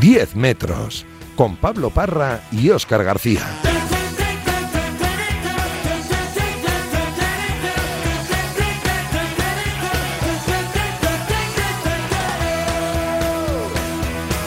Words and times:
10 0.00 0.36
metros, 0.36 1.04
con 1.36 1.56
Pablo 1.56 1.90
Parra 1.90 2.40
y 2.50 2.70
Óscar 2.70 3.04
García. 3.04 3.42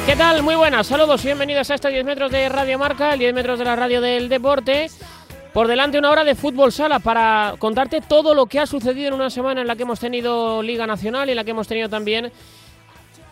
¿Qué 0.05 0.15
tal? 0.15 0.41
Muy 0.41 0.55
buenas, 0.55 0.87
saludos 0.87 1.23
y 1.23 1.27
bienvenidos 1.27 1.69
a 1.69 1.75
estos 1.75 1.91
10 1.91 2.05
metros 2.05 2.31
de 2.31 2.49
Radio 2.49 2.79
Marca, 2.79 3.13
el 3.13 3.19
10 3.19 3.33
metros 3.33 3.59
de 3.59 3.65
la 3.65 3.75
radio 3.75 4.01
del 4.01 4.29
deporte. 4.29 4.89
Por 5.53 5.67
delante 5.67 5.99
una 5.99 6.09
hora 6.09 6.23
de 6.23 6.35
fútbol 6.35 6.71
sala 6.71 6.99
para 6.99 7.53
contarte 7.59 8.01
todo 8.01 8.33
lo 8.33 8.47
que 8.47 8.59
ha 8.59 8.65
sucedido 8.65 9.09
en 9.09 9.13
una 9.13 9.29
semana 9.29 9.61
en 9.61 9.67
la 9.67 9.75
que 9.75 9.83
hemos 9.83 9.99
tenido 9.99 10.61
Liga 10.61 10.87
Nacional 10.87 11.29
y 11.29 11.31
en 11.31 11.37
la 11.37 11.43
que 11.43 11.51
hemos 11.51 11.67
tenido 11.67 11.87
también 11.87 12.31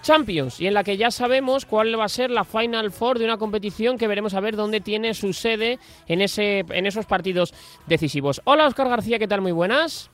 Champions 0.04 0.60
y 0.60 0.68
en 0.68 0.76
la 0.76 0.84
que 0.84 0.98
ya 0.98 1.10
sabemos 1.10 1.66
cuál 1.66 1.98
va 2.00 2.06
a 2.06 2.10
ser 2.10 2.30
la 2.30 2.44
Final 2.44 2.92
Four 2.92 3.18
de 3.18 3.26
una 3.26 3.38
competición 3.38 3.98
que 3.98 4.08
veremos 4.08 4.36
a 4.36 4.40
ver 4.40 4.56
dónde 4.56 4.82
tiene 4.82 5.16
su 5.16 5.34
sede 5.34 5.80
en, 6.08 6.22
ese, 6.22 6.60
en 6.70 6.86
esos 6.86 7.08
partidos 7.08 7.54
decisivos. 7.88 8.42
Hola 8.44 8.68
Oscar 8.68 8.90
García, 8.90 9.18
¿qué 9.18 9.28
tal? 9.28 9.42
Muy 9.42 9.54
buenas. 9.54 10.12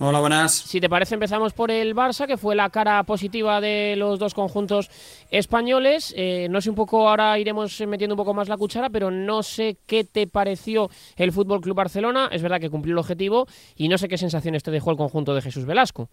Hola, 0.00 0.20
buenas. 0.20 0.52
Si 0.52 0.80
te 0.80 0.88
parece, 0.88 1.14
empezamos 1.14 1.52
por 1.52 1.72
el 1.72 1.92
Barça, 1.92 2.28
que 2.28 2.36
fue 2.36 2.54
la 2.54 2.70
cara 2.70 3.02
positiva 3.02 3.60
de 3.60 3.96
los 3.96 4.20
dos 4.20 4.32
conjuntos 4.32 4.88
españoles. 5.28 6.14
Eh, 6.16 6.46
no 6.50 6.60
sé 6.60 6.70
un 6.70 6.76
poco, 6.76 7.08
ahora 7.08 7.36
iremos 7.36 7.80
metiendo 7.80 8.14
un 8.14 8.18
poco 8.18 8.32
más 8.32 8.48
la 8.48 8.56
cuchara, 8.56 8.90
pero 8.90 9.10
no 9.10 9.42
sé 9.42 9.76
qué 9.86 10.04
te 10.04 10.28
pareció 10.28 10.88
el 11.16 11.32
Fútbol 11.32 11.60
Club 11.60 11.74
Barcelona. 11.74 12.28
Es 12.30 12.42
verdad 12.42 12.60
que 12.60 12.70
cumplió 12.70 12.92
el 12.92 12.98
objetivo 12.98 13.48
y 13.74 13.88
no 13.88 13.98
sé 13.98 14.06
qué 14.06 14.18
sensaciones 14.18 14.62
te 14.62 14.70
dejó 14.70 14.92
el 14.92 14.96
conjunto 14.96 15.34
de 15.34 15.42
Jesús 15.42 15.66
Velasco. 15.66 16.08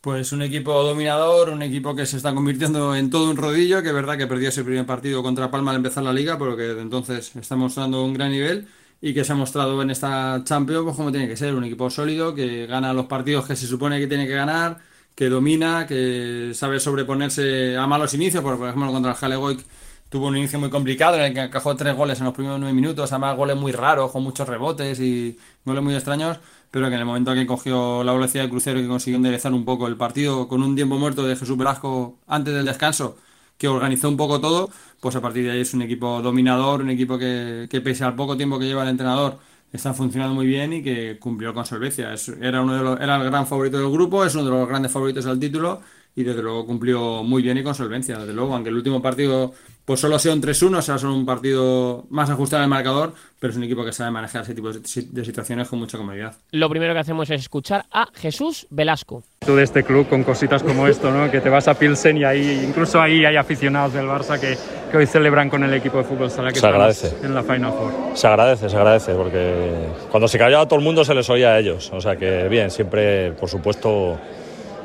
Pues 0.00 0.30
un 0.32 0.42
equipo 0.42 0.80
dominador, 0.84 1.50
un 1.50 1.60
equipo 1.62 1.94
que 1.96 2.06
se 2.06 2.16
está 2.16 2.32
convirtiendo 2.32 2.94
en 2.94 3.10
todo 3.10 3.28
un 3.30 3.36
rodillo, 3.36 3.82
que 3.82 3.88
es 3.88 3.94
verdad 3.94 4.16
que 4.16 4.28
perdió 4.28 4.48
ese 4.48 4.62
primer 4.62 4.86
partido 4.86 5.24
contra 5.24 5.50
Palma 5.50 5.72
al 5.72 5.78
empezar 5.78 6.04
la 6.04 6.12
liga, 6.12 6.38
pero 6.38 6.56
que 6.56 6.62
desde 6.62 6.82
entonces 6.82 7.34
está 7.34 7.56
mostrando 7.56 8.04
un 8.04 8.14
gran 8.14 8.30
nivel 8.30 8.68
y 9.00 9.12
que 9.12 9.24
se 9.24 9.32
ha 9.32 9.34
mostrado 9.34 9.80
en 9.82 9.90
esta 9.90 10.42
Champions 10.44 10.84
pues, 10.84 10.96
como 10.96 11.10
tiene 11.10 11.28
que 11.28 11.36
ser, 11.36 11.54
un 11.54 11.64
equipo 11.64 11.90
sólido 11.90 12.34
que 12.34 12.66
gana 12.66 12.92
los 12.92 13.06
partidos 13.06 13.46
que 13.46 13.56
se 13.56 13.66
supone 13.66 13.98
que 13.98 14.06
tiene 14.06 14.26
que 14.26 14.34
ganar, 14.34 14.78
que 15.16 15.28
domina, 15.28 15.86
que 15.86 16.52
sabe 16.54 16.78
sobreponerse 16.78 17.76
a 17.76 17.86
malos 17.88 18.14
inicios, 18.14 18.42
por, 18.42 18.54
ejemplo 18.54 18.92
contra 18.92 19.12
el 19.12 19.18
Halegoic 19.20 19.64
tuvo 20.08 20.28
un 20.28 20.36
inicio 20.36 20.58
muy 20.58 20.70
complicado 20.70 21.16
en 21.16 21.22
el 21.22 21.34
que 21.34 21.40
encajó 21.40 21.76
tres 21.76 21.94
goles 21.96 22.18
en 22.18 22.24
los 22.26 22.34
primeros 22.34 22.58
nueve 22.58 22.74
minutos, 22.74 23.12
además 23.12 23.36
goles 23.36 23.56
muy 23.56 23.72
raros, 23.72 24.10
con 24.10 24.22
muchos 24.22 24.48
rebotes 24.48 25.00
y 25.00 25.38
goles 25.64 25.82
muy 25.82 25.94
extraños, 25.94 26.38
pero 26.70 26.88
que 26.88 26.94
en 26.94 27.00
el 27.00 27.06
momento 27.06 27.34
que 27.34 27.46
cogió 27.46 28.04
la 28.04 28.12
velocidad 28.12 28.44
de 28.44 28.50
crucero 28.50 28.78
y 28.78 28.82
que 28.82 28.88
consiguió 28.88 29.16
enderezar 29.16 29.52
un 29.52 29.64
poco 29.64 29.86
el 29.86 29.96
partido 29.96 30.48
con 30.48 30.62
un 30.62 30.74
tiempo 30.76 30.98
muerto 30.98 31.26
de 31.26 31.36
Jesús 31.36 31.56
Velasco 31.56 32.18
antes 32.26 32.54
del 32.54 32.66
descanso, 32.66 33.16
que 33.56 33.68
organizó 33.68 34.08
un 34.08 34.16
poco 34.16 34.40
todo, 34.40 34.70
pues 35.00 35.16
a 35.16 35.20
partir 35.20 35.44
de 35.44 35.52
ahí 35.52 35.60
es 35.60 35.74
un 35.74 35.82
equipo 35.82 36.22
dominador, 36.22 36.82
un 36.82 36.90
equipo 36.90 37.18
que, 37.18 37.66
que 37.70 37.80
pese 37.80 38.04
al 38.04 38.14
poco 38.16 38.36
tiempo 38.36 38.58
que 38.58 38.66
lleva 38.66 38.82
el 38.82 38.90
entrenador, 38.90 39.38
está 39.72 39.94
funcionando 39.94 40.34
muy 40.34 40.46
bien 40.46 40.72
y 40.72 40.82
que 40.82 41.18
cumplió 41.18 41.52
con 41.54 41.66
solvencia. 41.66 42.14
era, 42.40 42.62
uno 42.62 42.74
de 42.76 42.82
los, 42.82 43.00
era 43.00 43.16
el 43.16 43.24
gran 43.24 43.46
favorito 43.46 43.78
del 43.78 43.90
grupo, 43.90 44.24
es 44.24 44.34
uno 44.34 44.44
de 44.44 44.50
los 44.50 44.68
grandes 44.68 44.92
favoritos 44.92 45.26
al 45.26 45.38
título 45.38 45.80
y 46.18 46.24
desde 46.24 46.42
luego 46.42 46.66
cumplió 46.66 47.22
muy 47.22 47.42
bien 47.42 47.58
y 47.58 47.62
con 47.62 47.76
solvencia. 47.76 48.18
Desde 48.18 48.32
luego, 48.32 48.52
aunque 48.52 48.70
el 48.70 48.74
último 48.74 49.00
partido 49.00 49.52
pues 49.84 50.00
solo 50.00 50.18
sea 50.18 50.34
un 50.34 50.42
3-1, 50.42 50.76
o 50.76 50.82
sea, 50.82 50.98
solo 50.98 51.14
un 51.14 51.24
partido 51.24 52.04
más 52.10 52.28
ajustado 52.28 52.62
al 52.62 52.68
marcador, 52.68 53.14
pero 53.38 53.52
es 53.52 53.56
un 53.56 53.62
equipo 53.62 53.86
que 53.86 53.92
sabe 53.92 54.10
manejar 54.10 54.42
ese 54.42 54.54
tipo 54.54 54.70
de 54.70 55.24
situaciones 55.24 55.66
con 55.66 55.78
mucha 55.78 55.96
comodidad. 55.96 56.36
Lo 56.50 56.68
primero 56.68 56.92
que 56.92 57.00
hacemos 57.00 57.30
es 57.30 57.40
escuchar 57.40 57.86
a 57.90 58.08
Jesús 58.12 58.66
Velasco. 58.68 59.22
Tú 59.38 59.54
de 59.54 59.62
este 59.62 59.84
club 59.84 60.06
con 60.06 60.24
cositas 60.24 60.62
como 60.62 60.86
esto, 60.88 61.10
¿no? 61.10 61.30
que 61.30 61.40
te 61.40 61.48
vas 61.48 61.68
a 61.68 61.74
Pilsen 61.74 62.18
y 62.18 62.24
ahí, 62.24 62.66
incluso 62.68 63.00
ahí 63.00 63.24
hay 63.24 63.36
aficionados 63.36 63.94
del 63.94 64.06
Barça 64.06 64.38
que, 64.38 64.58
que 64.90 64.96
hoy 64.98 65.06
celebran 65.06 65.48
con 65.48 65.62
el 65.64 65.72
equipo 65.72 65.96
de 65.96 66.04
fútbol 66.04 66.30
sala 66.30 66.52
que 66.52 66.60
se 66.60 66.66
agradece. 66.66 67.14
en 67.22 67.34
la 67.34 67.42
Final 67.42 67.72
Four. 67.72 67.92
Se 68.12 68.26
agradece, 68.26 68.68
se 68.68 68.76
agradece, 68.76 69.14
porque 69.14 69.88
cuando 70.10 70.28
se 70.28 70.36
callaba 70.36 70.66
todo 70.66 70.80
el 70.80 70.84
mundo 70.84 71.02
se 71.02 71.14
les 71.14 71.30
oía 71.30 71.52
a 71.52 71.58
ellos. 71.60 71.90
O 71.94 72.00
sea 72.02 72.16
que 72.16 72.46
bien, 72.48 72.70
siempre, 72.70 73.32
por 73.32 73.48
supuesto, 73.48 74.18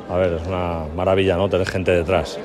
a 0.08 0.16
ver, 0.16 0.34
es 0.34 0.46
una 0.46 0.84
maravilla, 0.94 1.36
¿no? 1.36 1.48
Tener 1.48 1.66
gente 1.66 1.90
detrás. 1.92 2.38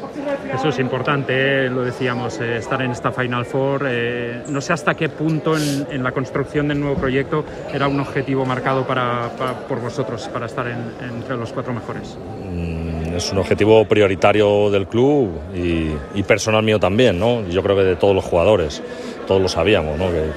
Eso 0.53 0.69
es 0.69 0.79
importante, 0.79 1.65
¿eh? 1.65 1.69
lo 1.69 1.83
decíamos, 1.83 2.39
eh, 2.39 2.57
estar 2.57 2.81
en 2.81 2.91
esta 2.91 3.11
Final 3.11 3.45
Four. 3.45 3.85
Eh, 3.87 4.43
no 4.49 4.61
sé 4.61 4.73
hasta 4.73 4.95
qué 4.95 5.09
punto 5.09 5.55
en, 5.57 6.03
la 6.03 6.11
construcción 6.11 6.67
del 6.69 6.79
nuevo 6.79 6.95
proyecto 6.95 7.43
era 7.73 7.87
un 7.87 7.99
objetivo 7.99 8.45
marcado 8.45 8.87
para, 8.87 9.29
por 9.67 9.81
vosotros, 9.81 10.27
para 10.29 10.45
estar 10.45 10.67
entre 10.67 11.35
los 11.35 11.51
cuatro 11.51 11.73
mejores. 11.73 12.17
Mm, 12.51 13.15
es 13.15 13.31
un 13.31 13.39
objetivo 13.39 13.85
prioritario 13.85 14.69
del 14.71 14.87
club 14.87 15.29
y, 15.53 16.23
personal 16.23 16.63
mío 16.63 16.79
también, 16.79 17.19
¿no? 17.19 17.47
Yo 17.47 17.63
creo 17.63 17.75
que 17.75 17.83
de 17.83 17.95
todos 17.95 18.13
los 18.13 18.23
jugadores, 18.23 18.83
todos 19.27 19.41
lo 19.41 19.47
sabíamos, 19.47 19.97
¿no? 19.97 20.11
Que, 20.11 20.29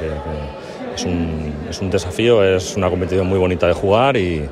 es, 0.94 1.04
un, 1.04 1.52
es 1.68 1.80
un 1.80 1.90
desafío, 1.90 2.42
es 2.42 2.76
una 2.76 2.88
competición 2.88 3.26
muy 3.26 3.38
bonita 3.38 3.66
de 3.66 3.74
jugar 3.74 4.16
y 4.16 4.48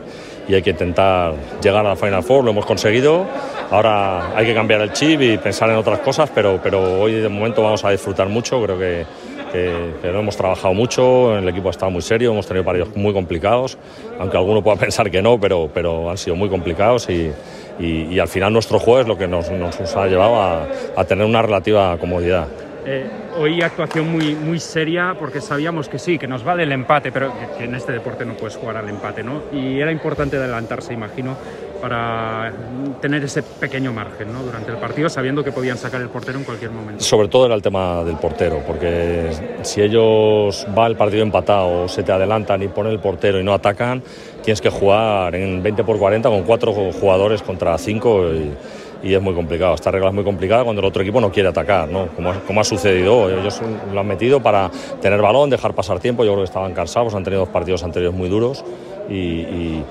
y 0.51 0.55
hay 0.55 0.63
que 0.63 0.71
intentar 0.71 1.35
llegar 1.63 1.87
a 1.87 1.91
la 1.91 1.97
Final 1.97 2.25
Four, 2.25 2.45
lo 2.45 2.51
hemos 2.51 2.67
conseguido. 2.67 3.25
Ahora 3.71 4.37
hay 4.37 4.47
que 4.47 4.55
cambiar 4.55 4.81
el 4.81 4.93
chip 4.93 5.21
y 5.23 5.39
pensar 5.39 5.71
en 5.71 5.77
otras 5.77 6.01
cosas, 6.01 6.29
pero, 6.35 6.59
pero 6.61 7.01
hoy 7.01 7.13
de 7.13 7.29
momento 7.29 7.63
vamos 7.63 7.85
a 7.85 7.91
disfrutar 7.91 8.29
mucho, 8.29 8.61
creo 8.61 8.77
que, 8.77 9.07
que, 9.53 10.09
hemos 10.09 10.37
trabajado 10.37 10.75
mucho, 10.75 11.39
el 11.39 11.49
equipo 11.49 11.69
ha 11.69 11.71
estado 11.71 11.93
muy 11.93 12.03
serio, 12.03 12.33
hemos 12.33 12.47
tenido 12.47 12.65
partidos 12.65 12.97
muy 12.97 13.13
complicados, 13.13 13.79
aunque 14.19 14.37
alguno 14.37 14.61
pueda 14.61 14.77
pensar 14.81 15.09
que 15.09 15.23
no, 15.23 15.39
pero, 15.39 15.71
pero 15.73 16.11
han 16.11 16.19
sido 16.19 16.35
muy 16.35 16.49
complicados 16.49 17.09
y, 17.11 17.31
y, 17.79 18.19
al 18.19 18.29
final 18.29 18.53
nuestro 18.53 18.81
juego 18.81 19.03
es 19.03 19.07
lo 19.07 19.17
que 19.17 19.29
nos, 19.29 19.51
nos 19.53 19.97
ha 19.97 20.07
llevado 20.07 20.67
a 20.97 21.05
tener 21.05 21.25
una 21.25 21.43
relativa 21.43 21.97
comodidad. 21.99 22.49
Eh, 22.87 23.07
hoy 23.37 23.61
actuación 23.63 24.11
muy, 24.11 24.35
muy 24.35 24.59
seria 24.59 25.15
porque 25.19 25.41
sabíamos 25.41 25.89
que 25.89 25.99
sí, 25.99 26.19
que 26.19 26.27
nos 26.27 26.43
vale 26.45 26.63
el 26.63 26.73
empate, 26.73 27.13
pero 27.13 27.33
que, 27.59 27.65
en 27.65 27.75
este 27.75 27.93
deporte 27.93 28.25
no 28.25 28.35
puedes 28.35 28.57
jugar 28.57 28.77
al 28.77 28.89
empate, 28.89 29.23
¿no? 29.23 29.43
Y 29.53 29.81
era 29.81 29.93
importante 29.93 30.39
adelantarse, 30.39 30.95
imagino, 30.95 31.37
para 31.81 32.53
tener 33.01 33.25
ese 33.25 33.43
pequeño 33.43 33.93
margen 33.93 34.33
¿no? 34.33 34.43
durante 34.43 34.71
el 34.71 34.77
partido, 34.79 35.09
sabiendo 35.09 35.43
que 35.43 35.53
podían 35.53 35.79
sacar 35.79 36.01
el 36.01 36.09
portero 36.09 36.39
en 36.39 36.45
cualquier 36.45 36.71
momento. 36.71 37.03
Sobre 37.03 37.29
todo 37.29 37.47
era 37.47 37.55
el 37.55 37.63
tema 37.63 38.05
del 38.05 38.17
portero, 38.17 38.63
porque 38.67 39.31
si 39.63 39.81
ellos 39.81 40.67
va 40.77 40.87
el 40.87 40.97
partido 40.97 41.23
empatado, 41.23 41.89
se 41.89 42.03
te 42.03 42.13
adelantan 42.13 42.63
y 42.63 42.69
ponen 42.69 42.93
el 42.93 43.01
portero 43.01 43.41
y 43.41 43.45
no 43.45 43.55
atacan, 43.55 44.03
tienes 44.43 44.61
que 44.61 44.71
jugar 44.71 45.35
en 45.35 45.63
20 45.63 45.85
por 45.85 45.99
40 45.99 46.29
con 46.29 46.43
cuatro 46.45 46.73
jugadores 46.73 47.43
contra 47.43 47.77
cinco. 47.79 48.31
Y, 48.33 48.53
y 49.03 49.15
es 49.15 49.23
muy 49.23 49.35
complicado. 49.35 49.75
Esta 49.75 49.91
regla 49.91 50.09
es 50.09 50.15
muy 50.15 50.25
complicada 50.25 50.65
cuando 50.65 50.81
el 50.81 50.87
otro 50.87 51.03
equipo 51.03 51.21
no 51.21 51.31
quiere 51.31 51.49
atacar, 51.49 51.89
¿no? 51.89 52.09
Como, 52.09 52.33
como 52.47 52.61
ha 52.61 52.65
sucedido. 52.65 53.31
Ellos 53.31 53.61
lo 53.93 54.01
han 54.01 54.07
metido 54.07 54.41
para 54.41 54.71
tener 55.01 55.21
balón, 55.21 55.51
dejar 55.51 55.75
pasar 55.75 56.01
tiempo. 56.01 56.25
Yo 56.25 56.33
creo 56.33 56.45
que 56.45 56.49
estaban 56.49 56.73
cansados, 56.75 57.15
han 57.15 57.25
tenido 57.25 57.41
dos 57.41 57.51
partidos 57.51 57.83
anteriores 57.83 58.17
muy 58.17 58.29
duros 58.29 58.65
y 59.09 59.83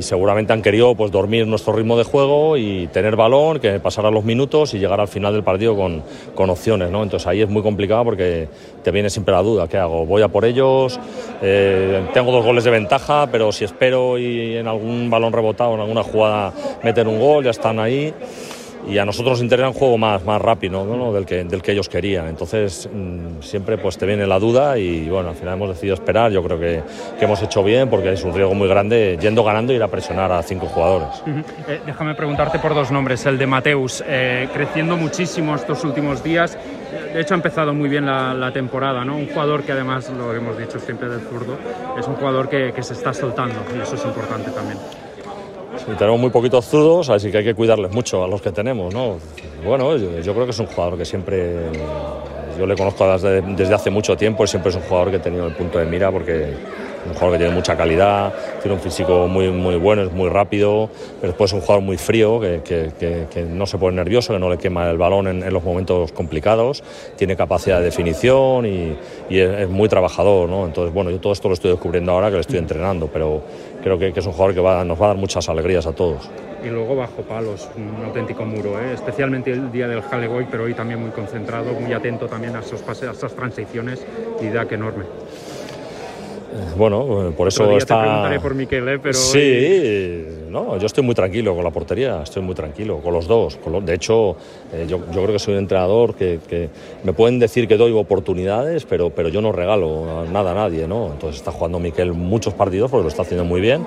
seguramente 0.00 0.52
han 0.52 0.62
querido 0.62 0.94
pues 0.94 1.10
dormir 1.10 1.46
nuestro 1.46 1.72
ritmo 1.72 1.96
de 1.96 2.04
juego 2.04 2.56
y 2.56 2.88
tener 2.88 3.16
balón, 3.16 3.58
que 3.58 3.80
pasara 3.80 4.10
los 4.10 4.24
minutos 4.24 4.74
y 4.74 4.78
llegar 4.78 5.00
al 5.00 5.08
final 5.08 5.32
del 5.32 5.42
partido 5.42 5.76
con, 5.76 6.02
con 6.34 6.50
opciones, 6.50 6.90
¿no? 6.90 7.02
Entonces 7.02 7.26
ahí 7.26 7.40
es 7.40 7.48
muy 7.48 7.62
complicado 7.62 8.04
porque 8.04 8.48
te 8.82 8.90
viene 8.90 9.10
siempre 9.10 9.32
la 9.32 9.42
duda, 9.42 9.68
¿qué 9.68 9.78
hago? 9.78 10.04
¿Voy 10.06 10.22
a 10.22 10.28
por 10.28 10.44
ellos? 10.44 10.98
Eh, 11.42 12.02
tengo 12.12 12.32
dos 12.32 12.44
goles 12.44 12.64
de 12.64 12.70
ventaja, 12.70 13.28
pero 13.30 13.52
si 13.52 13.64
espero 13.64 14.18
y 14.18 14.56
en 14.56 14.68
algún 14.68 15.08
balón 15.10 15.32
rebotado, 15.32 15.74
en 15.74 15.80
alguna 15.80 16.02
jugada 16.02 16.52
meter 16.82 17.08
un 17.08 17.18
gol, 17.18 17.44
ya 17.44 17.50
están 17.50 17.78
ahí 17.78 18.12
y 18.88 18.98
a 18.98 19.04
nosotros 19.04 19.32
nos 19.32 19.42
interesa 19.42 19.68
un 19.68 19.74
juego 19.74 19.98
más, 19.98 20.24
más 20.24 20.40
rápido 20.40 20.84
¿no? 20.84 21.12
del, 21.12 21.26
que, 21.26 21.44
del 21.44 21.62
que 21.62 21.72
ellos 21.72 21.88
querían. 21.88 22.28
Entonces 22.28 22.88
mm, 22.92 23.42
siempre 23.42 23.78
pues 23.78 23.98
te 23.98 24.06
viene 24.06 24.26
la 24.26 24.38
duda 24.38 24.78
y 24.78 25.08
bueno, 25.08 25.30
al 25.30 25.36
final 25.36 25.54
hemos 25.54 25.68
decidido 25.70 25.94
esperar. 25.94 26.32
Yo 26.32 26.42
creo 26.42 26.58
que, 26.58 26.82
que 27.18 27.24
hemos 27.24 27.42
hecho 27.42 27.62
bien 27.62 27.88
porque 27.88 28.12
es 28.12 28.24
un 28.24 28.34
riesgo 28.34 28.54
muy 28.54 28.68
grande 28.68 29.18
yendo 29.20 29.44
ganando 29.44 29.72
y 29.72 29.76
ir 29.76 29.82
a 29.82 29.88
presionar 29.88 30.32
a 30.32 30.42
cinco 30.42 30.66
jugadores. 30.66 31.22
Eh, 31.68 31.80
déjame 31.84 32.14
preguntarte 32.14 32.58
por 32.58 32.74
dos 32.74 32.90
nombres. 32.90 33.24
El 33.26 33.38
de 33.38 33.46
Mateus, 33.46 34.02
eh, 34.06 34.48
creciendo 34.52 34.96
muchísimo 34.96 35.54
estos 35.54 35.84
últimos 35.84 36.22
días. 36.22 36.56
De 37.12 37.20
hecho 37.20 37.34
ha 37.34 37.36
empezado 37.36 37.74
muy 37.74 37.88
bien 37.88 38.06
la, 38.06 38.34
la, 38.34 38.52
temporada, 38.52 39.04
¿no? 39.04 39.16
Un 39.16 39.28
jugador 39.28 39.62
que 39.62 39.72
además, 39.72 40.10
lo 40.10 40.34
hemos 40.34 40.58
dicho 40.58 40.78
siempre 40.78 41.08
del 41.08 41.20
zurdo, 41.20 41.56
es 41.98 42.06
un 42.06 42.14
jugador 42.14 42.48
que, 42.48 42.72
que 42.72 42.82
se 42.82 42.94
está 42.94 43.12
soltando 43.12 43.56
y 43.76 43.80
eso 43.80 43.94
es 43.94 44.04
importante 44.04 44.50
también 44.50 44.78
tenemos 45.98 46.20
muy 46.20 46.30
poquitos 46.30 46.66
zurdos, 46.66 47.10
así 47.10 47.30
que 47.30 47.38
hay 47.38 47.44
que 47.44 47.54
cuidarles 47.54 47.92
mucho 47.92 48.24
a 48.24 48.28
los 48.28 48.42
que 48.42 48.52
tenemos, 48.52 48.92
¿no? 48.92 49.16
Bueno, 49.64 49.96
yo, 49.96 50.32
creo 50.32 50.44
que 50.44 50.50
es 50.50 50.58
un 50.58 50.66
jugador 50.66 50.98
que 50.98 51.04
siempre, 51.04 51.56
yo 52.58 52.66
le 52.66 52.74
conozco 52.74 53.06
desde, 53.12 53.42
desde, 53.42 53.74
hace 53.74 53.90
mucho 53.90 54.16
tiempo 54.16 54.44
y 54.44 54.46
siempre 54.46 54.70
es 54.70 54.76
un 54.76 54.82
jugador 54.82 55.10
que 55.10 55.16
he 55.16 55.20
tenido 55.20 55.46
el 55.46 55.54
punto 55.54 55.78
de 55.78 55.84
mira 55.86 56.10
porque 56.10 56.54
un 57.06 57.14
jugador 57.14 57.32
que 57.32 57.38
tiene 57.38 57.54
mucha 57.54 57.76
calidad, 57.76 58.32
tiene 58.60 58.74
un 58.76 58.82
físico 58.82 59.26
muy, 59.26 59.50
muy 59.50 59.76
bueno, 59.76 60.02
es 60.02 60.12
muy 60.12 60.28
rápido, 60.28 60.90
pero 61.20 61.32
después 61.32 61.50
es 61.50 61.54
un 61.54 61.60
jugador 61.60 61.82
muy 61.82 61.96
frío, 61.96 62.40
que, 62.40 62.60
que, 62.62 63.26
que, 63.30 63.42
no 63.42 63.66
se 63.66 63.78
pone 63.78 63.96
nervioso, 63.96 64.32
que 64.32 64.38
no 64.38 64.50
le 64.50 64.58
quema 64.58 64.90
el 64.90 64.98
balón 64.98 65.26
en, 65.26 65.52
los 65.52 65.64
momentos 65.64 66.12
complicados, 66.12 66.82
tiene 67.16 67.36
capacidad 67.36 67.78
de 67.78 67.84
definición 67.84 68.66
y, 68.66 68.96
y 69.30 69.38
es, 69.38 69.68
muy 69.68 69.88
trabajador, 69.88 70.48
¿no? 70.48 70.66
Entonces, 70.66 70.92
bueno, 70.92 71.10
yo 71.10 71.20
todo 71.20 71.32
esto 71.32 71.48
lo 71.48 71.54
estoy 71.54 71.70
descubriendo 71.70 72.12
ahora 72.12 72.28
que 72.28 72.34
lo 72.34 72.40
estoy 72.40 72.58
entrenando, 72.58 73.08
pero 73.10 73.42
creo 73.82 73.98
que, 73.98 74.12
es 74.14 74.26
un 74.26 74.32
jugador 74.32 74.54
que 74.54 74.86
nos 74.86 75.00
va 75.00 75.04
a 75.04 75.08
dar 75.08 75.16
muchas 75.16 75.48
alegrías 75.48 75.86
a 75.86 75.92
todos. 75.92 76.30
Y 76.62 76.68
luego 76.68 76.94
bajo 76.94 77.22
palos, 77.22 77.68
un 77.76 78.04
auténtico 78.04 78.44
muro, 78.44 78.78
¿eh? 78.78 78.92
especialmente 78.92 79.50
el 79.50 79.72
día 79.72 79.88
del 79.88 80.02
Halloween, 80.02 80.46
pero 80.50 80.64
hoy 80.64 80.74
también 80.74 81.00
muy 81.00 81.10
concentrado, 81.10 81.72
muy 81.72 81.92
atento 81.92 82.26
también 82.26 82.54
a 82.54 82.60
esos 82.60 82.82
pases, 82.82 83.08
a 83.08 83.12
esas 83.12 83.34
transiciones 83.34 84.04
y 84.40 84.48
da 84.48 84.66
que 84.66 84.74
enorme. 84.74 85.04
Bueno, 86.76 87.28
eh, 87.28 87.32
por 87.36 87.48
eso 87.48 87.76
está. 87.76 87.96
Te 87.96 88.02
preguntaré 88.02 88.40
por 88.40 88.54
Miquel, 88.54 88.88
¿eh? 88.88 88.98
pero. 88.98 89.14
Sí, 89.14 90.24
no, 90.48 90.76
yo 90.78 90.86
estoy 90.86 91.04
muy 91.04 91.14
tranquilo 91.14 91.54
con 91.54 91.62
la 91.62 91.70
portería, 91.70 92.22
estoy 92.22 92.42
muy 92.42 92.54
tranquilo, 92.54 92.98
con 92.98 93.12
los 93.12 93.26
dos. 93.26 93.58
De 93.82 93.94
hecho, 93.94 94.36
eh, 94.72 94.86
yo, 94.88 94.98
yo, 95.12 95.22
creo 95.22 95.32
que 95.32 95.38
soy 95.38 95.54
un 95.54 95.60
entrenador 95.60 96.14
que, 96.14 96.40
que, 96.48 96.68
me 97.04 97.12
pueden 97.12 97.38
decir 97.38 97.68
que 97.68 97.76
doy 97.76 97.92
oportunidades, 97.92 98.84
pero, 98.84 99.10
pero 99.10 99.28
yo 99.28 99.40
no 99.40 99.52
regalo 99.52 100.26
nada 100.30 100.52
a 100.52 100.54
nadie, 100.54 100.88
¿no? 100.88 101.12
Entonces 101.12 101.36
está 101.36 101.52
jugando 101.52 101.78
Miquel 101.78 102.12
muchos 102.12 102.54
partidos 102.54 102.90
porque 102.90 103.02
lo 103.04 103.08
está 103.08 103.22
haciendo 103.22 103.44
muy 103.44 103.60
bien. 103.60 103.86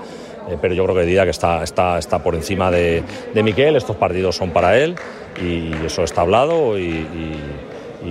Eh, 0.49 0.57
pero 0.61 0.73
yo 0.73 0.83
creo 0.83 0.95
que 0.95 1.03
diría 1.03 1.23
que 1.23 1.31
está, 1.31 1.63
está, 1.63 1.97
está 1.97 2.21
por 2.21 2.35
encima 2.35 2.69
de, 2.69 3.01
de 3.33 3.43
Miquel, 3.43 3.77
estos 3.77 3.95
partidos 3.95 4.35
son 4.35 4.51
para 4.51 4.77
él 4.77 4.95
y 5.41 5.71
eso 5.85 6.03
está 6.03 6.21
hablado 6.21 6.77
y 6.77 6.83
y 6.83 7.39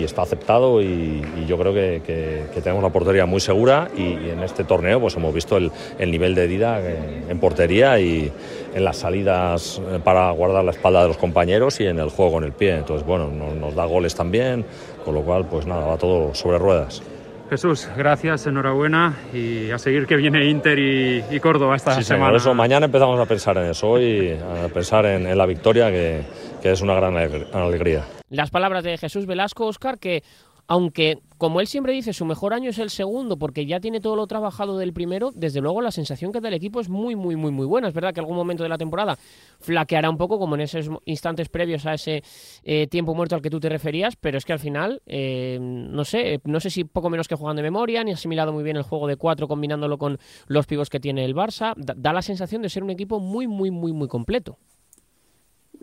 está 0.05 0.23
aceptado 0.23 0.81
y, 0.83 1.23
yo 1.47 1.59
creo 1.59 1.75
que, 1.75 2.03
que, 2.06 2.61
tenemos 2.61 2.83
la 2.83 2.91
portería 2.91 3.27
muy 3.27 3.41
segura 3.41 3.89
y, 3.97 4.31
en 4.31 4.43
este 4.43 4.65
torneo 4.65 5.00
pues 5.00 5.17
hemos 5.17 5.35
visto 5.35 5.56
el, 5.56 5.71
el 5.99 6.11
nivel 6.11 6.35
de 6.35 6.47
Dida 6.47 6.81
en 7.29 7.39
portería 7.39 7.99
y 8.00 8.33
en 8.75 8.85
las 8.85 8.99
salidas 8.99 9.81
eh, 9.91 10.00
para 10.03 10.31
guardar 10.31 10.65
la 10.65 10.71
espalda 10.71 11.03
de 11.03 11.09
los 11.09 11.19
compañeros 11.19 11.81
y 11.81 11.87
en 11.87 11.99
el 11.99 12.11
juego 12.11 12.33
con 12.33 12.44
el 12.44 12.53
pie. 12.53 12.77
Entonces, 12.77 13.06
bueno, 13.06 13.29
nos, 13.29 13.55
nos 13.55 13.75
da 13.75 13.85
goles 13.85 14.15
también, 14.15 14.65
con 15.05 15.15
lo 15.15 15.23
cual, 15.23 15.47
pues 15.47 15.67
nada, 15.67 15.87
va 15.87 15.97
todo 15.97 16.35
sobre 16.35 16.59
ruedas. 16.59 17.03
Jesús, 17.50 17.87
gracias, 17.99 18.47
enhorabuena 18.47 19.15
y 19.35 19.71
a 19.71 19.79
seguir 19.79 20.06
que 20.06 20.17
viene 20.17 20.47
Inter 20.47 20.79
y, 20.79 21.23
y 21.31 21.38
Córdoba 21.38 21.77
esta 21.77 21.95
sí, 21.97 22.03
semana. 22.03 22.31
Por 22.31 22.37
eso 22.37 22.55
mañana 22.55 22.87
empezamos 22.87 23.21
a 23.21 23.27
pensar 23.27 23.59
en 23.59 23.65
eso, 23.65 23.91
hoy 23.91 24.31
a 24.65 24.69
pensar 24.69 25.05
en, 25.05 25.27
en 25.27 25.37
la 25.37 25.45
victoria, 25.45 25.91
que, 25.91 26.23
que, 26.62 26.73
es 26.73 26.81
una 26.81 26.95
gran 26.95 27.15
alegría. 27.15 28.05
Las 28.32 28.50
palabras 28.50 28.82
de 28.82 28.96
Jesús 28.96 29.26
Velasco, 29.26 29.67
Oscar, 29.67 29.99
que 29.99 30.23
aunque, 30.67 31.19
como 31.37 31.61
él 31.61 31.67
siempre 31.67 31.93
dice, 31.93 32.14
su 32.14 32.25
mejor 32.25 32.55
año 32.55 32.70
es 32.70 32.79
el 32.79 32.88
segundo 32.88 33.37
porque 33.37 33.67
ya 33.67 33.79
tiene 33.79 34.00
todo 34.00 34.17
lo 34.17 34.26
trabajado 34.26 34.79
del 34.79 34.94
primero, 34.94 35.31
desde 35.34 35.61
luego 35.61 35.82
la 35.82 35.90
sensación 35.90 36.32
que 36.32 36.40
da 36.40 36.49
el 36.49 36.55
equipo 36.55 36.81
es 36.81 36.88
muy, 36.88 37.14
muy, 37.14 37.37
muy, 37.37 37.50
muy 37.50 37.67
buena. 37.67 37.88
Es 37.88 37.94
verdad 37.94 38.14
que 38.14 38.20
algún 38.20 38.37
momento 38.37 38.62
de 38.62 38.70
la 38.70 38.79
temporada 38.79 39.19
flaqueará 39.61 40.08
un 40.08 40.17
poco, 40.17 40.38
como 40.38 40.55
en 40.55 40.62
esos 40.62 40.88
instantes 41.05 41.50
previos 41.50 41.84
a 41.84 41.93
ese 41.93 42.23
eh, 42.62 42.87
tiempo 42.87 43.14
muerto 43.14 43.34
al 43.34 43.43
que 43.43 43.50
tú 43.50 43.61
te 43.61 43.69
referías, 43.69 44.17
pero 44.17 44.38
es 44.38 44.46
que 44.46 44.55
al 44.55 44.61
final, 44.61 45.02
eh, 45.05 45.58
no 45.61 46.06
sé, 46.06 46.40
no 46.44 46.58
sé 46.58 46.70
si 46.70 46.85
poco 46.85 47.11
menos 47.11 47.28
que 47.28 47.35
jugando 47.35 47.61
de 47.61 47.64
memoria, 47.64 48.02
ni 48.02 48.12
asimilado 48.12 48.55
muy 48.55 48.64
bien 48.64 48.78
el 48.78 48.82
juego 48.82 49.08
de 49.08 49.17
cuatro 49.17 49.46
combinándolo 49.46 49.99
con 49.99 50.19
los 50.46 50.67
pivos 50.67 50.88
que 50.88 51.00
tiene 51.00 51.26
el 51.26 51.35
Barça, 51.35 51.75
da, 51.76 51.93
da 51.94 52.14
la 52.14 52.23
sensación 52.23 52.62
de 52.62 52.70
ser 52.70 52.82
un 52.82 52.88
equipo 52.88 53.20
muy, 53.20 53.46
muy, 53.46 53.70
muy, 53.70 53.93
muy 53.93 54.08
completo. 54.08 54.56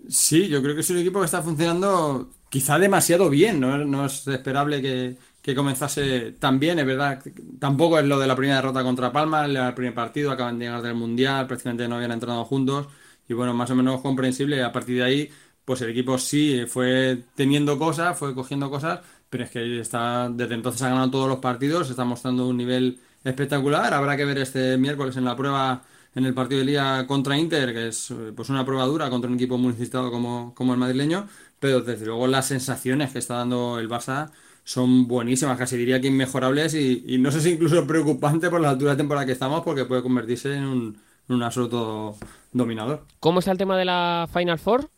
Sí, 0.07 0.48
yo 0.48 0.62
creo 0.62 0.74
que 0.74 0.81
es 0.81 0.90
un 0.90 0.98
equipo 0.98 1.19
que 1.19 1.25
está 1.25 1.42
funcionando 1.42 2.30
quizá 2.50 2.80
demasiado 2.80 3.30
bien, 3.30 3.60
no, 3.60 3.78
no 3.86 4.06
es 4.06 4.28
esperable 4.28 4.81
que, 4.81 5.18
que, 5.42 5.56
comenzase 5.56 6.34
tan 6.34 6.60
bien, 6.60 6.80
es 6.80 6.86
verdad, 6.86 7.24
tampoco 7.60 8.00
es 8.00 8.06
lo 8.06 8.19
de 8.19 8.28
la 8.28 8.36
primera 8.36 8.57
derrota 8.57 8.84
contra 8.84 9.12
Palma, 9.12 9.46
el 9.46 9.74
primer 9.74 9.94
partido, 9.94 10.31
acaban 10.31 10.60
de 10.60 10.66
llegar 10.66 10.81
del 10.81 10.96
Mundial, 10.96 11.48
prácticamente 11.48 11.88
no 11.88 11.96
habían 11.96 12.12
entrenado 12.12 12.46
juntos, 12.46 12.88
y 13.28 13.34
bueno, 13.34 13.54
más 13.54 13.69
o 13.72 13.75
menos 13.75 14.01
comprensible, 14.01 14.63
a 14.63 14.72
partir 14.72 14.98
de 14.98 15.04
ahí, 15.04 15.30
pues 15.66 15.81
el 15.81 15.90
equipo 15.92 16.18
sí 16.18 16.66
fue 16.68 17.24
teniendo 17.36 17.78
cosas, 17.78 18.18
fue 18.18 18.34
cogiendo 18.34 18.69
cosas, 18.69 19.02
pero 19.30 19.44
es 19.44 19.52
que 19.52 19.80
está, 19.80 20.30
desde 20.30 20.56
entonces 20.56 20.81
ha 20.81 20.90
ganado 20.90 21.12
todos 21.12 21.30
los 21.30 21.40
partidos, 21.40 21.90
está 21.90 22.04
mostrando 22.06 22.48
un 22.48 22.57
nivel 22.57 23.00
espectacular, 23.24 23.94
habrá 23.94 24.18
que 24.18 24.25
ver 24.25 24.40
este 24.40 24.78
miércoles 24.78 25.16
en 25.18 25.25
la 25.25 25.36
prueba 25.36 25.84
en 26.16 26.25
el 26.25 26.34
partido 26.34 26.60
de 26.60 26.66
Liga 26.66 27.06
contra 27.07 27.38
Inter, 27.38 27.74
que 27.74 27.90
es 27.90 28.13
pues 28.36 28.50
una 28.50 28.66
prueba 28.66 28.86
dura 28.86 29.10
contra 29.10 29.30
un 29.30 29.36
equipo 29.36 29.57
muy 29.57 29.74
necesitado 29.74 30.12
como, 30.12 30.54
como 30.56 30.74
el 30.74 30.80
madrileño, 30.80 31.28
pero 31.60 31.82
desde 31.82 32.06
luego 32.06 32.28
las 32.28 32.48
sensaciones 32.48 33.12
que 33.12 33.20
está 33.20 33.36
dando 33.36 33.80
el 33.80 33.90
Barça 33.90 34.32
son 34.64 35.08
buenísimas, 35.08 35.58
casi 35.58 35.78
diría 35.78 36.00
que 36.00 36.08
inmejorables 36.08 36.74
y, 36.76 37.04
y 37.08 37.18
no 37.18 37.32
sé 37.32 37.42
si 37.42 37.52
incluso 37.52 37.88
preocupante 37.88 38.50
por 38.50 38.62
la 38.62 38.70
altura 38.70 38.92
de 38.92 38.98
temporada 38.98 39.26
que 39.26 39.32
estamos 39.32 39.64
porque 39.64 39.86
puede 39.86 40.04
convertirse 40.04 40.54
en 40.56 40.64
un, 40.64 41.02
en 41.28 41.36
un 41.36 41.44
absoluto 41.44 42.18
dominador. 42.52 43.06
¿Cómo 43.20 43.40
está 43.40 43.52
el 43.52 43.58
tema 43.58 43.78
de 43.78 43.86
la 43.86 44.30
Final 44.32 44.60
Four? 44.60 44.90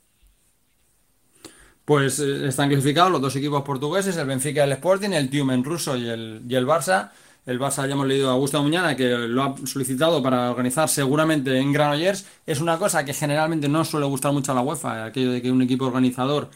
Pues 1.85 2.19
eh, 2.19 2.47
están 2.47 2.69
clasificados 2.69 3.11
los 3.11 3.21
dos 3.21 3.35
equipos 3.35 3.63
portugueses, 3.63 4.15
el 4.17 4.27
Benfica 4.27 4.61
y 4.61 4.63
el 4.65 4.71
Sporting, 4.73 5.09
el 5.11 5.29
Tiumen 5.29 5.63
ruso 5.63 5.97
y 5.97 6.07
el, 6.07 6.41
y 6.47 6.55
el 6.55 6.67
Barça. 6.67 7.11
El 7.45 7.59
Barça 7.59 7.87
ya 7.87 7.93
hemos 7.93 8.05
leído 8.05 8.29
a 8.29 8.33
Augusto 8.33 8.61
Muñana 8.61 8.95
que 8.95 9.09
lo 9.09 9.43
ha 9.43 9.55
solicitado 9.65 10.21
para 10.21 10.51
organizar 10.51 10.87
seguramente 10.87 11.57
en 11.57 11.73
Granollers. 11.73 12.27
Es 12.45 12.61
una 12.61 12.77
cosa 12.77 13.03
que 13.03 13.13
generalmente 13.13 13.67
no 13.67 13.83
suele 13.83 14.05
gustar 14.05 14.31
mucho 14.31 14.51
a 14.51 14.55
la 14.55 14.61
UEFA, 14.61 15.05
aquello 15.05 15.31
de 15.31 15.41
que 15.41 15.51
un 15.51 15.61
equipo 15.63 15.85
organizador 15.85 16.51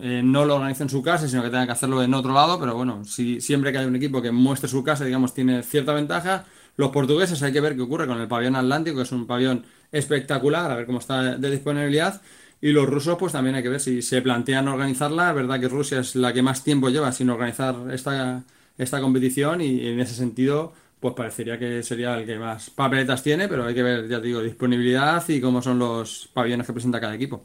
eh, 0.00 0.22
no 0.24 0.46
lo 0.46 0.56
organice 0.56 0.82
en 0.82 0.88
su 0.88 1.02
casa, 1.02 1.28
sino 1.28 1.42
que 1.42 1.50
tenga 1.50 1.66
que 1.66 1.72
hacerlo 1.72 2.02
en 2.02 2.14
otro 2.14 2.32
lado. 2.32 2.58
Pero 2.58 2.74
bueno, 2.74 3.04
si, 3.04 3.40
siempre 3.42 3.70
que 3.70 3.78
hay 3.78 3.86
un 3.86 3.96
equipo 3.96 4.22
que 4.22 4.32
muestre 4.32 4.68
su 4.68 4.82
casa, 4.82 5.04
digamos, 5.04 5.34
tiene 5.34 5.62
cierta 5.62 5.92
ventaja. 5.92 6.46
Los 6.76 6.90
portugueses 6.90 7.42
hay 7.42 7.52
que 7.52 7.60
ver 7.60 7.76
qué 7.76 7.82
ocurre 7.82 8.06
con 8.06 8.18
el 8.18 8.26
pabellón 8.26 8.56
atlántico, 8.56 8.96
que 8.96 9.02
es 9.02 9.12
un 9.12 9.26
pabellón 9.26 9.66
espectacular, 9.92 10.70
a 10.70 10.76
ver 10.76 10.86
cómo 10.86 11.00
está 11.00 11.36
de 11.36 11.50
disponibilidad. 11.50 12.22
Y 12.62 12.72
los 12.72 12.88
rusos, 12.88 13.18
pues 13.18 13.32
también 13.34 13.56
hay 13.56 13.62
que 13.62 13.68
ver 13.68 13.80
si 13.80 14.00
se 14.00 14.22
plantean 14.22 14.68
organizarla. 14.68 15.30
Es 15.30 15.36
verdad 15.36 15.60
que 15.60 15.68
Rusia 15.68 16.00
es 16.00 16.16
la 16.16 16.32
que 16.32 16.42
más 16.42 16.64
tiempo 16.64 16.88
lleva 16.88 17.12
sin 17.12 17.28
organizar 17.28 17.76
esta 17.92 18.42
esta 18.78 19.00
competición 19.00 19.60
y 19.60 19.86
en 19.88 20.00
ese 20.00 20.14
sentido 20.14 20.72
pues 21.00 21.14
parecería 21.14 21.58
que 21.58 21.82
sería 21.82 22.16
el 22.16 22.24
que 22.24 22.38
más 22.38 22.70
papeletas 22.70 23.22
tiene, 23.22 23.46
pero 23.46 23.66
hay 23.66 23.74
que 23.74 23.82
ver, 23.82 24.08
ya 24.08 24.22
te 24.22 24.28
digo, 24.28 24.40
disponibilidad 24.40 25.22
y 25.28 25.38
cómo 25.38 25.60
son 25.60 25.78
los 25.78 26.30
pabellones 26.32 26.66
que 26.66 26.72
presenta 26.72 26.98
cada 26.98 27.14
equipo. 27.14 27.44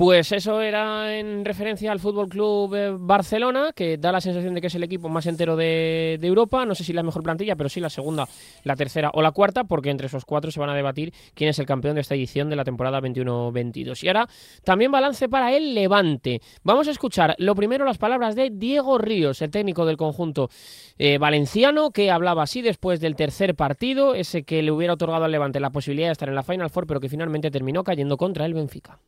Pues 0.00 0.32
eso 0.32 0.62
era 0.62 1.14
en 1.18 1.44
referencia 1.44 1.92
al 1.92 2.00
Fútbol 2.00 2.26
Club 2.26 2.74
eh, 2.74 2.90
Barcelona, 2.98 3.72
que 3.74 3.98
da 3.98 4.10
la 4.10 4.22
sensación 4.22 4.54
de 4.54 4.62
que 4.62 4.68
es 4.68 4.74
el 4.74 4.82
equipo 4.82 5.10
más 5.10 5.26
entero 5.26 5.56
de, 5.56 6.18
Europa. 6.22 6.64
No 6.64 6.74
sé 6.74 6.84
si 6.84 6.94
la 6.94 7.02
mejor 7.02 7.22
plantilla, 7.22 7.54
pero 7.54 7.68
sí 7.68 7.80
la 7.80 7.90
segunda, 7.90 8.26
la 8.64 8.76
tercera 8.76 9.10
o 9.12 9.20
la 9.20 9.32
cuarta, 9.32 9.64
porque 9.64 9.90
entre 9.90 10.06
esos 10.06 10.24
cuatro 10.24 10.50
se 10.50 10.58
van 10.58 10.70
a 10.70 10.74
debatir 10.74 11.12
quién 11.34 11.50
es 11.50 11.58
el 11.58 11.66
campeón 11.66 11.96
de 11.96 12.00
esta 12.00 12.14
edición 12.14 12.48
de 12.48 12.56
la 12.56 12.64
temporada 12.64 12.98
21-22. 13.02 14.02
Y 14.02 14.08
ahora 14.08 14.26
también 14.64 14.90
balance 14.90 15.28
para 15.28 15.54
el 15.54 15.74
Levante. 15.74 16.40
Vamos 16.62 16.88
a 16.88 16.92
escuchar 16.92 17.34
lo 17.36 17.54
primero 17.54 17.84
las 17.84 17.98
palabras 17.98 18.34
de 18.34 18.48
Diego 18.48 18.96
Ríos, 18.96 19.42
el 19.42 19.50
técnico 19.50 19.84
del 19.84 19.98
conjunto 19.98 20.48
eh, 20.96 21.18
valenciano, 21.18 21.90
que 21.90 22.10
hablaba 22.10 22.44
así 22.44 22.62
después 22.62 23.00
del 23.00 23.16
tercer 23.16 23.54
partido, 23.54 24.14
ese 24.14 24.44
que 24.44 24.62
le 24.62 24.72
hubiera 24.72 24.94
otorgado 24.94 25.26
al 25.26 25.32
Levante 25.32 25.60
la 25.60 25.68
posibilidad 25.68 26.08
de 26.08 26.12
estar 26.12 26.30
en 26.30 26.36
la 26.36 26.42
Final 26.42 26.70
Four, 26.70 26.86
pero 26.86 27.00
que 27.00 27.10
finalmente 27.10 27.50
terminó 27.50 27.84
cayendo 27.84 28.16
contra 28.16 28.46
el 28.46 28.54
Benfica. 28.54 28.98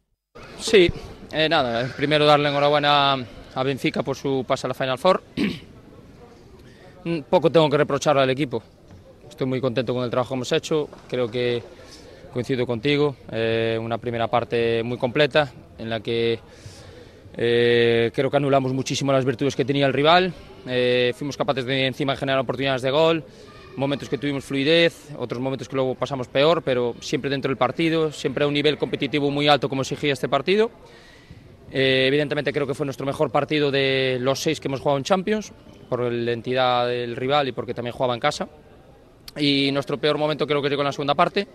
Sí, 0.63 0.89
eh, 1.33 1.49
nada, 1.49 1.93
primero 1.97 2.25
darle 2.25 2.49
enhorabuena 2.49 3.15
a 3.55 3.63
Benfica 3.65 4.05
por 4.05 4.17
su 4.17 4.45
pase 4.47 4.67
a 4.67 4.69
la 4.69 4.75
Final 4.75 4.97
Four. 4.97 5.21
Poco 7.29 7.51
tengo 7.51 7.69
que 7.69 7.77
reprochar 7.77 8.17
al 8.17 8.31
equipo. 8.31 8.63
Estoy 9.29 9.49
muy 9.49 9.61
contento 9.61 9.93
con 9.93 10.05
el 10.05 10.11
trabajo 10.11 10.31
que 10.31 10.35
hemos 10.37 10.53
hecho. 10.53 10.89
Creo 11.09 11.29
que 11.29 11.65
coincido 12.33 12.65
contigo. 12.65 13.17
Eh, 13.33 13.77
una 13.83 13.99
primera 13.99 14.29
parte 14.29 14.85
muy 14.85 14.99
completa 14.99 15.53
en 15.79 15.91
la 15.91 15.99
que 15.99 16.39
eh, 17.37 18.13
creo 18.15 18.31
que 18.31 18.37
anulamos 18.37 18.73
muchísimo 18.73 19.13
las 19.13 19.25
virtudes 19.25 19.57
que 19.57 19.65
tenía 19.65 19.87
el 19.87 19.93
rival. 19.93 20.33
Eh, 20.69 21.13
fuimos 21.17 21.37
capaces 21.37 21.65
de 21.65 21.89
encima 21.89 22.15
generar 22.15 22.39
oportunidades 22.39 22.83
de 22.83 22.91
gol 22.93 23.25
momentos 23.77 24.09
que 24.09 24.19
tuvimos 24.19 24.45
fluidez, 24.45 25.11
otros 25.17 25.41
momentos 25.41 25.69
que 25.69 25.77
luego 25.77 25.95
pasamos 25.95 26.29
peor, 26.29 26.63
pero 26.63 26.95
siempre 27.01 27.31
dentro 27.31 27.49
del 27.49 27.57
partido, 27.57 28.13
siempre 28.13 28.45
a 28.45 28.47
un 28.47 28.55
nivel 28.55 28.79
competitivo 28.79 29.31
muy 29.31 29.49
alto 29.49 29.69
como 29.69 29.83
exigía 29.83 30.13
este 30.13 30.29
partido. 30.29 30.71
Eh, 31.71 32.05
evidentemente 32.07 32.53
creo 32.53 32.67
que 32.67 32.75
fue 32.75 32.85
nuestro 32.85 33.07
mejor 33.07 33.31
partido 33.31 33.71
de 33.71 34.19
los 34.21 34.41
seis 34.41 34.61
que 34.61 34.69
hemos 34.69 34.81
jugado 34.81 34.99
en 34.99 35.05
Champions, 35.05 35.53
por 35.89 36.01
la 36.13 36.33
entidad 36.33 36.87
del 36.87 37.17
rival 37.17 37.49
y 37.49 37.53
porque 37.53 37.75
también 37.75 37.93
jugaba 37.93 38.15
en 38.15 38.21
casa. 38.21 38.49
Y 39.37 39.71
nuestro 39.73 39.99
peor 39.99 40.19
momento 40.19 40.47
creo 40.47 40.61
que 40.61 40.69
llegó 40.69 40.83
en 40.83 40.87
la 40.87 40.93
segunda 40.93 41.15
parte, 41.15 41.47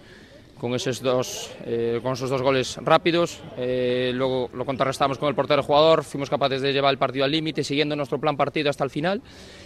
con 0.60 0.74
esos 0.74 1.02
dos, 1.02 1.52
eh, 1.66 2.00
con 2.02 2.14
esos 2.14 2.30
dos 2.30 2.42
goles 2.42 2.78
rápidos. 2.82 3.40
Eh, 3.58 4.12
luego 4.14 4.50
lo 4.54 4.66
contrarrestamos 4.66 5.18
con 5.18 5.30
el 5.30 5.36
portero 5.36 5.62
jugador, 5.64 6.04
fuimos 6.04 6.30
capaces 6.30 6.62
de 6.62 6.74
llevar 6.74 6.92
el 6.92 6.98
partido 6.98 7.26
al 7.26 7.32
límite, 7.32 7.64
siguiendo 7.64 7.96
nuestro 7.96 8.20
plan 8.20 8.36
partido 8.36 8.70
hasta 8.70 8.84
el 8.84 8.90
final. 8.90 9.22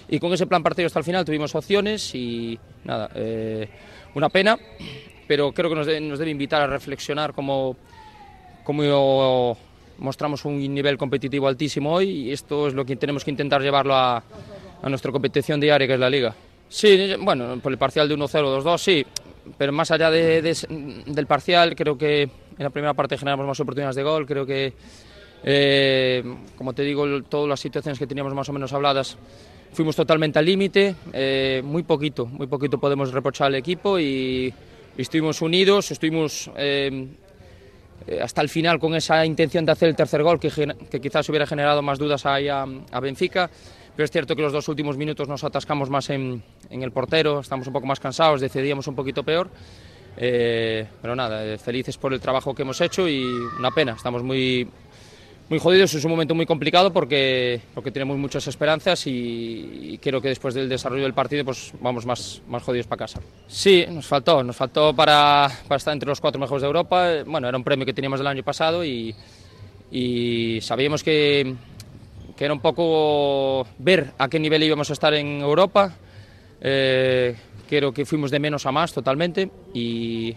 Y 0.09 0.19
con 0.19 0.33
ese 0.33 0.47
plan 0.47 0.63
partido 0.63 0.87
hasta 0.87 0.99
el 0.99 1.05
final 1.05 1.25
tuvimos 1.25 1.55
opciones 1.55 2.13
y 2.13 2.59
nada, 2.83 3.09
eh, 3.15 3.69
una 4.15 4.29
pena, 4.29 4.57
pero 5.27 5.51
creo 5.53 5.69
que 5.69 5.75
nos 5.75 5.87
debe, 5.87 6.31
invitar 6.31 6.61
a 6.61 6.67
reflexionar 6.67 7.33
cómo, 7.33 7.77
cómo 8.63 9.57
mostramos 9.97 10.43
un 10.45 10.73
nivel 10.73 10.97
competitivo 10.97 11.47
altísimo 11.47 11.93
hoy 11.93 12.09
y 12.09 12.31
esto 12.31 12.67
es 12.67 12.73
lo 12.73 12.83
que 12.85 12.95
tenemos 12.97 13.23
que 13.23 13.31
intentar 13.31 13.61
llevarlo 13.61 13.95
a, 13.95 14.23
a 14.81 14.89
nuestra 14.89 15.11
competición 15.11 15.59
diaria, 15.59 15.87
que 15.87 15.93
es 15.93 15.99
la 15.99 16.09
liga. 16.09 16.35
Sí, 16.67 17.15
bueno, 17.19 17.59
por 17.61 17.71
el 17.71 17.77
parcial 17.77 18.07
de 18.07 18.15
1-0, 18.15 18.63
2-2, 18.63 18.77
sí, 18.77 19.05
pero 19.57 19.71
más 19.71 19.91
allá 19.91 20.09
de, 20.11 20.41
de, 20.41 21.03
del 21.05 21.27
parcial, 21.27 21.75
creo 21.75 21.97
que 21.97 22.23
en 22.23 22.29
la 22.57 22.69
primera 22.69 22.93
parte 22.93 23.17
generamos 23.17 23.45
más 23.45 23.59
oportunidades 23.59 23.95
de 23.95 24.03
gol, 24.03 24.25
creo 24.25 24.45
que, 24.45 24.73
eh, 25.43 26.23
como 26.57 26.73
te 26.73 26.83
digo, 26.83 27.23
todas 27.23 27.49
las 27.49 27.59
situaciones 27.59 27.97
que 27.97 28.07
teníamos 28.07 28.33
más 28.33 28.49
o 28.49 28.53
menos 28.53 28.71
habladas, 28.73 29.17
fuimos 29.73 29.95
totalmente 29.95 30.39
al 30.39 30.45
límite, 30.45 30.95
eh, 31.13 31.61
muy 31.63 31.83
poquito, 31.83 32.25
muy 32.25 32.47
poquito 32.47 32.77
podemos 32.77 33.11
reprochar 33.11 33.47
al 33.47 33.55
equipo 33.55 33.99
y 33.99 34.53
estuvimos 34.97 35.41
unidos, 35.41 35.91
estuvimos 35.91 36.51
eh, 36.57 37.07
hasta 38.21 38.41
el 38.41 38.49
final 38.49 38.79
con 38.79 38.95
esa 38.95 39.25
intención 39.25 39.65
de 39.65 39.71
hacer 39.71 39.89
el 39.89 39.95
tercer 39.95 40.23
gol 40.23 40.39
que, 40.39 40.49
que 40.89 40.99
quizás 40.99 41.27
hubiera 41.29 41.45
generado 41.45 41.81
más 41.81 41.99
dudas 41.99 42.25
ahí 42.25 42.47
a, 42.47 42.65
a, 42.91 42.99
Benfica. 42.99 43.49
Pero 43.95 44.05
es 44.05 44.11
cierto 44.11 44.35
que 44.35 44.41
los 44.41 44.53
dos 44.53 44.67
últimos 44.67 44.97
minutos 44.97 45.27
nos 45.27 45.43
atascamos 45.43 45.89
más 45.89 46.09
en, 46.09 46.43
en 46.69 46.83
el 46.83 46.91
portero, 46.91 47.39
estamos 47.41 47.67
un 47.67 47.73
poco 47.73 47.85
más 47.85 47.99
cansados, 47.99 48.41
decidíamos 48.41 48.87
un 48.87 48.95
poquito 48.95 49.23
peor. 49.23 49.49
Eh, 50.17 50.85
pero 51.01 51.15
nada, 51.15 51.57
felices 51.57 51.97
por 51.97 52.13
el 52.13 52.19
trabajo 52.19 52.53
que 52.53 52.63
hemos 52.63 52.79
hecho 52.81 53.07
y 53.07 53.23
una 53.57 53.71
pena, 53.71 53.93
estamos 53.93 54.23
muy, 54.23 54.67
muy 55.49 55.59
jodidos, 55.59 55.93
es 55.93 56.03
un 56.03 56.11
momento 56.11 56.35
muy 56.35 56.45
complicado 56.45 56.91
porque, 56.91 57.61
porque 57.73 57.91
tenemos 57.91 58.17
muchas 58.17 58.45
esperanzas 58.47 59.07
y, 59.07 59.91
y, 59.93 59.97
creo 59.99 60.21
que 60.21 60.27
después 60.27 60.53
del 60.53 60.67
desarrollo 60.67 61.03
del 61.03 61.13
partido 61.13 61.45
pues 61.45 61.73
vamos 61.79 62.05
más, 62.05 62.41
más 62.47 62.63
jodidos 62.63 62.87
para 62.87 62.99
casa. 62.99 63.21
Sí, 63.47 63.85
nos 63.89 64.05
faltó, 64.05 64.43
nos 64.43 64.55
faltó 64.55 64.93
para, 64.93 65.49
para, 65.67 65.77
estar 65.77 65.93
entre 65.93 66.09
los 66.09 66.19
cuatro 66.19 66.39
mejores 66.39 66.61
de 66.61 66.67
Europa, 66.67 67.23
bueno, 67.25 67.47
era 67.47 67.57
un 67.57 67.63
premio 67.63 67.85
que 67.85 67.93
teníamos 67.93 68.19
el 68.19 68.27
año 68.27 68.43
pasado 68.43 68.83
y, 68.83 69.15
y 69.91 70.59
sabíamos 70.61 71.03
que, 71.03 71.55
que, 72.41 72.45
era 72.45 72.55
un 72.55 72.59
poco 72.59 73.67
ver 73.77 74.13
a 74.17 74.27
qué 74.27 74.39
nivel 74.39 74.63
íbamos 74.63 74.89
a 74.89 74.93
estar 74.93 75.13
en 75.13 75.41
Europa, 75.41 75.93
eh, 76.59 77.35
creo 77.69 77.93
que 77.93 78.03
fuimos 78.03 78.31
de 78.31 78.39
menos 78.39 78.65
a 78.65 78.71
más 78.71 78.91
totalmente 78.93 79.51
y, 79.75 80.35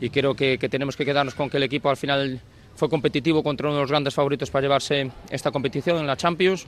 y 0.00 0.10
creo 0.10 0.36
que, 0.36 0.56
que 0.56 0.68
tenemos 0.68 0.96
que 0.96 1.04
quedarnos 1.04 1.34
con 1.34 1.50
que 1.50 1.56
el 1.56 1.64
equipo 1.64 1.90
al 1.90 1.96
final 1.96 2.40
fue 2.76 2.88
competitivo 2.88 3.42
contra 3.42 3.66
uno 3.66 3.78
de 3.78 3.82
los 3.82 3.90
grandes 3.90 4.14
favoritos 4.14 4.52
para 4.52 4.62
llevarse 4.62 5.10
esta 5.30 5.50
competición 5.50 5.98
en 5.98 6.06
la 6.06 6.16
Champions, 6.16 6.64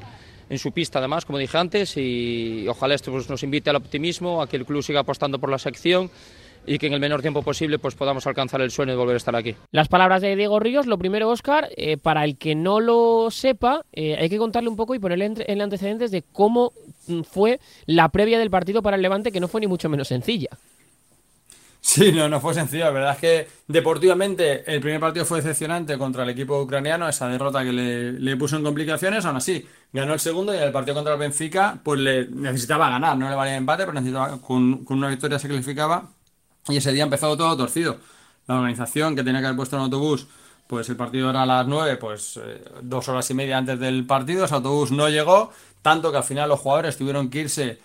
en 0.50 0.58
su 0.58 0.72
pista 0.72 0.98
además, 0.98 1.24
como 1.24 1.38
dije 1.38 1.56
antes, 1.56 1.96
y 1.96 2.66
ojalá 2.66 2.96
esto 2.96 3.12
pues, 3.12 3.30
nos 3.30 3.44
invite 3.44 3.70
al 3.70 3.76
optimismo, 3.76 4.42
a 4.42 4.48
que 4.48 4.56
el 4.56 4.66
club 4.66 4.82
siga 4.82 5.00
apostando 5.00 5.38
por 5.38 5.50
la 5.50 5.58
sección 5.58 6.10
y 6.66 6.78
que 6.78 6.86
en 6.86 6.94
el 6.94 7.00
menor 7.00 7.22
tiempo 7.22 7.42
posible 7.42 7.78
pues 7.78 7.94
podamos 7.94 8.26
alcanzar 8.26 8.60
el 8.60 8.70
sueño 8.70 8.92
de 8.92 8.98
volver 8.98 9.14
a 9.14 9.18
estar 9.18 9.36
aquí. 9.36 9.56
Las 9.70 9.88
palabras 9.88 10.22
de 10.22 10.36
Diego 10.36 10.60
Ríos, 10.60 10.86
lo 10.86 10.98
primero, 10.98 11.28
Oscar, 11.30 11.68
eh, 11.76 11.96
para 11.96 12.24
el 12.24 12.36
que 12.36 12.54
no 12.54 12.80
lo 12.80 13.30
sepa, 13.30 13.82
eh, 13.92 14.16
hay 14.18 14.28
que 14.28 14.38
contarle 14.38 14.68
un 14.68 14.76
poco 14.76 14.94
y 14.94 14.98
ponerle 14.98 15.26
en, 15.26 15.34
en 15.46 15.62
antecedentes 15.62 16.10
de 16.10 16.22
cómo 16.32 16.72
mm, 17.06 17.22
fue 17.22 17.60
la 17.86 18.08
previa 18.08 18.38
del 18.38 18.50
partido 18.50 18.82
para 18.82 18.96
el 18.96 19.02
Levante, 19.02 19.32
que 19.32 19.40
no 19.40 19.48
fue 19.48 19.60
ni 19.60 19.66
mucho 19.66 19.88
menos 19.88 20.08
sencilla. 20.08 20.50
Sí, 21.86 22.12
no, 22.12 22.30
no 22.30 22.40
fue 22.40 22.54
sencillo. 22.54 22.86
La 22.86 22.90
verdad 22.92 23.12
es 23.12 23.18
que 23.18 23.48
deportivamente 23.68 24.64
el 24.72 24.80
primer 24.80 25.00
partido 25.00 25.26
fue 25.26 25.42
decepcionante 25.42 25.98
contra 25.98 26.22
el 26.22 26.30
equipo 26.30 26.62
ucraniano, 26.62 27.06
esa 27.06 27.28
derrota 27.28 27.62
que 27.62 27.74
le, 27.74 28.12
le, 28.12 28.36
puso 28.38 28.56
en 28.56 28.64
complicaciones. 28.64 29.26
Aún 29.26 29.36
así, 29.36 29.66
ganó 29.92 30.14
el 30.14 30.18
segundo 30.18 30.54
y 30.54 30.56
en 30.56 30.62
el 30.62 30.72
partido 30.72 30.94
contra 30.94 31.12
el 31.12 31.20
Benfica, 31.20 31.78
pues 31.84 32.00
le 32.00 32.26
necesitaba 32.28 32.88
ganar. 32.88 33.18
No 33.18 33.28
le 33.28 33.36
valía 33.36 33.56
empate, 33.56 33.82
pero 33.82 33.92
necesitaba, 33.92 34.40
con, 34.40 34.82
con 34.82 34.96
una 34.96 35.10
victoria 35.10 35.38
se 35.38 35.46
clasificaba. 35.46 36.08
Y 36.68 36.76
ese 36.76 36.92
día 36.92 37.04
empezó 37.04 37.36
todo 37.36 37.56
torcido. 37.56 37.98
La 38.46 38.56
organización 38.56 39.16
que 39.16 39.24
tenía 39.24 39.40
que 39.40 39.46
haber 39.46 39.56
puesto 39.56 39.76
en 39.76 39.82
autobús, 39.82 40.26
pues 40.66 40.88
el 40.88 40.96
partido 40.96 41.30
era 41.30 41.42
a 41.42 41.46
las 41.46 41.66
9, 41.66 41.96
pues 41.96 42.38
eh, 42.42 42.64
dos 42.82 43.08
horas 43.08 43.30
y 43.30 43.34
media 43.34 43.58
antes 43.58 43.78
del 43.78 44.06
partido. 44.06 44.44
Ese 44.44 44.54
autobús 44.54 44.90
no 44.90 45.08
llegó, 45.08 45.52
tanto 45.82 46.10
que 46.10 46.18
al 46.18 46.24
final 46.24 46.48
los 46.48 46.60
jugadores 46.60 46.96
tuvieron 46.96 47.30
que 47.30 47.40
irse 47.40 47.78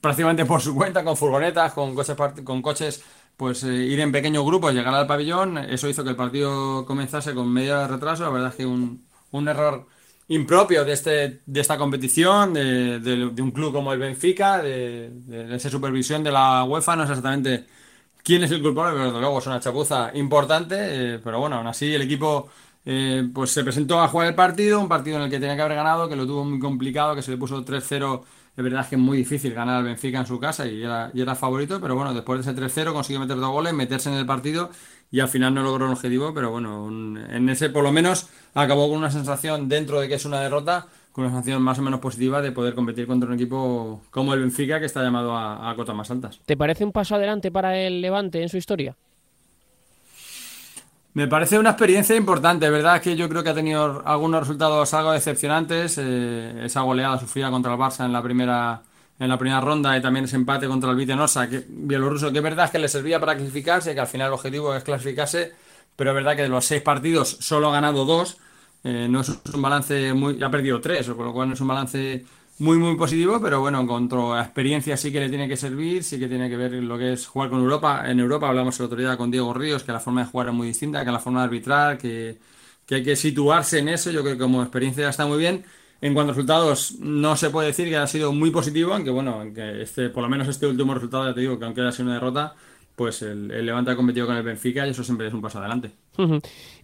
prácticamente 0.00 0.44
por 0.44 0.60
su 0.60 0.74
cuenta, 0.74 1.02
con 1.04 1.16
furgonetas, 1.16 1.72
con 1.72 2.62
coches, 2.62 3.02
pues 3.36 3.64
eh, 3.64 3.74
ir 3.74 4.00
en 4.00 4.12
pequeños 4.12 4.44
grupos, 4.44 4.72
llegar 4.74 4.94
al 4.94 5.06
pabellón, 5.06 5.58
eso 5.58 5.88
hizo 5.88 6.04
que 6.04 6.10
el 6.10 6.16
partido 6.16 6.84
comenzase 6.86 7.34
con 7.34 7.52
medio 7.52 7.86
retraso, 7.88 8.24
la 8.24 8.30
verdad 8.30 8.50
es 8.50 8.56
que 8.56 8.66
un, 8.66 9.04
un 9.30 9.48
error 9.48 9.86
impropio 10.28 10.84
de, 10.84 10.92
este, 10.92 11.42
de 11.44 11.60
esta 11.60 11.78
competición, 11.78 12.54
de, 12.54 13.00
de, 13.00 13.30
de 13.30 13.42
un 13.42 13.50
club 13.50 13.72
como 13.72 13.92
el 13.92 13.98
Benfica, 13.98 14.62
de, 14.62 15.10
de, 15.10 15.56
esa 15.56 15.70
supervisión 15.70 16.22
de 16.22 16.30
la 16.32 16.64
UEFA, 16.64 16.96
no 16.96 17.06
sé 17.06 17.12
exactamente 17.12 17.66
quién 18.22 18.42
es 18.44 18.50
el 18.50 18.62
culpable, 18.62 18.92
pero 18.92 19.06
desde 19.06 19.20
luego 19.20 19.38
es 19.38 19.46
una 19.46 19.60
chapuza 19.60 20.10
importante, 20.14 20.76
eh, 21.14 21.18
pero 21.22 21.40
bueno, 21.40 21.56
aún 21.56 21.66
así 21.66 21.94
el 21.94 22.02
equipo 22.02 22.48
eh, 22.84 23.28
pues 23.32 23.50
se 23.50 23.62
presentó 23.62 24.00
a 24.00 24.08
jugar 24.08 24.28
el 24.28 24.34
partido, 24.34 24.80
un 24.80 24.88
partido 24.88 25.16
en 25.18 25.24
el 25.24 25.30
que 25.30 25.38
tenía 25.38 25.56
que 25.56 25.62
haber 25.62 25.76
ganado, 25.76 26.08
que 26.08 26.16
lo 26.16 26.26
tuvo 26.26 26.44
muy 26.44 26.58
complicado, 26.58 27.14
que 27.14 27.22
se 27.22 27.30
le 27.30 27.36
puso 27.36 27.64
3-0 27.64 28.22
es 28.54 28.62
verdad 28.62 28.86
que 28.86 28.96
es 28.96 29.00
muy 29.00 29.16
difícil 29.16 29.54
ganar 29.54 29.76
al 29.76 29.84
Benfica 29.84 30.18
en 30.18 30.26
su 30.26 30.38
casa 30.38 30.66
y 30.66 30.82
era, 30.82 31.10
y 31.14 31.22
era 31.22 31.34
favorito, 31.34 31.80
pero 31.80 31.94
bueno, 31.94 32.12
después 32.12 32.44
de 32.44 32.52
ese 32.52 32.60
3-0 32.60 32.92
consiguió 32.92 33.20
meter 33.20 33.38
dos 33.38 33.50
goles, 33.50 33.72
meterse 33.72 34.10
en 34.10 34.16
el 34.16 34.26
partido 34.26 34.70
y 35.10 35.20
al 35.20 35.28
final 35.28 35.54
no 35.54 35.62
logró 35.62 35.86
el 35.86 35.92
objetivo, 35.92 36.34
pero 36.34 36.50
bueno, 36.50 36.84
un, 36.84 37.16
en 37.16 37.48
ese 37.48 37.70
por 37.70 37.82
lo 37.82 37.92
menos 37.92 38.28
acabó 38.52 38.88
con 38.88 38.98
una 38.98 39.10
sensación 39.10 39.68
dentro 39.68 40.00
de 40.00 40.08
que 40.08 40.14
es 40.14 40.24
una 40.26 40.40
derrota, 40.40 40.86
con 41.12 41.24
una 41.24 41.32
sensación 41.32 41.62
más 41.62 41.78
o 41.78 41.82
menos 41.82 42.00
positiva 42.00 42.40
de 42.40 42.52
poder 42.52 42.74
competir 42.74 43.06
contra 43.06 43.28
un 43.28 43.34
equipo 43.34 44.02
como 44.10 44.34
el 44.34 44.40
Benfica 44.40 44.80
que 44.80 44.86
está 44.86 45.02
llamado 45.02 45.36
a, 45.36 45.70
a 45.70 45.76
cotas 45.76 45.94
más 45.94 46.10
altas. 46.10 46.40
¿Te 46.44 46.56
parece 46.56 46.84
un 46.84 46.92
paso 46.92 47.14
adelante 47.14 47.52
para 47.52 47.78
el 47.78 48.00
Levante 48.00 48.42
en 48.42 48.48
su 48.48 48.56
historia? 48.56 48.96
Me 51.14 51.28
parece 51.28 51.58
una 51.58 51.70
experiencia 51.70 52.16
importante, 52.16 52.70
verdad 52.70 53.02
que 53.02 53.14
yo 53.14 53.28
creo 53.28 53.42
que 53.42 53.50
ha 53.50 53.54
tenido 53.54 54.02
algunos 54.06 54.40
resultados 54.40 54.94
algo 54.94 55.12
decepcionantes, 55.12 55.98
eh, 55.98 56.64
esa 56.64 56.80
goleada 56.80 57.18
sufrida 57.18 57.50
contra 57.50 57.74
el 57.74 57.78
Barça 57.78 58.06
en 58.06 58.12
la 58.12 58.22
primera 58.22 58.82
en 59.18 59.28
la 59.28 59.38
primera 59.38 59.60
ronda 59.60 59.96
y 59.96 60.02
también 60.02 60.24
ese 60.24 60.36
empate 60.36 60.66
contra 60.66 60.90
el 60.90 60.96
Vitenosa, 60.96 61.48
que 61.48 61.64
bielorruso, 61.68 62.32
que 62.32 62.38
es 62.38 62.44
verdad 62.44 62.70
que 62.70 62.78
le 62.78 62.88
servía 62.88 63.20
para 63.20 63.36
clasificarse, 63.36 63.94
que 63.94 64.00
al 64.00 64.06
final 64.06 64.28
el 64.28 64.32
objetivo 64.32 64.74
es 64.74 64.82
clasificarse, 64.82 65.52
pero 65.94 66.10
es 66.10 66.14
verdad 66.14 66.34
que 66.34 66.42
de 66.42 66.48
los 66.48 66.64
seis 66.64 66.82
partidos 66.82 67.36
solo 67.40 67.68
ha 67.68 67.72
ganado 67.72 68.04
dos, 68.04 68.38
eh, 68.84 69.06
no 69.08 69.20
es 69.20 69.28
un 69.52 69.62
balance 69.62 70.12
muy, 70.12 70.42
ha 70.42 70.50
perdido 70.50 70.80
tres, 70.80 71.08
con 71.08 71.26
lo 71.26 71.32
cual 71.32 71.48
no 71.48 71.54
es 71.54 71.60
un 71.60 71.68
balance 71.68 72.24
muy 72.58 72.78
muy 72.78 72.96
positivo, 72.96 73.40
pero 73.40 73.60
bueno, 73.60 73.80
en 73.80 73.86
cuanto 73.86 74.34
a 74.34 74.42
experiencia 74.42 74.96
sí 74.96 75.10
que 75.10 75.20
le 75.20 75.28
tiene 75.28 75.48
que 75.48 75.56
servir, 75.56 76.04
sí 76.04 76.18
que 76.18 76.28
tiene 76.28 76.48
que 76.48 76.56
ver 76.56 76.72
lo 76.74 76.98
que 76.98 77.14
es 77.14 77.26
jugar 77.26 77.50
con 77.50 77.60
Europa. 77.60 78.04
En 78.06 78.20
Europa 78.20 78.48
hablamos 78.48 78.78
otro 78.80 78.98
día 78.98 79.16
con 79.16 79.30
Diego 79.30 79.52
Ríos, 79.52 79.82
que 79.82 79.92
la 79.92 80.00
forma 80.00 80.22
de 80.22 80.30
jugar 80.30 80.48
es 80.48 80.54
muy 80.54 80.68
distinta, 80.68 81.04
que 81.04 81.10
la 81.10 81.18
forma 81.18 81.40
de 81.40 81.44
arbitrar, 81.44 81.98
que, 81.98 82.38
que 82.86 82.96
hay 82.96 83.02
que 83.02 83.16
situarse 83.16 83.78
en 83.78 83.88
eso, 83.88 84.10
yo 84.10 84.22
creo 84.22 84.34
que 84.34 84.40
como 84.40 84.62
experiencia 84.62 85.08
está 85.08 85.26
muy 85.26 85.38
bien. 85.38 85.64
En 86.00 86.14
cuanto 86.14 86.32
a 86.32 86.34
resultados, 86.34 86.96
no 86.98 87.36
se 87.36 87.50
puede 87.50 87.68
decir 87.68 87.88
que 87.88 87.96
ha 87.96 88.06
sido 88.08 88.32
muy 88.32 88.50
positivo, 88.50 88.92
aunque 88.92 89.10
bueno, 89.10 89.40
aunque 89.40 89.82
este, 89.82 90.10
por 90.10 90.22
lo 90.22 90.28
menos 90.28 90.48
este 90.48 90.66
último 90.66 90.94
resultado, 90.94 91.28
ya 91.28 91.34
te 91.34 91.40
digo, 91.40 91.58
que 91.58 91.64
aunque 91.64 91.80
haya 91.80 91.92
sido 91.92 92.06
una 92.06 92.14
derrota, 92.14 92.54
pues 92.96 93.22
el, 93.22 93.50
el, 93.50 93.66
Levante 93.66 93.92
ha 93.92 93.96
competido 93.96 94.26
con 94.26 94.36
el 94.36 94.42
Benfica 94.42 94.86
y 94.86 94.90
eso 94.90 95.04
siempre 95.04 95.28
es 95.28 95.34
un 95.34 95.40
paso 95.40 95.58
adelante. 95.58 95.92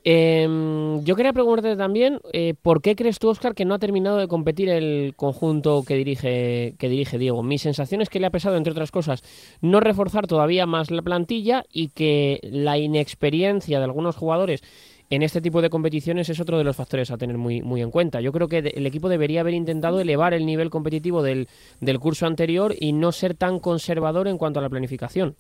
Eh, 0.05 1.01
yo 1.03 1.17
quería 1.17 1.33
preguntarte 1.33 1.77
también, 1.77 2.21
eh, 2.33 2.55
¿por 2.61 2.81
qué 2.81 2.95
crees 2.95 3.19
tú, 3.19 3.29
Oscar, 3.29 3.55
que 3.55 3.65
no 3.65 3.75
ha 3.75 3.79
terminado 3.79 4.17
de 4.19 4.29
competir 4.29 4.69
el 4.69 5.15
conjunto 5.17 5.83
que 5.87 5.95
dirige, 5.97 6.75
que 6.79 6.89
dirige 6.89 7.19
Diego? 7.19 7.43
Mi 7.43 7.59
sensación 7.59 8.01
es 8.01 8.09
que 8.09 8.21
le 8.21 8.27
ha 8.27 8.31
pesado, 8.31 8.57
entre 8.57 8.73
otras 8.73 8.91
cosas, 8.91 9.23
no 9.61 9.81
reforzar 9.81 10.27
todavía 10.27 10.67
más 10.67 10.91
la 10.91 11.03
plantilla 11.03 11.65
y 11.73 11.89
que 11.89 12.41
la 12.43 12.79
inexperiencia 12.79 13.79
de 13.79 13.85
algunos 13.85 14.17
jugadores 14.17 14.63
en 15.11 15.23
este 15.23 15.41
tipo 15.41 15.63
de 15.63 15.71
competiciones 15.71 16.29
es 16.29 16.39
otro 16.39 16.59
de 16.59 16.65
los 16.65 16.77
factores 16.77 17.11
a 17.11 17.17
tener 17.17 17.39
muy, 17.39 17.63
muy 17.63 17.81
en 17.81 17.91
cuenta. 17.91 18.21
Yo 18.21 18.33
creo 18.33 18.49
que 18.49 18.59
el 18.59 18.87
equipo 18.87 19.09
debería 19.09 19.41
haber 19.41 19.55
intentado 19.55 20.01
elevar 20.01 20.35
el 20.35 20.45
nivel 20.45 20.71
competitivo 20.71 21.23
del, 21.23 21.49
del 21.81 21.99
curso 21.99 22.27
anterior 22.27 22.75
y 22.79 22.93
no 22.93 23.13
ser 23.13 23.35
tan 23.35 23.59
conservador 23.59 24.29
en 24.29 24.39
cuanto 24.39 24.61
a 24.61 24.63
la 24.63 24.69
planificación. 24.69 25.35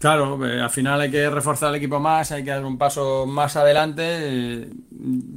Claro, 0.00 0.42
eh, 0.46 0.58
al 0.58 0.70
final 0.70 0.98
hay 1.02 1.10
que 1.10 1.28
reforzar 1.28 1.68
el 1.68 1.74
equipo 1.74 2.00
más, 2.00 2.32
hay 2.32 2.42
que 2.42 2.48
dar 2.48 2.64
un 2.64 2.78
paso 2.78 3.26
más 3.26 3.54
adelante. 3.56 4.02
Eh, 4.02 4.72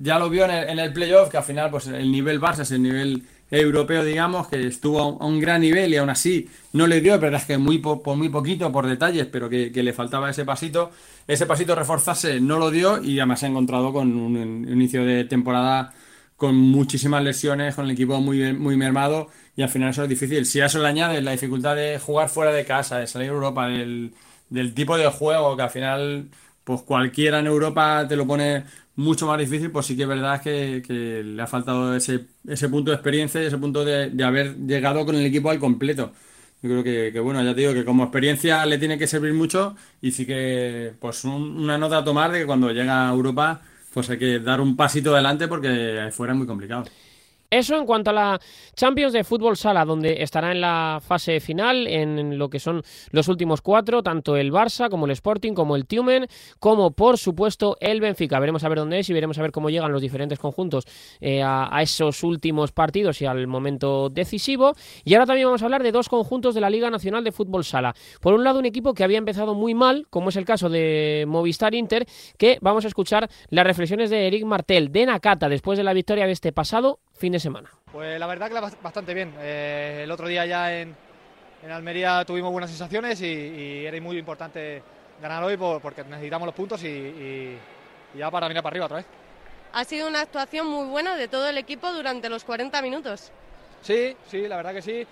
ya 0.02 0.18
lo 0.18 0.30
vio 0.30 0.46
en 0.46 0.52
el, 0.52 0.70
en 0.70 0.80
el, 0.80 0.94
playoff, 0.94 1.30
que 1.30 1.36
al 1.36 1.44
final 1.44 1.70
pues 1.70 1.88
el 1.88 2.10
nivel 2.10 2.40
Barça 2.40 2.62
es 2.62 2.72
el 2.72 2.82
nivel 2.82 3.24
europeo, 3.52 4.06
digamos, 4.06 4.48
que 4.48 4.66
estuvo 4.66 5.02
a 5.02 5.26
un, 5.26 5.42
gran 5.42 5.60
nivel 5.60 5.94
y 5.94 5.98
aún 5.98 6.10
así 6.10 6.50
no 6.72 6.88
le 6.88 7.02
dio, 7.02 7.20
pero 7.20 7.36
es 7.36 7.44
que 7.44 7.58
muy 7.58 7.80
po, 7.80 8.02
por 8.02 8.16
muy 8.16 8.30
poquito, 8.30 8.72
por 8.72 8.88
detalles, 8.88 9.26
pero 9.26 9.50
que, 9.50 9.70
le 9.70 9.92
faltaba 9.92 10.30
ese 10.30 10.46
pasito. 10.46 10.92
Ese 11.28 11.46
pasito 11.46 11.76
reforzarse 11.76 12.40
no 12.40 12.58
lo 12.58 12.72
dio 12.72 13.04
y 13.04 13.20
además 13.20 13.42
se 13.42 13.48
ha 13.48 13.50
encontrado 13.50 13.92
con 13.92 14.16
un, 14.16 14.38
un 14.38 14.70
inicio 14.70 15.04
de 15.04 15.26
temporada 15.26 15.94
con 16.38 16.56
muchísimas 16.56 17.22
lesiones, 17.22 17.76
con 17.76 17.84
el 17.86 17.92
equipo 17.92 18.22
muy, 18.22 18.54
muy 18.54 18.78
mermado 18.78 19.28
y 19.58 19.62
al 19.62 19.70
final 19.70 19.90
eso 19.90 20.04
es 20.04 20.10
difícil. 20.10 20.46
Si 20.46 20.62
a 20.62 20.68
eso 20.68 20.80
le 20.80 20.88
añades 20.88 21.22
la 21.22 21.32
dificultad 21.32 21.76
de 21.76 22.00
jugar 22.00 22.30
fuera 22.30 22.54
de 22.54 22.64
casa, 22.64 23.00
de 23.00 23.08
salir 23.08 23.30
a 23.30 23.34
Europa, 23.34 23.68
del 23.68 24.14
del 24.50 24.74
tipo 24.74 24.98
de 24.98 25.08
juego 25.08 25.56
que 25.56 25.64
al 25.64 25.70
final 25.70 26.30
pues 26.64 26.82
cualquiera 26.84 27.40
en 27.40 27.48
Europa 27.48 28.06
te 28.08 28.16
lo 28.16 28.26
pone 28.28 28.64
mucho 28.96 29.28
más 29.28 29.40
difícil, 29.40 29.72
pues 29.72 29.86
sí 29.86 29.96
que 29.98 30.04
es 30.04 30.08
verdad 30.08 30.42
que, 30.42 31.24
le 31.26 31.42
ha 31.42 31.48
faltado 31.48 31.96
ese, 31.96 32.28
ese 32.48 32.70
punto 32.70 32.92
de 32.92 32.96
experiencia 32.96 33.42
y 33.42 33.46
ese 33.48 33.58
punto 33.58 33.84
de, 33.84 34.10
de, 34.12 34.24
haber 34.24 34.58
llegado 34.58 35.06
con 35.06 35.16
el 35.16 35.26
equipo 35.26 35.50
al 35.50 35.60
completo. 35.60 36.14
Yo 36.62 36.70
creo 36.70 36.84
que, 36.84 37.12
que, 37.12 37.20
bueno, 37.20 37.44
ya 37.44 37.54
te 37.54 37.62
digo 37.62 37.74
que 37.74 37.84
como 37.86 38.04
experiencia 38.04 38.66
le 38.66 38.78
tiene 38.78 38.98
que 38.98 39.08
servir 39.08 39.34
mucho 39.34 39.76
y 40.02 40.12
sí 40.12 40.26
que 40.26 40.94
pues 41.00 41.26
un, 41.26 41.58
una 41.58 41.78
nota 41.78 41.98
a 42.00 42.04
tomar 42.04 42.32
de 42.32 42.40
que 42.40 42.46
cuando 42.46 42.72
llega 42.72 43.10
a 43.10 43.12
Europa 43.12 43.62
pues 43.94 44.10
hay 44.10 44.18
que 44.18 44.40
dar 44.40 44.60
un 44.62 44.76
pasito 44.76 45.14
adelante 45.14 45.48
porque 45.48 46.10
fuera 46.12 46.34
es 46.34 46.38
muy 46.38 46.48
complicado. 46.48 46.86
Eso 47.54 47.78
en 47.78 47.86
cuanto 47.86 48.10
a 48.10 48.14
la 48.14 48.42
Champions 48.76 49.14
de 49.14 49.24
Fútbol 49.24 49.56
Sala, 49.56 49.86
donde 49.86 50.24
estará 50.24 50.52
en 50.52 50.60
la 50.60 51.00
fase 51.06 51.40
final, 51.40 51.86
en 51.86 52.40
lo 52.40 52.50
que 52.50 52.60
son 52.60 52.82
los 53.12 53.28
últimos 53.28 53.62
cuatro, 53.62 54.02
tanto 54.02 54.36
el 54.38 54.52
Barça 54.52 54.90
como 54.90 55.06
el 55.06 55.12
Sporting, 55.12 55.54
como 55.54 55.76
el 55.76 55.86
Tumen, 55.86 56.26
como 56.58 56.90
por 56.92 57.20
supuesto 57.20 57.78
el 57.80 58.02
Benfica. 58.02 58.40
Veremos 58.40 58.64
a 58.64 58.70
ver 58.70 58.80
dónde 58.80 58.98
es 58.98 59.08
y 59.08 59.14
veremos 59.14 59.38
a 59.38 59.44
ver 59.44 59.52
cómo 59.52 59.70
llegan 59.70 59.92
los 59.92 60.02
diferentes 60.02 60.40
conjuntos 60.40 60.88
eh, 61.22 61.44
a, 61.44 61.80
esos 61.84 62.24
últimos 62.24 62.72
partidos 62.72 63.22
y 63.22 63.28
al 63.28 63.46
momento 63.46 64.10
decisivo. 64.10 64.74
Y 65.04 65.14
ahora 65.14 65.28
también 65.28 65.46
vamos 65.46 65.62
a 65.62 65.66
hablar 65.66 65.84
de 65.84 65.92
dos 65.92 66.10
conjuntos 66.10 66.56
de 66.56 66.62
la 66.62 66.72
Liga 66.72 66.90
Nacional 66.90 67.24
de 67.24 67.32
Fútbol 67.32 67.64
Sala. 67.64 67.94
Por 68.20 68.34
un 68.34 68.44
lado, 68.44 68.58
un 68.58 68.66
equipo 68.66 68.96
que 68.96 69.04
había 69.04 69.20
empezado 69.20 69.54
muy 69.54 69.76
mal, 69.76 70.08
como 70.10 70.30
es 70.30 70.38
el 70.38 70.46
caso 70.46 70.70
de 70.70 71.26
Movistar 71.28 71.76
Inter, 71.76 72.08
que 72.40 72.58
vamos 72.62 72.84
a 72.86 72.88
escuchar 72.88 73.30
las 73.50 73.68
reflexiones 73.68 74.10
de 74.10 74.26
Eric 74.26 74.44
Martel 74.44 74.92
de 74.92 75.06
Nakata 75.06 75.50
después 75.50 75.78
de 75.78 75.84
la 75.84 75.94
victoria 75.94 76.26
de 76.26 76.32
este 76.32 76.52
pasado 76.52 77.00
fin 77.24 77.32
de 77.32 77.40
semana. 77.40 77.70
Pues 77.90 78.20
la 78.20 78.28
verdad 78.28 78.50
que 78.50 78.76
bastante 78.82 79.14
bien. 79.14 79.34
Eh, 79.40 80.02
el 80.04 80.12
otro 80.12 80.28
día 80.28 80.46
ya 80.46 80.78
en, 80.78 80.94
Almería 81.72 82.26
tuvimos 82.26 82.52
buenas 82.52 82.70
sensaciones 82.70 83.22
y, 83.22 83.86
era 83.86 84.02
muy 84.02 84.18
importante 84.18 84.84
ganar 85.22 85.42
hoy 85.42 85.56
porque 85.56 86.04
necesitamos 86.04 86.48
los 86.48 86.54
puntos 86.54 86.84
y, 86.84 87.58
ya 88.14 88.30
para 88.30 88.50
mirar 88.50 88.62
para 88.62 88.74
arriba 88.74 88.88
otra 88.88 88.98
vez. 88.98 89.06
Ha 89.72 89.86
sido 89.86 90.10
una 90.10 90.20
actuación 90.20 90.68
muy 90.68 90.86
buena 90.88 91.16
de 91.16 91.30
todo 91.30 91.48
el 91.48 91.58
equipo 91.58 91.94
durante 91.94 92.28
los 92.28 92.44
40 92.44 92.82
minutos. 92.82 93.32
Sí, 93.82 94.18
sí, 94.28 94.46
la 94.46 94.58
verdad 94.58 94.74
que 94.74 94.82
sí. 94.82 95.08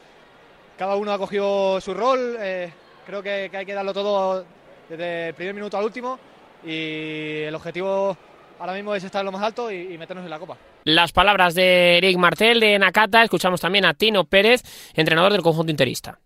Cada 0.77 0.98
uno 0.98 1.13
ha 1.13 1.18
cogido 1.18 1.80
su 1.80 1.94
rol. 1.94 2.36
Eh, 2.41 2.74
creo 3.06 3.24
que, 3.24 3.48
que 3.50 3.56
hay 3.56 3.65
que 3.65 3.74
darlo 3.74 3.94
todo 3.94 4.44
desde 4.89 5.30
el 5.30 5.34
primer 5.34 5.53
minuto 5.53 5.77
al 5.77 5.86
último 5.86 6.20
y 6.65 7.44
el 7.44 7.56
objetivo 7.56 8.18
ahora 8.62 8.74
mismo 8.74 8.94
es 8.94 9.03
estar 9.03 9.22
en 9.22 9.25
lo 9.25 9.32
más 9.32 9.41
alto 9.41 9.72
y, 9.72 9.98
meternos 9.98 10.24
en 10.24 10.30
la 10.30 10.39
copa. 10.39 10.56
Las 10.84 11.12
palabras 11.12 11.56
de 11.56 11.98
Eric 11.98 12.18
Martel 12.18 12.60
de 12.60 12.77
Nakata, 12.77 13.24
escuchamos 13.24 13.60
también 13.60 13.86
a 13.86 13.96
Tino 13.96 14.25
Pérez, 14.25 14.62
entrenador 14.94 15.32
del 15.32 15.41
conjunto 15.41 15.72
interista. 15.72 16.20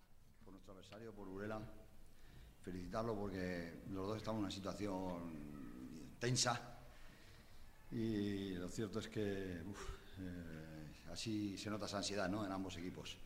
Por 0.44 0.52
nuestro 0.52 0.74
adversario, 0.74 1.14
por 1.14 1.30
Urela, 1.30 1.62
felicitarlo 2.62 3.16
porque 3.16 3.76
los 3.90 4.08
dos 4.08 4.18
estamos 4.18 4.40
en 4.40 4.46
una 4.46 4.52
situación 4.52 6.16
tensa 6.20 6.62
y 7.92 8.56
lo 8.56 8.68
cierto 8.68 9.00
es 9.00 9.08
que 9.08 9.22
eh, 9.22 10.94
así 11.14 11.58
se 11.58 11.70
nota 11.70 11.86
esa 11.86 11.98
ansiedad 11.98 12.28
¿no? 12.28 12.46
en 12.46 12.52
ambos 12.52 12.76
equipos. 12.78 13.18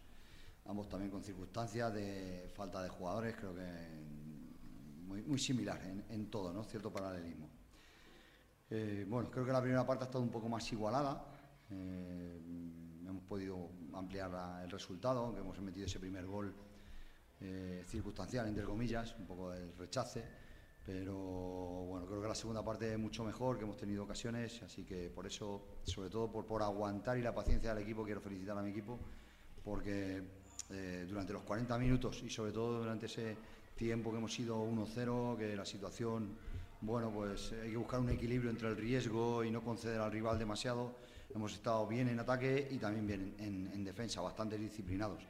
Ambos 0.68 0.88
también 0.88 1.10
con 1.10 1.24
circunstancias 1.24 1.92
de 1.96 2.52
falta 2.56 2.84
de 2.84 2.90
jugadores, 2.90 3.36
creo 3.36 3.56
que 3.56 3.64
muy, 5.08 5.24
muy 5.24 5.40
similar 5.40 5.82
en, 5.84 6.06
en 6.10 6.30
todo, 6.30 6.54
¿no? 6.54 6.64
cierto 6.64 6.92
paralelismo. 6.92 7.59
Eh, 8.72 9.04
bueno, 9.08 9.32
creo 9.32 9.46
que 9.46 9.52
la 9.52 9.62
primera 9.62 9.86
parte 9.86 10.04
ha 10.04 10.08
estado 10.08 10.24
un 10.24 10.30
poco 10.30 10.48
más 10.48 10.72
igualada. 10.72 11.26
Eh, 11.72 12.40
hemos 13.08 13.24
podido 13.24 13.70
ampliar 13.94 14.62
el 14.64 14.70
resultado, 14.70 15.26
aunque 15.26 15.42
hemos 15.42 15.60
metido 15.62 15.88
ese 15.88 16.00
primer 16.00 16.26
gol 16.28 16.54
eh, 17.42 17.84
circunstancial, 17.88 18.48
entre 18.48 18.64
comillas, 18.64 19.16
un 19.18 19.26
poco 19.26 19.50
del 19.52 19.76
rechace. 19.76 20.24
Pero 20.86 21.16
bueno, 21.16 22.06
creo 22.08 22.22
que 22.22 22.28
la 22.28 22.36
segunda 22.36 22.64
parte 22.64 22.94
es 22.94 23.00
mucho 23.00 23.24
mejor, 23.24 23.58
que 23.58 23.64
hemos 23.64 23.78
tenido 23.78 24.04
ocasiones, 24.04 24.62
así 24.64 24.84
que 24.84 25.10
por 25.10 25.26
eso, 25.26 25.80
sobre 25.84 26.10
todo 26.10 26.32
por, 26.32 26.46
por 26.46 26.64
aguantar 26.64 27.18
y 27.18 27.22
la 27.22 27.34
paciencia 27.34 27.74
del 27.74 27.84
equipo, 27.84 28.04
quiero 28.04 28.22
felicitar 28.22 28.58
a 28.58 28.62
mi 28.62 28.70
equipo, 28.70 29.00
porque 29.64 30.24
durante 31.08 31.34
los 31.34 31.42
40 31.44 31.80
minutos 31.80 32.22
y 32.22 32.30
sobre 32.30 32.52
todo 32.52 32.80
durante 32.80 33.08
ese 33.08 33.36
tiempo 33.76 34.12
que 34.12 34.18
hemos 34.18 34.34
sido 34.34 34.64
1-0, 34.64 35.38
que 35.38 35.56
la 35.56 35.66
situación 35.66 36.38
bueno, 36.82 37.12
pues 37.12 37.52
hay 37.52 37.72
que 37.72 37.78
buscar 37.78 38.00
un 38.00 38.10
equilibrio 38.10 38.50
entre 38.50 38.70
el 38.70 38.78
riesgo 38.78 39.44
y 39.44 39.52
no 39.52 39.62
conceder 39.62 40.00
al 40.00 40.12
rival 40.12 40.40
demasiado. 40.40 40.96
Hemos 41.34 41.54
estado 41.54 41.86
bien 41.86 42.08
en 42.08 42.20
ataque 42.20 42.68
y 42.72 42.78
también 42.78 43.06
bien 43.06 43.36
en, 43.74 43.84
defensa, 43.84 44.22
bastante 44.22 44.58
disciplinados. 44.58 45.22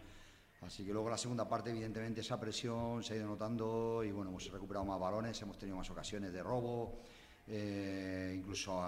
Así 0.62 0.86
que 0.86 0.94
luego 0.94 1.10
la 1.10 1.18
segunda 1.18 1.48
parte, 1.48 1.72
evidentemente, 1.72 2.22
esa 2.22 2.40
presión 2.40 3.04
se 3.04 3.14
ha 3.14 3.18
ido 3.18 3.28
notando 3.28 4.04
y 4.04 4.12
bueno, 4.12 4.30
hemos 4.30 4.52
recuperado 4.52 4.86
más 4.86 5.00
balones, 5.00 5.42
hemos 5.42 5.58
tenido 5.58 5.78
más 5.78 5.90
ocasiones 5.90 6.32
de 6.32 6.44
robo, 6.44 7.00
eh, 7.48 8.36
incluso 8.38 8.80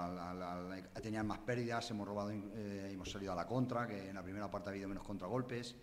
tenían 1.02 1.26
más 1.26 1.40
pérdidas, 1.40 1.90
hemos 1.90 2.08
robado, 2.08 2.32
eh, 2.32 2.92
hemos 2.94 3.10
salido 3.10 3.32
a 3.32 3.36
la 3.36 3.48
contra, 3.48 3.88
que 3.88 4.10
en 4.10 4.16
la 4.16 4.22
primera 4.22 4.52
parte 4.52 4.70
ha 4.70 4.72
habido 4.72 4.88
menos 4.88 5.04
contragolpes. 5.04 5.76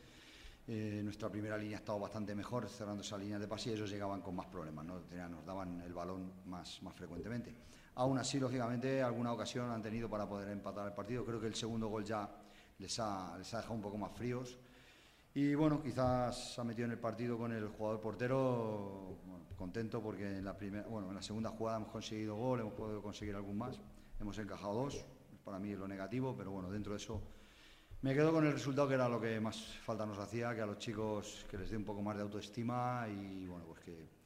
Eh, 0.71 1.01
nuestra 1.03 1.31
primera 1.31 1.57
línea 1.57 1.79
ha 1.79 1.81
estado 1.81 1.99
bastante 1.99 2.35
mejor, 2.35 2.69
cerrando 2.69 3.01
esa 3.01 3.17
línea 3.17 3.39
de 3.39 3.49
pase 3.49 3.71
y 3.71 3.73
ellos 3.73 3.89
llegaban 3.89 4.21
con 4.21 4.37
más 4.37 4.49
problemas, 4.49 4.85
¿no? 4.85 5.01
nos 5.31 5.47
daban 5.47 5.81
el 5.81 5.95
balón 5.95 6.31
más, 6.45 6.83
más 6.83 6.95
frecuentemente. 6.95 7.57
Aún 7.95 8.19
así, 8.19 8.39
lógicamente, 8.39 9.03
alguna 9.03 9.33
ocasión 9.33 9.71
han 9.71 9.81
tenido 9.81 10.11
para 10.11 10.29
poder 10.29 10.51
empatar 10.51 10.87
el 10.87 10.93
partido. 10.93 11.25
Creo 11.25 11.41
que 11.41 11.47
el 11.47 11.55
segundo 11.55 11.89
gol 11.89 12.05
ya 12.05 12.29
les 12.79 13.01
ha, 13.01 13.39
les 13.39 13.55
ha 13.55 13.57
dejado 13.57 13.77
un 13.77 13.81
poco 13.81 13.97
más 13.97 14.13
fríos. 14.13 14.59
Y 15.33 15.55
bueno, 15.55 15.83
quizás 15.83 16.55
se 16.55 16.61
ha 16.61 16.65
metido 16.65 16.85
en 16.85 16.93
el 16.93 16.99
partido 16.99 17.39
con 17.39 17.51
el 17.51 17.69
jugador 17.69 18.01
portero, 18.01 19.17
contento 19.57 20.03
porque 20.03 20.37
en 20.37 20.45
la, 20.45 20.55
primera, 20.55 20.87
bueno, 20.87 21.09
en 21.09 21.15
la 21.15 21.23
segunda 21.23 21.49
jugada 21.49 21.79
hemos 21.79 21.91
conseguido 21.91 22.37
gol, 22.37 22.61
hemos 22.61 22.75
podido 22.75 23.01
conseguir 23.01 23.35
algún 23.35 23.57
más, 23.57 23.81
hemos 24.21 24.39
encajado 24.39 24.75
dos, 24.75 25.05
para 25.45 25.59
mí 25.59 25.73
es 25.73 25.79
lo 25.79 25.89
negativo, 25.89 26.37
pero 26.37 26.51
bueno, 26.51 26.71
dentro 26.71 26.93
de 26.93 26.99
eso 26.99 27.23
me 28.03 28.15
quedo 28.15 28.33
con 28.33 28.47
el 28.47 28.53
resultado 28.53 28.89
que 28.89 28.95
era 28.95 29.09
lo 29.09 29.21
que 29.21 29.41
más 29.41 29.57
falta 29.85 30.07
nos 30.07 30.19
hacía, 30.19 30.55
que 30.55 30.61
a 30.61 30.67
los 30.67 30.79
chicos 30.79 31.45
que 31.51 31.59
les 31.59 31.71
dé 31.71 31.77
un 31.77 31.85
poco 31.85 32.03
más 32.03 32.17
de 32.17 32.23
autoestima 32.23 33.07
y 33.09 33.47
bueno, 33.47 33.65
pues 33.67 33.81
que, 33.81 34.19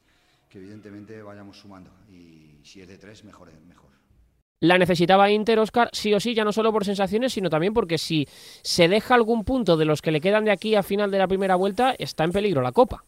evidentemente 0.57 1.23
vayamos 1.23 1.57
sumando. 1.57 1.89
Y 2.11 2.59
si 2.63 2.81
es 2.81 2.87
de 2.87 2.99
tres, 2.99 3.23
mejor, 3.23 3.51
mejor. 3.67 3.89
La 4.59 4.77
necesitaba 4.77 5.31
Inter, 5.31 5.57
Oscar, 5.57 5.89
sí 5.91 6.13
o 6.13 6.19
sí, 6.19 6.35
ya 6.35 6.45
no 6.45 6.53
solo 6.53 6.71
por 6.71 6.85
sensaciones, 6.85 7.33
sino 7.33 7.49
también 7.49 7.73
porque 7.73 7.97
si 7.97 8.27
se 8.61 8.87
deja 8.87 9.15
algún 9.15 9.43
punto 9.43 9.77
de 9.77 9.85
los 9.85 10.01
que 10.03 10.11
le 10.11 10.21
quedan 10.21 10.45
de 10.45 10.51
aquí 10.51 10.75
a 10.75 10.83
final 10.83 11.09
de 11.09 11.17
la 11.17 11.27
primera 11.27 11.55
vuelta, 11.55 11.95
está 11.97 12.23
en 12.23 12.31
peligro 12.31 12.61
la 12.61 12.71
Copa. 12.71 13.03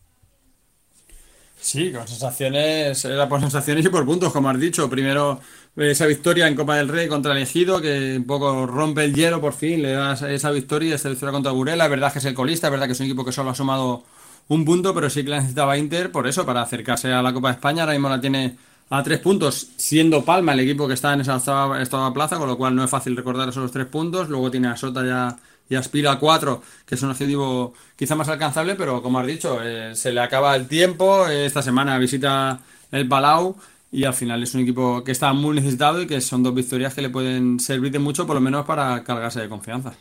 Sí, 1.60 1.92
con 1.92 2.08
sensaciones, 2.08 3.04
era 3.06 3.28
por 3.28 3.42
sensaciones 3.42 3.86
y 3.86 3.90
por 3.90 4.06
puntos, 4.06 4.32
como 4.32 4.50
has 4.50 4.60
dicho. 4.60 4.90
Primero 4.90 5.40
esa 5.76 6.06
victoria 6.06 6.48
en 6.48 6.56
Copa 6.56 6.76
del 6.76 6.88
Rey 6.88 7.08
contra 7.08 7.34
el 7.34 7.40
Ejido, 7.40 7.82
que 7.82 8.18
un 8.18 8.26
poco 8.26 8.66
rompe 8.68 9.04
el 9.04 9.16
hielo 9.16 9.42
por 9.42 9.54
fin, 9.54 9.82
le 9.82 9.94
da 9.94 10.14
esa 10.14 10.52
victoria, 10.52 10.96
esa 10.96 11.10
victoria 11.10 11.34
contra 11.34 11.52
Burela. 11.52 11.86
Es 11.86 11.90
verdad 11.90 12.14
que 12.14 12.20
es 12.20 12.26
el 12.26 12.36
colista, 12.36 12.68
es 12.68 12.72
verdad 12.72 12.86
que 12.86 12.92
es 12.92 13.00
un 13.00 13.08
equipo 13.08 13.26
que 13.26 13.32
solo 13.32 13.50
ha 13.50 13.56
sumado 13.56 14.04
un 14.48 14.64
punto, 14.64 14.94
pero 14.94 15.10
sí 15.10 15.24
que 15.24 15.32
la 15.32 15.38
necesitaba 15.38 15.78
Inter 15.78 16.12
por 16.12 16.28
eso, 16.28 16.46
para 16.46 16.62
acercarse 16.62 17.12
a 17.12 17.22
la 17.22 17.34
Copa 17.34 17.48
de 17.50 17.56
España. 17.56 17.82
Ahora 17.82 17.94
mismo 17.94 18.10
la 18.10 18.22
tiene 18.22 18.58
a 18.92 19.02
tres 19.02 19.20
puntos, 19.20 19.70
siendo 19.76 20.24
Palma 20.24 20.54
el 20.54 20.60
equipo 20.60 20.88
que 20.88 20.94
está 20.94 21.14
en 21.14 21.22
esa 21.22 21.38
octava, 21.38 22.14
plaza, 22.14 22.38
con 22.38 22.48
lo 22.48 22.58
cual 22.58 22.76
no 22.76 22.84
es 22.84 22.90
fácil 22.92 23.16
recordar 23.16 23.50
esos 23.50 23.72
tres 23.72 23.88
puntos. 23.88 24.30
Luego 24.30 24.52
tiene 24.52 24.68
a 24.68 24.78
Sota 24.78 25.04
ya 25.04 25.36
y 25.70 25.76
aspira 25.76 26.14
a 26.14 26.20
cuatro, 26.20 26.62
que 26.86 26.96
es 26.96 27.02
un 27.04 27.12
objetivo 27.12 27.74
quizá 27.96 28.16
más 28.16 28.30
alcanzable, 28.30 28.76
pero 28.76 29.02
como 29.02 29.20
has 29.20 29.28
dicho, 29.28 29.60
eh, 29.64 29.96
se 29.96 30.12
le 30.12 30.22
acaba 30.22 30.56
el 30.56 30.68
tiempo. 30.68 31.28
esta 31.28 31.62
semana 31.62 31.98
visita 31.98 32.60
el 32.92 33.08
Palau 33.08 33.56
y 33.92 34.04
al 34.04 34.14
final 34.14 34.44
es 34.44 34.54
un 34.54 34.62
equipo 34.62 35.04
que 35.04 35.12
está 35.12 35.34
muy 35.34 35.56
necesitado 35.56 36.02
y 36.02 36.08
que 36.08 36.22
son 36.22 36.44
dos 36.44 36.54
victorias 36.54 36.94
que 36.94 37.02
le 37.02 37.10
pueden 37.10 37.60
servir 37.60 37.92
de 37.92 38.00
mucho, 38.00 38.28
por 38.28 38.36
lo 38.36 38.42
menos 38.42 38.66
para 38.66 39.04
cargarse 39.04 39.42
de 39.42 39.50
confianza. 39.50 39.94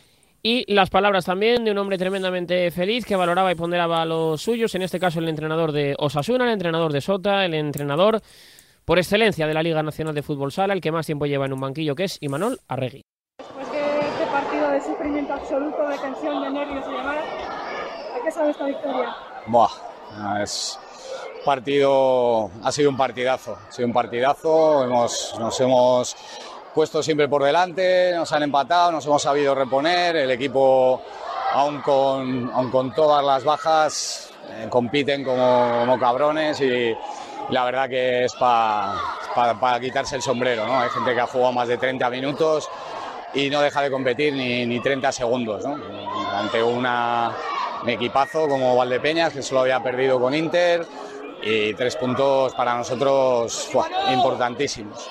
Y 0.43 0.71
las 0.71 0.91
palabras 0.91 1.25
también 1.25 1.65
de 1.65 1.71
un 1.71 1.77
hombre 1.79 1.97
tremendamente 1.97 2.69
feliz 2.69 3.03
que 3.03 3.15
valoraba 3.15 3.51
y 3.51 3.55
ponderaba 3.55 4.05
los 4.05 4.41
suyos, 4.41 4.75
en 4.75 4.83
este 4.83 4.99
caso 4.99 5.19
el 5.19 5.27
entrenador 5.27 5.71
de 5.71 5.95
Osasuna, 5.97 6.45
el 6.45 6.53
entrenador 6.53 6.93
de 6.93 7.01
Sota, 7.01 7.45
el 7.45 7.55
entrenador 7.55 8.21
por 8.85 8.99
excelencia 8.99 9.47
de 9.47 9.55
la 9.55 9.63
Liga 9.63 9.81
Nacional 9.81 10.13
de 10.13 10.21
Fútbol 10.21 10.51
Sala, 10.51 10.75
el 10.75 10.81
que 10.81 10.91
más 10.91 11.07
tiempo 11.07 11.25
lleva 11.25 11.47
en 11.47 11.53
un 11.53 11.61
banquillo, 11.61 11.95
que 11.95 12.03
es 12.03 12.19
Imanol 12.21 12.59
Arregui 12.67 13.01
absoluto, 15.55 15.87
de 15.87 15.97
tensión, 15.97 16.41
de 16.41 16.49
nervios 16.49 16.85
y 16.87 16.91
demás. 16.91 17.17
¿A 18.15 18.23
qué 18.23 18.31
sabe 18.31 18.51
esta 18.51 18.65
victoria? 18.65 19.15
Buah, 19.47 19.69
es 20.41 20.79
partido, 21.45 22.49
ha 22.63 22.71
sido 22.71 22.89
un 22.89 22.97
partidazo, 22.97 23.57
ha 23.67 23.71
sido 23.71 23.87
un 23.87 23.93
partidazo, 23.93 24.83
hemos, 24.83 25.35
nos 25.39 25.59
hemos 25.61 26.15
puesto 26.73 27.01
siempre 27.03 27.27
por 27.29 27.43
delante, 27.43 28.11
nos 28.15 28.31
han 28.33 28.43
empatado, 28.43 28.91
nos 28.91 29.05
hemos 29.05 29.21
sabido 29.21 29.55
reponer, 29.55 30.15
el 30.15 30.31
equipo, 30.31 31.01
aún 31.53 31.81
con, 31.81 32.51
aun 32.53 32.71
con 32.71 32.93
todas 32.93 33.23
las 33.23 33.43
bajas, 33.43 34.31
eh, 34.49 34.67
compiten 34.69 35.23
como, 35.23 35.79
como, 35.79 35.99
cabrones 35.99 36.59
y 36.61 36.95
la 37.49 37.63
verdad 37.63 37.87
que 37.87 38.25
es 38.25 38.33
para 38.35 38.95
para 39.35 39.79
quitarse 39.79 40.15
el 40.15 40.21
sombrero, 40.21 40.65
¿no? 40.65 40.79
Hay 40.79 40.89
gente 40.89 41.13
que 41.13 41.19
ha 41.19 41.27
jugado 41.27 41.51
más 41.51 41.67
de 41.67 41.77
30 41.77 42.09
minutos, 42.09 42.69
y 43.35 43.49
no 43.49 43.61
deja 43.61 43.81
de 43.81 43.91
competir 43.91 44.33
ni, 44.33 44.65
ni 44.65 44.79
30 44.79 45.11
segundos 45.11 45.63
¿no? 45.65 45.77
ante 46.33 46.63
una, 46.63 47.31
un 47.83 47.89
equipazo 47.89 48.47
como 48.47 48.75
Valdepeñas 48.75 49.33
que 49.33 49.41
solo 49.41 49.61
había 49.61 49.83
perdido 49.83 50.19
con 50.19 50.33
Inter 50.33 50.85
y 51.43 51.73
tres 51.73 51.95
puntos 51.95 52.53
para 52.55 52.75
nosotros 52.75 53.69
importantísimos. 54.11 55.07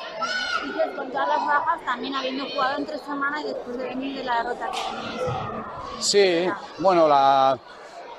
Y 0.64 0.96
con 0.96 1.10
todas 1.10 1.28
las 1.28 1.46
bajas, 1.46 1.84
también 1.84 2.14
habiendo 2.14 2.46
jugado 2.48 2.78
en 2.78 2.87
tres 2.87 3.00
semanas 3.02 3.42
y 3.44 3.48
después 3.48 3.76
de 3.76 3.84
venir 3.84 4.16
de 4.16 4.24
la 4.24 4.42
derrota 4.42 4.70
que 4.70 6.02
Sí, 6.02 6.48
bueno, 6.78 7.06
la, 7.06 7.58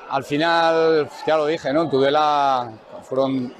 al 0.09 0.23
final, 0.23 1.09
ya 1.25 1.35
lo 1.35 1.47
dije, 1.47 1.73
¿no? 1.73 1.89
Tudela 1.89 2.71
fueron 3.03 3.53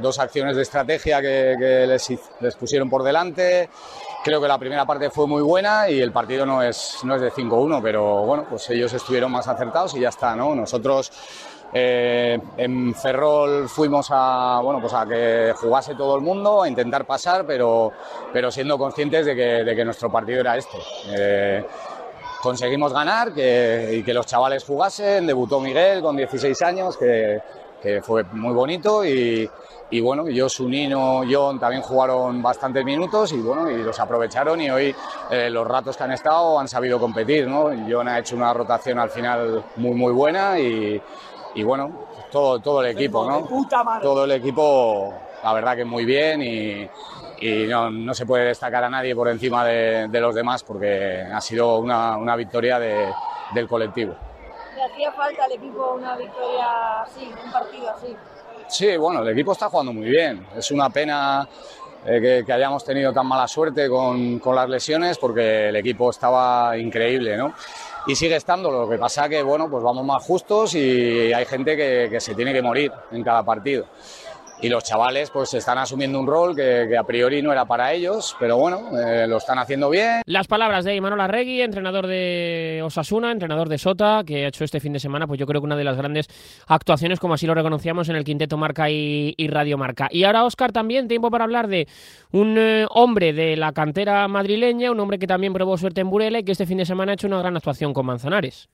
dos 0.00 0.18
acciones 0.18 0.56
de 0.56 0.62
estrategia 0.62 1.20
que, 1.20 1.56
que 1.58 1.86
les, 1.86 2.12
les, 2.40 2.56
pusieron 2.56 2.88
por 2.88 3.02
delante. 3.02 3.68
Creo 4.24 4.40
que 4.40 4.48
la 4.48 4.58
primera 4.58 4.84
parte 4.84 5.10
fue 5.10 5.26
muy 5.26 5.42
buena 5.42 5.88
y 5.88 6.00
el 6.00 6.12
partido 6.12 6.44
no 6.44 6.62
es, 6.62 6.98
no 7.04 7.14
es 7.14 7.20
de 7.20 7.30
5-1, 7.30 7.80
pero 7.82 8.24
bueno, 8.24 8.46
pues 8.48 8.68
ellos 8.70 8.92
estuvieron 8.92 9.32
más 9.32 9.48
acertados 9.48 9.94
y 9.94 10.00
ya 10.00 10.08
está, 10.08 10.34
¿no? 10.34 10.54
Nosotros 10.54 11.10
eh, 11.72 12.38
en 12.56 12.94
Ferrol 12.94 13.68
fuimos 13.68 14.08
a, 14.10 14.60
bueno, 14.62 14.80
pues 14.80 14.94
a 14.94 15.06
que 15.06 15.52
jugase 15.56 15.94
todo 15.94 16.16
el 16.16 16.22
mundo, 16.22 16.62
a 16.62 16.68
intentar 16.68 17.04
pasar, 17.04 17.44
pero, 17.46 17.92
pero 18.32 18.50
siendo 18.50 18.78
conscientes 18.78 19.26
de 19.26 19.36
que, 19.36 19.64
de 19.64 19.76
que 19.76 19.84
nuestro 19.84 20.10
partido 20.10 20.40
era 20.40 20.56
este. 20.56 20.78
Eh, 21.10 21.66
conseguimos 22.42 22.92
ganar 22.92 23.34
que, 23.34 23.90
y 23.92 24.02
que 24.02 24.14
los 24.14 24.26
chavales 24.26 24.64
jugasen. 24.64 25.26
Debutó 25.26 25.60
Miguel 25.60 26.00
con 26.00 26.16
16 26.16 26.62
años, 26.62 26.96
que, 26.96 27.40
que 27.82 28.02
fue 28.02 28.24
muy 28.32 28.52
bonito. 28.52 29.04
Y, 29.04 29.48
y 29.90 30.00
bueno, 30.00 30.28
yo, 30.28 30.48
Sunino, 30.48 31.22
John 31.30 31.58
también 31.58 31.82
jugaron 31.82 32.42
bastantes 32.42 32.84
minutos 32.84 33.32
y 33.32 33.38
bueno, 33.38 33.70
y 33.70 33.82
los 33.82 33.98
aprovecharon. 33.98 34.60
Y 34.60 34.70
hoy 34.70 34.94
eh, 35.30 35.48
los 35.50 35.66
ratos 35.66 35.96
que 35.96 36.04
han 36.04 36.12
estado 36.12 36.58
han 36.58 36.68
sabido 36.68 36.98
competir. 36.98 37.46
¿no? 37.46 37.70
John 37.88 38.08
ha 38.08 38.18
hecho 38.18 38.36
una 38.36 38.52
rotación 38.52 38.98
al 38.98 39.10
final 39.10 39.64
muy, 39.76 39.94
muy 39.94 40.12
buena 40.12 40.58
y, 40.58 41.00
y 41.54 41.62
bueno, 41.62 41.90
todo, 42.30 42.58
todo 42.58 42.82
el 42.82 42.88
equipo, 42.88 43.28
¿no? 43.28 43.46
Todo 44.02 44.24
el 44.24 44.32
equipo, 44.32 45.14
la 45.42 45.52
verdad 45.54 45.76
que 45.76 45.84
muy 45.84 46.04
bien 46.04 46.42
y, 46.42 46.88
y 47.40 47.66
no, 47.66 47.90
no, 47.90 48.12
se 48.12 48.26
puede 48.26 48.44
destacar 48.44 48.84
a 48.84 48.90
nadie 48.90 49.14
por 49.14 49.28
encima 49.28 49.64
de, 49.64 50.08
de 50.08 50.20
los 50.20 50.34
demás 50.34 50.62
porque 50.62 51.22
ha 51.22 51.40
sido 51.40 51.78
una, 51.78 52.16
una 52.16 52.36
victoria 52.36 52.78
de, 52.78 53.06
del 53.54 53.66
colectivo. 53.66 54.14
¿Le 54.78 54.84
hacía 54.84 55.10
falta 55.10 55.44
al 55.44 55.50
equipo 55.50 55.94
una 55.94 56.16
victoria 56.16 57.02
así, 57.02 57.28
un 57.44 57.50
partido 57.50 57.90
así? 57.90 58.14
Sí, 58.68 58.96
bueno, 58.96 59.22
el 59.22 59.28
equipo 59.30 59.50
está 59.50 59.68
jugando 59.68 59.92
muy 59.92 60.08
bien. 60.08 60.46
Es 60.56 60.70
una 60.70 60.88
pena 60.88 61.48
eh, 62.06 62.20
que, 62.20 62.44
que, 62.46 62.52
hayamos 62.52 62.84
tenido 62.84 63.12
tan 63.12 63.26
mala 63.26 63.48
suerte 63.48 63.88
con, 63.88 64.38
con 64.38 64.54
las 64.54 64.68
lesiones 64.68 65.18
porque 65.18 65.70
el 65.70 65.76
equipo 65.76 66.10
estaba 66.10 66.78
increíble, 66.78 67.36
¿no? 67.36 67.54
y 68.08 68.16
sigue 68.16 68.36
estando. 68.36 68.70
Lo 68.70 68.88
que 68.88 68.98
pasa 68.98 69.28
que, 69.28 69.42
bueno, 69.42 69.68
pues 69.70 69.82
vamos 69.82 70.04
más 70.04 70.22
justos 70.22 70.74
y 70.74 71.32
hay 71.32 71.44
gente 71.44 71.76
que, 71.76 72.08
que 72.10 72.20
se 72.20 72.34
tiene 72.34 72.52
que 72.52 72.62
morir 72.62 72.90
en 73.12 73.22
cada 73.22 73.42
partido. 73.42 73.86
Y 74.60 74.68
los 74.68 74.82
chavales 74.82 75.30
pues 75.30 75.54
están 75.54 75.78
asumiendo 75.78 76.18
un 76.18 76.26
rol 76.26 76.56
que, 76.56 76.96
a 76.96 77.04
priori 77.04 77.42
no 77.42 77.52
era 77.52 77.64
para 77.64 77.92
ellos, 77.92 78.36
pero 78.40 78.56
bueno, 78.56 78.90
eh, 78.98 79.26
lo 79.28 79.36
están 79.36 79.58
haciendo 79.58 79.88
bien. 79.88 80.22
Las 80.26 80.48
palabras 80.48 80.84
de 80.84 80.96
Imanol 80.96 81.20
Arregui, 81.20 81.62
entrenador 81.62 82.08
de 82.08 82.80
Osasuna, 82.84 83.30
entrenador 83.30 83.68
de 83.68 83.78
Sota, 83.78 84.22
que 84.26 84.44
ha 84.44 84.48
hecho 84.48 84.64
este 84.64 84.80
fin 84.80 84.92
de 84.92 84.98
semana, 84.98 85.28
pues 85.28 85.38
yo 85.38 85.46
creo 85.46 85.60
que 85.60 85.66
una 85.66 85.76
de 85.76 85.84
las 85.84 85.96
grandes 85.96 86.26
actuaciones, 86.66 87.20
como 87.20 87.34
así 87.34 87.46
lo 87.46 87.54
reconocíamos 87.54 88.08
en 88.08 88.16
el 88.16 88.24
Quinteto 88.24 88.56
Marca 88.56 88.90
y, 88.90 89.32
y 89.36 89.46
Radio 89.46 89.78
Marca. 89.78 90.08
Y 90.10 90.24
ahora, 90.24 90.44
Oscar, 90.44 90.72
también 90.72 91.06
tiempo 91.06 91.30
para 91.30 91.44
hablar 91.44 91.68
de 91.68 91.86
un 92.32 92.56
eh, 92.58 92.86
hombre 92.90 93.32
de 93.32 93.56
la 93.56 93.72
cantera 93.72 94.26
madrileña, 94.26 94.90
un 94.90 94.98
hombre 94.98 95.20
que 95.20 95.26
también 95.26 95.52
probó 95.52 95.78
suerte 95.78 96.00
en 96.00 96.10
Burela 96.10 96.40
y 96.40 96.44
que 96.44 96.52
este 96.52 96.66
fin 96.66 96.78
de 96.78 96.84
semana 96.84 97.12
ha 97.12 97.14
hecho 97.14 97.28
una 97.28 97.38
gran 97.38 97.56
actuación 97.56 97.94
con 97.94 98.06
Manzanares. 98.06 98.68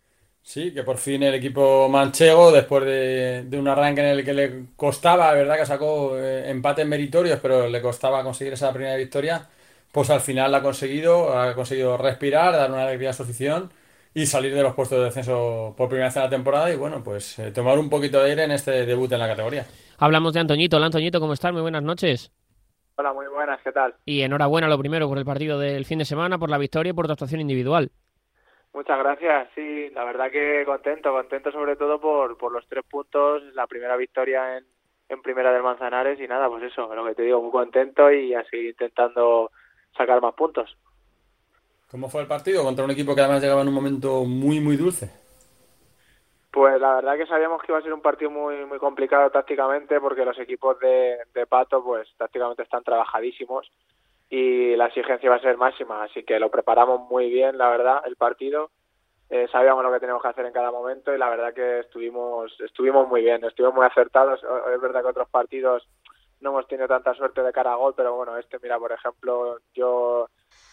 Sí, 0.46 0.74
que 0.74 0.82
por 0.82 0.98
fin 0.98 1.22
el 1.22 1.34
equipo 1.34 1.88
manchego, 1.88 2.52
después 2.52 2.84
de, 2.84 3.44
de, 3.44 3.58
un 3.58 3.66
arranque 3.66 4.02
en 4.02 4.08
el 4.08 4.24
que 4.24 4.34
le 4.34 4.66
costaba, 4.76 5.32
verdad 5.32 5.56
que 5.56 5.64
sacó 5.64 6.18
eh, 6.18 6.50
empates 6.50 6.86
meritorios, 6.86 7.40
pero 7.40 7.66
le 7.66 7.80
costaba 7.80 8.22
conseguir 8.22 8.52
esa 8.52 8.70
primera 8.70 8.94
victoria, 8.94 9.48
pues 9.90 10.10
al 10.10 10.20
final 10.20 10.52
la 10.52 10.58
ha 10.58 10.62
conseguido, 10.62 11.32
ha 11.36 11.54
conseguido 11.54 11.96
respirar, 11.96 12.52
dar 12.52 12.70
una 12.70 12.82
alegría 12.82 13.10
a 13.10 13.12
su 13.14 13.22
afición 13.22 13.72
y 14.12 14.26
salir 14.26 14.54
de 14.54 14.62
los 14.62 14.74
puestos 14.74 14.98
de 14.98 15.06
descenso 15.06 15.72
por 15.78 15.88
primera 15.88 16.08
vez 16.08 16.16
en 16.16 16.22
la 16.24 16.28
temporada 16.28 16.70
y 16.70 16.76
bueno, 16.76 17.02
pues 17.02 17.38
eh, 17.38 17.50
tomar 17.50 17.78
un 17.78 17.88
poquito 17.88 18.22
de 18.22 18.28
aire 18.28 18.44
en 18.44 18.50
este 18.50 18.84
debut 18.84 19.10
en 19.12 19.20
la 19.20 19.28
categoría. 19.28 19.64
Hablamos 19.96 20.34
de 20.34 20.40
Antoñito. 20.40 20.76
Hola 20.76 20.86
Antoñito, 20.86 21.20
¿cómo 21.20 21.32
estás? 21.32 21.54
Muy 21.54 21.62
buenas 21.62 21.82
noches. 21.82 22.30
Hola, 22.96 23.14
muy 23.14 23.26
buenas, 23.28 23.60
¿qué 23.64 23.72
tal? 23.72 23.94
Y 24.04 24.20
enhorabuena 24.20 24.68
lo 24.68 24.78
primero 24.78 25.08
por 25.08 25.16
el 25.16 25.24
partido 25.24 25.58
del 25.58 25.86
fin 25.86 26.00
de 26.00 26.04
semana, 26.04 26.38
por 26.38 26.50
la 26.50 26.58
victoria 26.58 26.90
y 26.90 26.92
por 26.92 27.06
tu 27.06 27.12
actuación 27.12 27.40
individual. 27.40 27.90
Muchas 28.74 28.98
gracias, 28.98 29.48
sí, 29.54 29.88
la 29.90 30.02
verdad 30.02 30.32
que 30.32 30.64
contento, 30.66 31.12
contento 31.12 31.52
sobre 31.52 31.76
todo 31.76 32.00
por, 32.00 32.36
por 32.36 32.50
los 32.50 32.66
tres 32.66 32.84
puntos, 32.84 33.40
la 33.54 33.68
primera 33.68 33.96
victoria 33.96 34.58
en, 34.58 34.64
en 35.08 35.22
primera 35.22 35.52
del 35.52 35.62
Manzanares 35.62 36.18
y 36.18 36.26
nada, 36.26 36.48
pues 36.48 36.64
eso, 36.64 36.92
lo 36.92 37.04
que 37.04 37.14
te 37.14 37.22
digo, 37.22 37.40
muy 37.40 37.52
contento 37.52 38.10
y 38.10 38.34
así 38.34 38.70
intentando 38.70 39.52
sacar 39.96 40.20
más 40.20 40.34
puntos. 40.34 40.76
¿Cómo 41.88 42.08
fue 42.08 42.22
el 42.22 42.26
partido 42.26 42.64
contra 42.64 42.84
un 42.84 42.90
equipo 42.90 43.14
que 43.14 43.20
además 43.20 43.40
llegaba 43.40 43.62
en 43.62 43.68
un 43.68 43.74
momento 43.74 44.24
muy, 44.24 44.58
muy 44.58 44.76
dulce? 44.76 45.08
Pues 46.50 46.80
la 46.80 46.96
verdad 46.96 47.16
que 47.16 47.26
sabíamos 47.26 47.62
que 47.62 47.70
iba 47.70 47.78
a 47.78 47.82
ser 47.82 47.92
un 47.92 48.02
partido 48.02 48.32
muy, 48.32 48.64
muy 48.66 48.80
complicado 48.80 49.30
tácticamente 49.30 50.00
porque 50.00 50.24
los 50.24 50.38
equipos 50.40 50.80
de, 50.80 51.18
de 51.32 51.46
Pato 51.46 51.82
pues 51.84 52.08
tácticamente 52.16 52.64
están 52.64 52.82
trabajadísimos 52.82 53.70
y 54.34 54.74
la 54.74 54.86
exigencia 54.86 55.30
va 55.30 55.36
a 55.36 55.40
ser 55.40 55.56
máxima, 55.56 56.02
así 56.02 56.24
que 56.24 56.40
lo 56.40 56.50
preparamos 56.50 57.08
muy 57.08 57.30
bien, 57.30 57.56
la 57.56 57.68
verdad, 57.68 58.02
el 58.04 58.16
partido. 58.16 58.72
Eh, 59.30 59.46
sabíamos 59.52 59.84
lo 59.84 59.92
que 59.92 60.00
teníamos 60.00 60.22
que 60.22 60.28
hacer 60.28 60.44
en 60.44 60.52
cada 60.52 60.72
momento 60.72 61.14
y 61.14 61.18
la 61.18 61.30
verdad 61.30 61.54
que 61.54 61.80
estuvimos 61.80 62.52
estuvimos 62.60 63.06
muy 63.08 63.22
bien, 63.22 63.44
estuvimos 63.44 63.76
muy 63.76 63.86
acertados. 63.86 64.40
Es 64.74 64.80
verdad 64.80 65.02
que 65.02 65.08
otros 65.08 65.28
partidos 65.28 65.86
no 66.40 66.50
hemos 66.50 66.66
tenido 66.66 66.88
tanta 66.88 67.14
suerte 67.14 67.44
de 67.44 67.52
cara 67.52 67.74
a 67.74 67.76
gol, 67.76 67.94
pero 67.96 68.16
bueno, 68.16 68.36
este, 68.36 68.58
mira, 68.60 68.76
por 68.76 68.90
ejemplo, 68.90 69.58
yo 69.72 70.28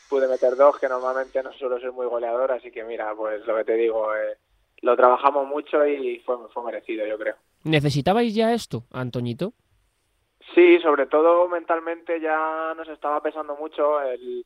pude 0.09 0.27
meter 0.27 0.55
dos, 0.55 0.79
que 0.79 0.89
normalmente 0.89 1.43
no 1.43 1.53
suelo 1.53 1.79
ser 1.79 1.91
muy 1.91 2.07
goleador, 2.07 2.51
así 2.53 2.71
que 2.71 2.83
mira, 2.83 3.13
pues 3.15 3.45
lo 3.45 3.55
que 3.57 3.63
te 3.63 3.75
digo, 3.75 4.15
eh, 4.15 4.37
lo 4.81 4.95
trabajamos 4.95 5.47
mucho 5.47 5.85
y 5.85 6.17
fue, 6.25 6.35
fue 6.51 6.63
merecido, 6.63 7.05
yo 7.05 7.15
creo. 7.19 7.35
¿Necesitabais 7.63 8.33
ya 8.33 8.53
esto, 8.53 8.85
Antoñito? 8.91 9.53
Sí, 10.55 10.79
sobre 10.79 11.05
todo 11.05 11.47
mentalmente 11.47 12.19
ya 12.19 12.73
nos 12.75 12.89
estaba 12.89 13.21
pesando 13.21 13.55
mucho 13.55 14.01
el, 14.01 14.45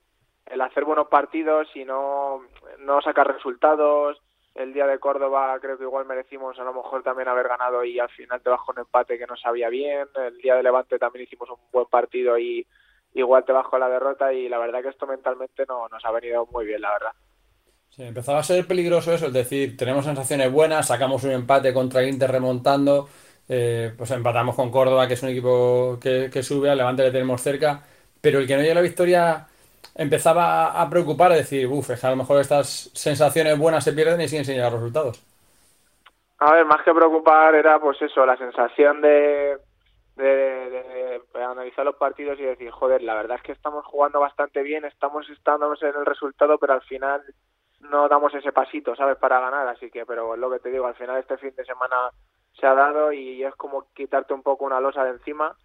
hacer 0.62 0.86
buenos 0.86 1.08
partidos 1.08 1.68
y 1.76 1.86
no, 1.86 2.44
no 2.80 3.02
sacar 3.02 3.34
resultados. 3.34 4.22
El 4.54 4.74
día 4.74 4.88
de 4.88 5.00
Córdoba 5.00 5.58
creo 5.60 5.78
que 5.78 5.84
igual 5.84 6.06
merecimos 6.06 6.58
a 6.60 6.64
lo 6.64 6.74
mejor 6.74 7.04
también 7.04 7.28
haber 7.28 7.48
ganado 7.48 7.84
y 7.84 8.00
al 8.00 8.10
final 8.10 8.42
te 8.42 8.50
vas 8.50 8.62
con 8.62 8.76
un 8.78 8.86
empate 8.86 9.18
que 9.18 9.28
no 9.28 9.36
sabía 9.36 9.70
bien. 9.70 10.08
El 10.16 10.38
día 10.38 10.56
de 10.56 10.64
Levante 10.64 11.00
también 11.00 11.24
hicimos 11.24 11.50
un 11.50 11.58
buen 11.72 11.88
partido 11.88 12.38
y 12.38 12.66
igual 13.14 13.44
te 13.44 13.52
vas 13.52 13.68
con 13.68 13.80
la 13.80 13.90
derrota 13.90 14.32
y 14.32 14.48
la 14.48 14.60
verdad 14.60 14.82
que 14.82 14.90
esto 14.90 15.08
mentalmente 15.08 15.66
no 15.68 15.88
nos 15.90 16.04
ha 16.06 16.12
venido 16.12 16.48
muy 16.52 16.66
bien, 16.66 16.82
la 16.82 16.92
verdad. 16.92 17.12
Sí, 17.90 18.04
empezaba 18.04 18.40
a 18.40 18.44
ser 18.44 18.68
peligroso 18.68 19.14
eso, 19.14 19.28
es 19.28 19.34
decir, 19.34 19.78
tenemos 19.78 20.04
sensaciones 20.04 20.52
buenas, 20.52 20.88
sacamos 20.88 21.24
un 21.24 21.32
empate 21.32 21.74
contra 21.74 22.02
el 22.02 22.10
Inter 22.10 22.30
remontando, 22.30 23.08
eh, 23.48 23.94
pues 23.98 24.10
empatamos 24.12 24.56
con 24.56 24.72
Córdoba, 24.72 25.08
que 25.08 25.14
es 25.14 25.24
un 25.24 25.30
equipo 25.30 25.98
que, 26.02 26.44
sube, 26.44 26.70
al 26.70 26.78
Levante 26.78 27.04
le 27.04 27.12
tenemos 27.12 27.42
cerca, 27.42 27.82
pero 28.22 28.40
el 28.40 28.48
que 28.48 28.56
no 28.56 28.62
llega 28.62 28.74
a 28.74 28.76
la 28.76 28.82
victoria 28.82 29.48
empezaba 29.94 30.82
a 30.82 30.90
preocupar, 30.90 31.32
a 31.32 31.36
decir, 31.36 31.68
uff, 31.68 31.92
es 31.92 32.02
que 32.02 32.08
a 32.08 32.12
lo 32.12 32.16
mejor 32.18 32.42
estas 32.42 32.90
sensaciones 32.94 33.58
buenas 33.58 33.84
se 33.84 33.94
pierden 33.94 34.20
y 34.22 34.28
siguen 34.28 34.46
sin 34.46 34.56
llegar 34.56 34.74
resultados. 34.74 35.24
A 36.40 36.54
ver, 36.54 36.66
más 36.66 36.84
que 36.84 36.94
preocupar 36.94 37.56
era 37.56 37.80
pues 37.80 38.02
eso, 38.02 38.26
la 38.26 38.36
sensación 38.36 39.02
de, 39.02 39.58
de, 40.16 41.22
de, 41.34 41.44
analizar 41.44 41.86
los 41.86 41.96
partidos 41.96 42.40
y 42.40 42.44
decir, 42.44 42.72
joder, 42.72 43.02
la 43.04 43.16
verdad 43.16 43.38
es 43.38 43.44
que 43.44 43.52
estamos 43.54 43.86
jugando 43.86 44.20
bastante 44.20 44.64
bien, 44.64 44.84
estamos 44.86 45.30
estando 45.30 45.74
en 45.80 45.96
el 45.96 46.06
resultado, 46.06 46.58
pero 46.58 46.74
al 46.74 46.82
final 46.82 47.24
no 47.80 48.10
damos 48.10 48.34
ese 48.34 48.52
pasito, 48.52 48.96
¿sabes? 48.96 49.18
Para 49.18 49.40
ganar, 49.40 49.68
así 49.68 49.90
que, 49.90 50.06
pero 50.06 50.34
es 50.34 50.40
lo 50.40 50.50
que 50.50 50.60
te 50.60 50.72
digo, 50.72 50.88
al 50.88 50.96
final 50.96 51.18
este 51.18 51.38
fin 51.38 51.54
de 51.56 51.64
semana 51.64 52.10
se 52.60 52.66
ha 52.66 52.74
dado 52.74 53.12
y 53.12 53.44
es 53.44 53.56
como 53.56 53.88
quitarte 53.94 54.34
un 54.34 54.44
poco 54.44 54.66
una 54.66 54.80
losa 54.80 55.04
de 55.04 55.12
encima 55.12 55.56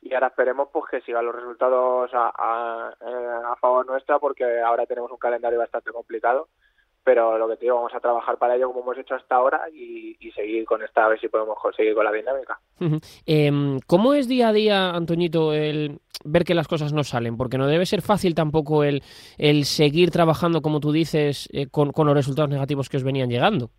y 0.00 0.14
ahora 0.14 0.28
esperemos 0.28 0.68
pues 0.72 0.84
que 0.90 1.00
sigan 1.02 1.24
los 1.24 1.34
resultados 1.34 2.10
a, 2.14 2.32
a, 2.38 3.56
favor 3.60 3.86
nuestra 3.86 4.18
porque 4.18 4.44
ahora 4.60 4.86
tenemos 4.86 5.10
un 5.10 5.18
calendario 5.18 5.58
bastante 5.58 5.90
complicado. 5.90 6.48
Pero 7.04 7.38
lo 7.38 7.48
que 7.48 7.56
te 7.56 7.64
digo 7.64 7.76
vamos 7.76 7.94
a 7.94 8.00
trabajar 8.00 8.36
para 8.36 8.54
ello 8.54 8.68
como 8.68 8.80
hemos 8.82 8.98
hecho 8.98 9.14
hasta 9.14 9.36
ahora 9.36 9.62
y, 9.72 10.16
seguir 10.34 10.64
con 10.66 10.82
esta 10.82 11.04
a 11.04 11.08
ver 11.08 11.18
si 11.18 11.28
podemos 11.28 11.58
conseguir 11.58 11.94
con 11.94 12.04
la 12.04 12.12
dinámica. 12.12 12.60
Eh, 13.26 13.50
¿cómo 13.86 14.14
es 14.14 14.28
día 14.28 14.48
a 14.48 14.52
día 14.52 14.90
Antoñito 14.90 15.52
el 15.52 16.00
ver 16.24 16.44
que 16.44 16.54
las 16.54 16.68
cosas 16.68 16.92
no 16.92 17.02
salen? 17.02 17.36
porque 17.36 17.58
no 17.58 17.66
debe 17.66 17.86
ser 17.86 18.02
fácil 18.02 18.34
tampoco 18.34 18.84
el, 18.84 19.02
el 19.36 19.64
seguir 19.64 20.10
trabajando 20.10 20.60
como 20.60 20.78
tú 20.78 20.92
dices 20.92 21.48
eh, 21.52 21.66
con 21.70 21.92
los 21.96 22.14
resultados 22.14 22.50
negativos 22.50 22.88
que 22.88 22.98
os 22.98 23.04
venían 23.04 23.30
llegando 23.30 23.70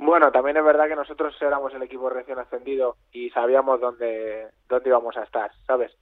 bueno, 0.00 0.32
también 0.32 0.56
es 0.56 0.64
verdad 0.64 0.88
que 0.88 0.96
nosotros 0.96 1.36
éramos 1.42 1.74
el 1.74 1.82
equipo 1.82 2.08
recién 2.08 2.38
ascendido 2.38 2.96
y 3.12 3.28
sabíamos 3.30 3.80
dónde, 3.80 4.48
dónde 4.66 4.88
íbamos 4.88 5.14
a 5.18 5.24
estar, 5.24 5.50
¿sabes? 5.66 5.94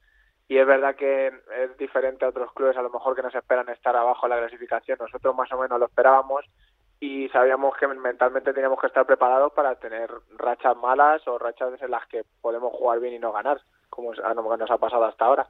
Y 0.46 0.56
es 0.56 0.66
verdad 0.66 0.94
que 0.94 1.26
es 1.26 1.76
diferente 1.78 2.24
a 2.24 2.28
otros 2.28 2.52
clubes 2.52 2.76
a 2.76 2.82
lo 2.82 2.90
mejor 2.90 3.16
que 3.16 3.22
nos 3.22 3.34
esperan 3.34 3.68
estar 3.68 3.96
abajo 3.96 4.26
en 4.26 4.30
la 4.30 4.38
clasificación. 4.38 4.98
Nosotros 5.00 5.34
más 5.34 5.52
o 5.52 5.58
menos 5.58 5.80
lo 5.80 5.86
esperábamos 5.86 6.44
y 7.00 7.28
sabíamos 7.30 7.76
que 7.76 7.88
mentalmente 7.88 8.52
teníamos 8.52 8.80
que 8.80 8.86
estar 8.86 9.04
preparados 9.04 9.52
para 9.52 9.74
tener 9.74 10.10
rachas 10.36 10.76
malas 10.76 11.26
o 11.26 11.36
rachas 11.36 11.82
en 11.82 11.90
las 11.90 12.06
que 12.06 12.22
podemos 12.40 12.72
jugar 12.72 13.00
bien 13.00 13.14
y 13.14 13.18
no 13.18 13.32
ganar, 13.32 13.60
como 13.90 14.14
nos 14.14 14.70
ha 14.70 14.78
pasado 14.78 15.06
hasta 15.06 15.24
ahora. 15.24 15.46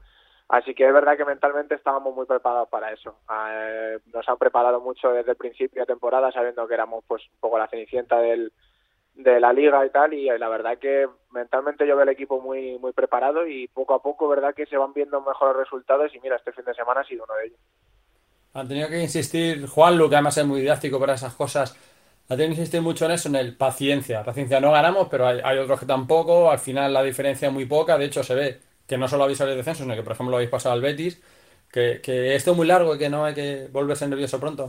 Así 0.48 0.74
que 0.74 0.86
es 0.86 0.92
verdad 0.92 1.16
que 1.16 1.26
mentalmente 1.26 1.74
estábamos 1.74 2.14
muy 2.14 2.24
preparados 2.24 2.68
para 2.68 2.90
eso. 2.90 3.16
Eh, 3.30 3.98
nos 4.14 4.26
han 4.28 4.38
preparado 4.38 4.80
mucho 4.80 5.10
desde 5.10 5.32
el 5.32 5.36
principio 5.36 5.82
de 5.82 5.86
temporada, 5.86 6.32
sabiendo 6.32 6.66
que 6.66 6.74
éramos 6.74 7.04
pues 7.06 7.22
un 7.34 7.40
poco 7.40 7.58
la 7.58 7.68
cenicienta 7.68 8.18
del, 8.18 8.50
de 9.18 9.40
la 9.40 9.52
liga 9.52 9.84
y 9.84 9.90
tal 9.90 10.14
y 10.14 10.26
la 10.38 10.48
verdad 10.48 10.78
que 10.78 11.08
mentalmente 11.32 11.86
yo 11.86 11.96
veo 11.96 12.04
el 12.04 12.10
equipo 12.10 12.40
muy 12.40 12.78
muy 12.78 12.92
preparado 12.92 13.46
y 13.48 13.66
poco 13.66 13.94
a 13.94 14.00
poco 14.00 14.28
verdad 14.28 14.54
que 14.54 14.64
se 14.66 14.76
van 14.76 14.92
viendo 14.92 15.20
mejores 15.20 15.56
resultados 15.56 16.14
y 16.14 16.20
mira 16.20 16.36
este 16.36 16.52
fin 16.52 16.64
de 16.64 16.72
semana 16.72 17.00
ha 17.00 17.04
sido 17.04 17.24
uno 17.24 17.34
de 17.34 17.46
ellos. 17.46 17.58
Han 18.54 18.68
tenido 18.68 18.88
que 18.88 19.02
insistir 19.02 19.66
Juan 19.66 19.98
Lu 19.98 20.08
que 20.08 20.14
además 20.14 20.38
es 20.38 20.46
muy 20.46 20.60
didáctico 20.60 21.00
para 21.00 21.14
esas 21.14 21.34
cosas 21.34 21.76
ha 22.28 22.36
tenido 22.36 22.50
que 22.50 22.60
insistir 22.60 22.80
mucho 22.80 23.06
en 23.06 23.10
eso 23.10 23.28
en 23.28 23.36
el 23.36 23.56
paciencia. 23.56 24.22
Paciencia 24.22 24.60
no 24.60 24.70
ganamos 24.70 25.08
pero 25.08 25.26
hay, 25.26 25.40
hay 25.42 25.58
otros 25.58 25.80
que 25.80 25.86
tampoco 25.86 26.48
al 26.48 26.60
final 26.60 26.92
la 26.94 27.02
diferencia 27.02 27.48
es 27.48 27.54
muy 27.54 27.66
poca 27.66 27.98
de 27.98 28.04
hecho 28.04 28.22
se 28.22 28.36
ve 28.36 28.60
que 28.88 28.98
no 28.98 29.06
solo 29.06 29.24
habéis 29.24 29.38
salido 29.38 29.52
de 29.52 29.58
descenso 29.58 29.82
sino 29.84 29.94
que 29.94 30.02
por 30.02 30.12
ejemplo 30.12 30.30
lo 30.30 30.36
habéis 30.38 30.50
pasado 30.50 30.74
al 30.74 30.80
Betis 30.80 31.22
que, 31.70 32.00
que 32.02 32.34
esto 32.34 32.52
es 32.52 32.56
muy 32.56 32.66
largo 32.66 32.94
y 32.94 32.98
que 32.98 33.10
no 33.10 33.24
hay 33.24 33.34
que 33.34 33.68
volverse 33.70 34.08
nervioso 34.08 34.40
pronto. 34.40 34.66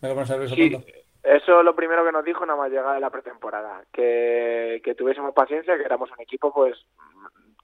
No 0.00 0.08
hay 0.08 0.10
que 0.10 0.14
ponerse 0.14 0.32
nervioso 0.34 0.54
Sí, 0.54 0.70
pronto. 0.70 0.88
Eso 1.24 1.58
es 1.58 1.64
lo 1.64 1.74
primero 1.74 2.04
que 2.04 2.12
nos 2.12 2.24
dijo 2.24 2.46
nada 2.46 2.56
más 2.58 2.70
llegar 2.70 2.94
de 2.94 3.00
la 3.00 3.10
pretemporada, 3.10 3.82
que, 3.92 4.80
que 4.84 4.94
tuviésemos 4.94 5.34
paciencia, 5.34 5.76
que 5.76 5.82
éramos 5.82 6.08
un 6.12 6.20
equipo 6.20 6.52
pues 6.54 6.78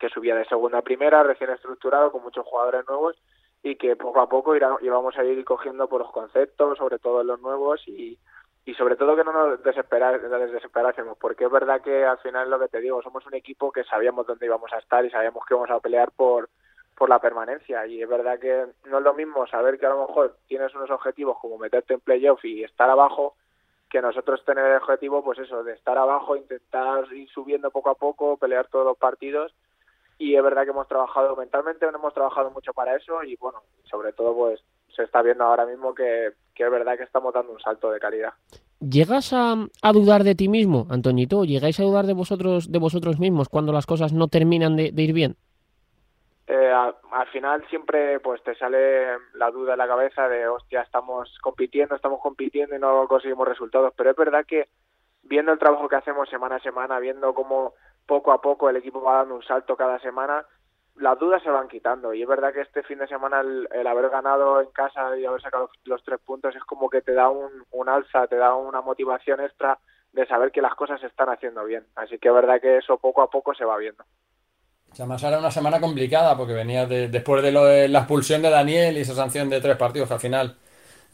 que 0.01 0.09
subía 0.09 0.35
de 0.35 0.45
segunda 0.47 0.79
a 0.79 0.83
primera, 0.83 1.23
recién 1.23 1.51
estructurado, 1.51 2.11
con 2.11 2.25
muchos 2.25 2.45
jugadores 2.45 2.85
nuevos 2.89 3.15
y 3.63 3.77
que 3.77 3.95
poco 3.95 4.21
a 4.21 4.29
poco 4.29 4.57
irá- 4.57 4.79
íbamos 4.83 5.17
a 5.17 5.23
ir 5.23 5.45
cogiendo 5.45 5.89
por 5.89 6.01
los 6.01 6.11
conceptos, 6.11 6.77
sobre 6.79 6.99
todo 6.99 7.23
los 7.23 7.41
nuevos 7.41 7.87
y, 7.87 8.19
y 8.65 8.75
sobre 8.75 8.97
todo 8.97 9.17
que 9.17 9.25
no 9.25 9.33
nos 9.33 9.63
desesperásemos, 9.63 11.19
porque 11.19 11.45
es 11.45 11.51
verdad 11.51 11.81
que 11.81 12.05
al 12.05 12.19
final 12.19 12.49
lo 12.49 12.61
que 12.61 12.69
te 12.69 12.81
digo, 12.81 13.03
somos 13.03 13.27
un 13.27 13.35
equipo 13.35 13.73
que 13.73 13.83
sabíamos 13.85 14.27
dónde 14.27 14.47
íbamos 14.47 14.73
a 14.73 14.79
estar 14.79 15.05
y 15.05 15.11
sabíamos 15.11 15.45
que 15.45 15.55
íbamos 15.55 15.71
a 15.71 15.81
pelear 15.81 16.13
por, 16.13 16.49
por 16.97 17.09
la 17.09 17.19
permanencia. 17.19 17.85
Y 17.87 18.01
es 18.01 18.09
verdad 18.09 18.39
que 18.39 18.67
no 18.85 18.99
es 18.99 19.05
lo 19.05 19.15
mismo 19.15 19.47
saber 19.49 19.81
que 19.81 19.87
a 19.87 19.91
lo 19.91 20.07
mejor 20.07 20.37
tienes 20.47 20.73
unos 20.77 20.91
objetivos 20.91 21.39
como 21.41 21.59
meterte 21.59 21.95
en 21.95 22.01
playoff 22.01 22.45
y 22.45 22.63
estar 22.63 22.89
abajo 22.89 23.35
que 23.91 24.01
nosotros 24.01 24.45
tener 24.45 24.65
el 24.65 24.77
objetivo 24.77 25.23
pues 25.23 25.39
eso 25.39 25.65
de 25.65 25.75
estar 25.75 25.99
abajo 25.99 26.35
intentar 26.35 27.13
ir 27.13 27.29
subiendo 27.29 27.71
poco 27.71 27.91
a 27.91 27.95
poco 27.95 28.37
pelear 28.37 28.69
todos 28.69 28.87
los 28.87 28.97
partidos. 28.97 29.53
Y 30.19 30.37
es 30.37 30.43
verdad 30.43 30.63
que 30.63 30.71
hemos 30.71 30.87
trabajado 30.87 31.35
mentalmente 31.35 31.85
hemos 31.85 32.15
trabajado 32.15 32.51
mucho 32.53 32.73
para 32.73 32.95
eso 32.95 33.23
y 33.25 33.37
bueno 33.37 33.61
sobre 33.85 34.13
todo 34.13 34.35
pues 34.35 34.63
se 34.97 35.05
está 35.05 35.23
viendo 35.23 35.45
ahora 35.45 35.67
mismo 35.67 35.95
que, 35.95 36.33
que 36.55 36.65
es 36.65 36.71
verdad 36.71 36.97
que 36.97 37.05
estamos 37.05 37.33
dando 37.35 37.53
un 37.53 37.61
salto 37.61 37.91
de 37.91 38.01
calidad 38.01 38.33
¿Llegas 38.81 39.33
a, 39.33 39.55
a 39.83 39.93
dudar 39.93 40.25
de 40.25 40.35
ti 40.35 40.49
mismo, 40.49 40.87
Antoñito? 40.91 41.41
¿O 41.41 41.45
¿Llegáis 41.45 41.79
a 41.81 41.85
dudar 41.85 42.07
de 42.07 42.15
vosotros, 42.15 42.71
de 42.73 42.79
vosotros 42.79 43.19
mismos 43.21 43.49
cuando 43.49 43.73
las 43.73 43.87
cosas 43.87 44.13
no 44.13 44.29
terminan 44.29 44.77
de, 44.77 44.91
de 44.93 45.03
ir 45.03 45.13
bien? 45.13 45.37
eh, 46.47 46.71
a- 46.73 46.95
al 47.13 47.27
final 47.29 47.65
siempre 47.69 48.21
pues 48.21 48.43
te 48.43 48.55
sale 48.57 49.07
la 49.35 49.51
duda 49.51 49.73
en 49.75 49.79
la 49.79 49.87
cabeza 49.87 50.29
de 50.29 50.49
hostia 50.49 50.83
estamos 50.83 51.39
compitiendo 51.41 51.95
estamos 51.95 52.21
compitiendo 52.21 52.75
y 52.77 52.79
no 52.81 53.07
conseguimos 53.09 53.49
resultados 53.49 53.93
pero 53.97 54.11
es 54.11 54.17
verdad 54.17 54.45
que 54.47 54.69
viendo 55.23 55.53
el 55.53 55.59
trabajo 55.59 55.89
que 55.89 55.97
hacemos 55.97 56.29
semana 56.29 56.57
a 56.57 56.61
semana 56.61 56.99
viendo 56.99 57.33
cómo 57.35 57.75
poco 58.07 58.33
a 58.33 58.41
poco 58.41 58.69
el 58.69 58.77
equipo 58.77 59.01
va 59.03 59.19
dando 59.19 59.37
un 59.37 59.43
salto 59.45 59.77
cada 59.77 59.99
semana 60.01 60.45
las 60.97 61.19
dudas 61.19 61.43
se 61.43 61.51
van 61.51 61.69
quitando. 61.69 62.15
Y 62.15 62.23
es 62.23 62.29
verdad 62.29 62.53
que 62.53 62.61
este 62.61 62.83
fin 62.83 62.99
de 62.99 63.07
semana 63.07 63.41
el, 63.41 63.87
haber 63.87 64.11
ganado 64.11 64.61
en 64.61 64.71
casa 64.71 65.17
y 65.17 65.25
haber 65.25 65.41
sacado 65.41 65.71
los, 65.85 66.03
tres 66.05 66.21
puntos 66.25 66.55
es 66.55 66.63
como 66.65 66.89
que 66.91 67.03
te 67.03 67.13
da 67.13 67.29
un, 67.29 67.89
alza 67.89 68.27
te 68.27 68.37
da 68.37 68.55
una 68.55 68.81
motivación 68.81 69.41
extra 69.41 69.79
de 70.13 70.27
saber 70.27 70.53
que 70.53 70.61
las 70.61 70.75
cosas 70.75 71.01
se 71.01 71.07
están 71.07 71.31
haciendo 71.31 71.65
bien. 71.65 71.85
Así 71.97 72.19
que 72.19 72.29
es 72.29 72.35
verdad 72.35 72.61
que 72.61 72.79
eso 72.79 72.99
poco 72.99 73.23
a 73.23 73.31
poco 73.31 73.55
se 73.55 73.65
va 73.65 73.77
viendo. 73.79 74.05
Además 74.95 75.23
era 75.23 75.39
una 75.39 75.51
semana 75.51 75.81
complicada 75.81 76.37
porque 76.37 76.53
venía 76.53 76.85
de- 76.87 77.09
después 77.09 77.43
de, 77.43 77.51
lo 77.51 77.65
la 77.65 78.01
expulsión 78.01 78.43
de 78.43 78.51
Daniel 78.51 78.97
y 78.97 79.01
esa 79.01 79.15
sanción 79.15 79.49
de 79.49 79.61
tres 79.61 79.77
partidos 79.77 80.09
que 80.09 80.15
al 80.15 80.21
final 80.21 80.57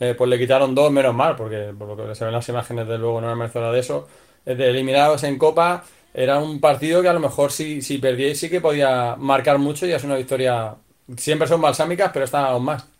eh, 0.00 0.14
pues 0.18 0.28
le 0.28 0.38
quitaron 0.38 0.74
dos 0.74 0.90
menos 0.90 1.14
mal 1.14 1.36
porque 1.36 1.72
por 1.78 1.88
lo 1.88 1.96
que 2.08 2.14
se 2.14 2.24
ven 2.24 2.34
las 2.34 2.48
imágenes 2.48 2.88
de 2.88 2.98
luego 2.98 3.20
no 3.20 3.28
era 3.28 3.36
merecedora 3.36 3.72
de 3.72 3.80
eso. 3.80 4.08
Eh, 4.44 4.56
eliminados 4.58 5.22
en 5.24 5.38
Copa 5.38 5.84
era 6.18 6.38
un 6.38 6.60
partido 6.60 7.00
que 7.00 7.08
a 7.08 7.12
lo 7.12 7.20
mejor 7.20 7.52
si, 7.52 7.80
si 7.80 7.98
perdíais 7.98 8.38
sí 8.40 8.50
que 8.50 8.60
podía 8.60 9.14
marcar 9.16 9.58
mucho 9.58 9.86
y 9.86 9.92
es 9.92 10.02
una 10.02 10.16
victoria 10.16 10.74
siempre 11.16 11.46
son 11.46 11.60
balsámicas 11.60 12.10
pero 12.12 12.24
esta 12.24 12.46
aún 12.46 12.64
más 12.64 12.90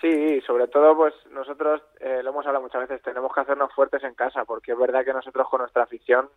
Sí, 0.00 0.40
sobre 0.46 0.66
todo, 0.66 0.96
pues 0.96 1.12
nosotros, 1.30 1.82
eh, 2.00 2.22
lo 2.22 2.30
hemos 2.30 2.46
hablado 2.46 2.62
muchas 2.62 2.88
veces, 2.88 3.02
tenemos 3.02 3.34
que 3.34 3.40
hacernos 3.40 3.70
fuertes 3.74 4.02
en 4.02 4.14
casa, 4.14 4.46
porque 4.46 4.72
es 4.72 4.78
verdad 4.78 5.04
que 5.04 5.12
nosotros 5.12 5.46
con 5.50 5.60
nuestra 5.60 5.82
afición 5.82 6.30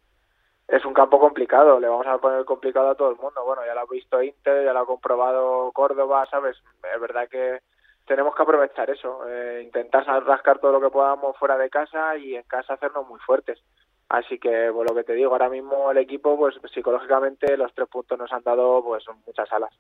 es 0.68 0.84
un 0.84 0.94
campo 0.94 1.18
complicado, 1.18 1.80
le 1.80 1.88
vamos 1.88 2.08
a 2.08 2.18
poner 2.18 2.44
complicado 2.44 2.90
a 2.90 2.96
todo 2.96 3.12
el 3.12 3.18
mundo. 3.18 3.44
Bueno, 3.46 3.62
ya 3.66 3.74
lo 3.74 3.82
ha 3.82 3.86
visto 3.86 4.22
Inter, 4.22 4.66
ya 4.66 4.74
lo 4.74 4.80
ha 4.80 4.86
comprobado 4.86 5.72
Córdoba, 5.72 6.26
¿sabes? 6.30 6.58
Es 6.94 7.00
verdad 7.00 7.30
que 7.30 7.60
tenemos 8.06 8.36
que 8.36 8.42
aprovechar 8.42 8.90
eso, 8.90 9.22
eh, 9.30 9.62
intentar 9.64 10.06
rascar 10.26 10.60
todo 10.60 10.74
lo 10.74 10.82
que 10.82 10.90
podamos 10.90 11.38
fuera 11.38 11.58
de 11.58 11.70
casa 11.70 12.18
y 12.18 12.36
en 12.36 12.44
casa 12.44 12.74
hacernos 12.74 13.08
muy 13.08 13.20
fuertes. 13.22 13.60
Así 14.10 14.38
que, 14.38 14.70
pues 14.72 14.88
lo 14.88 14.96
que 14.96 15.04
te 15.04 15.14
digo, 15.14 15.32
ahora 15.32 15.50
mismo 15.50 15.90
el 15.90 15.98
equipo, 15.98 16.38
pues 16.38 16.56
psicológicamente 16.72 17.58
los 17.58 17.74
tres 17.74 17.88
puntos 17.90 18.18
nos 18.20 18.32
han 18.32 18.44
dado 18.44 18.84
pues 18.84 19.04
muchas 19.26 19.52
alas. 19.52 19.72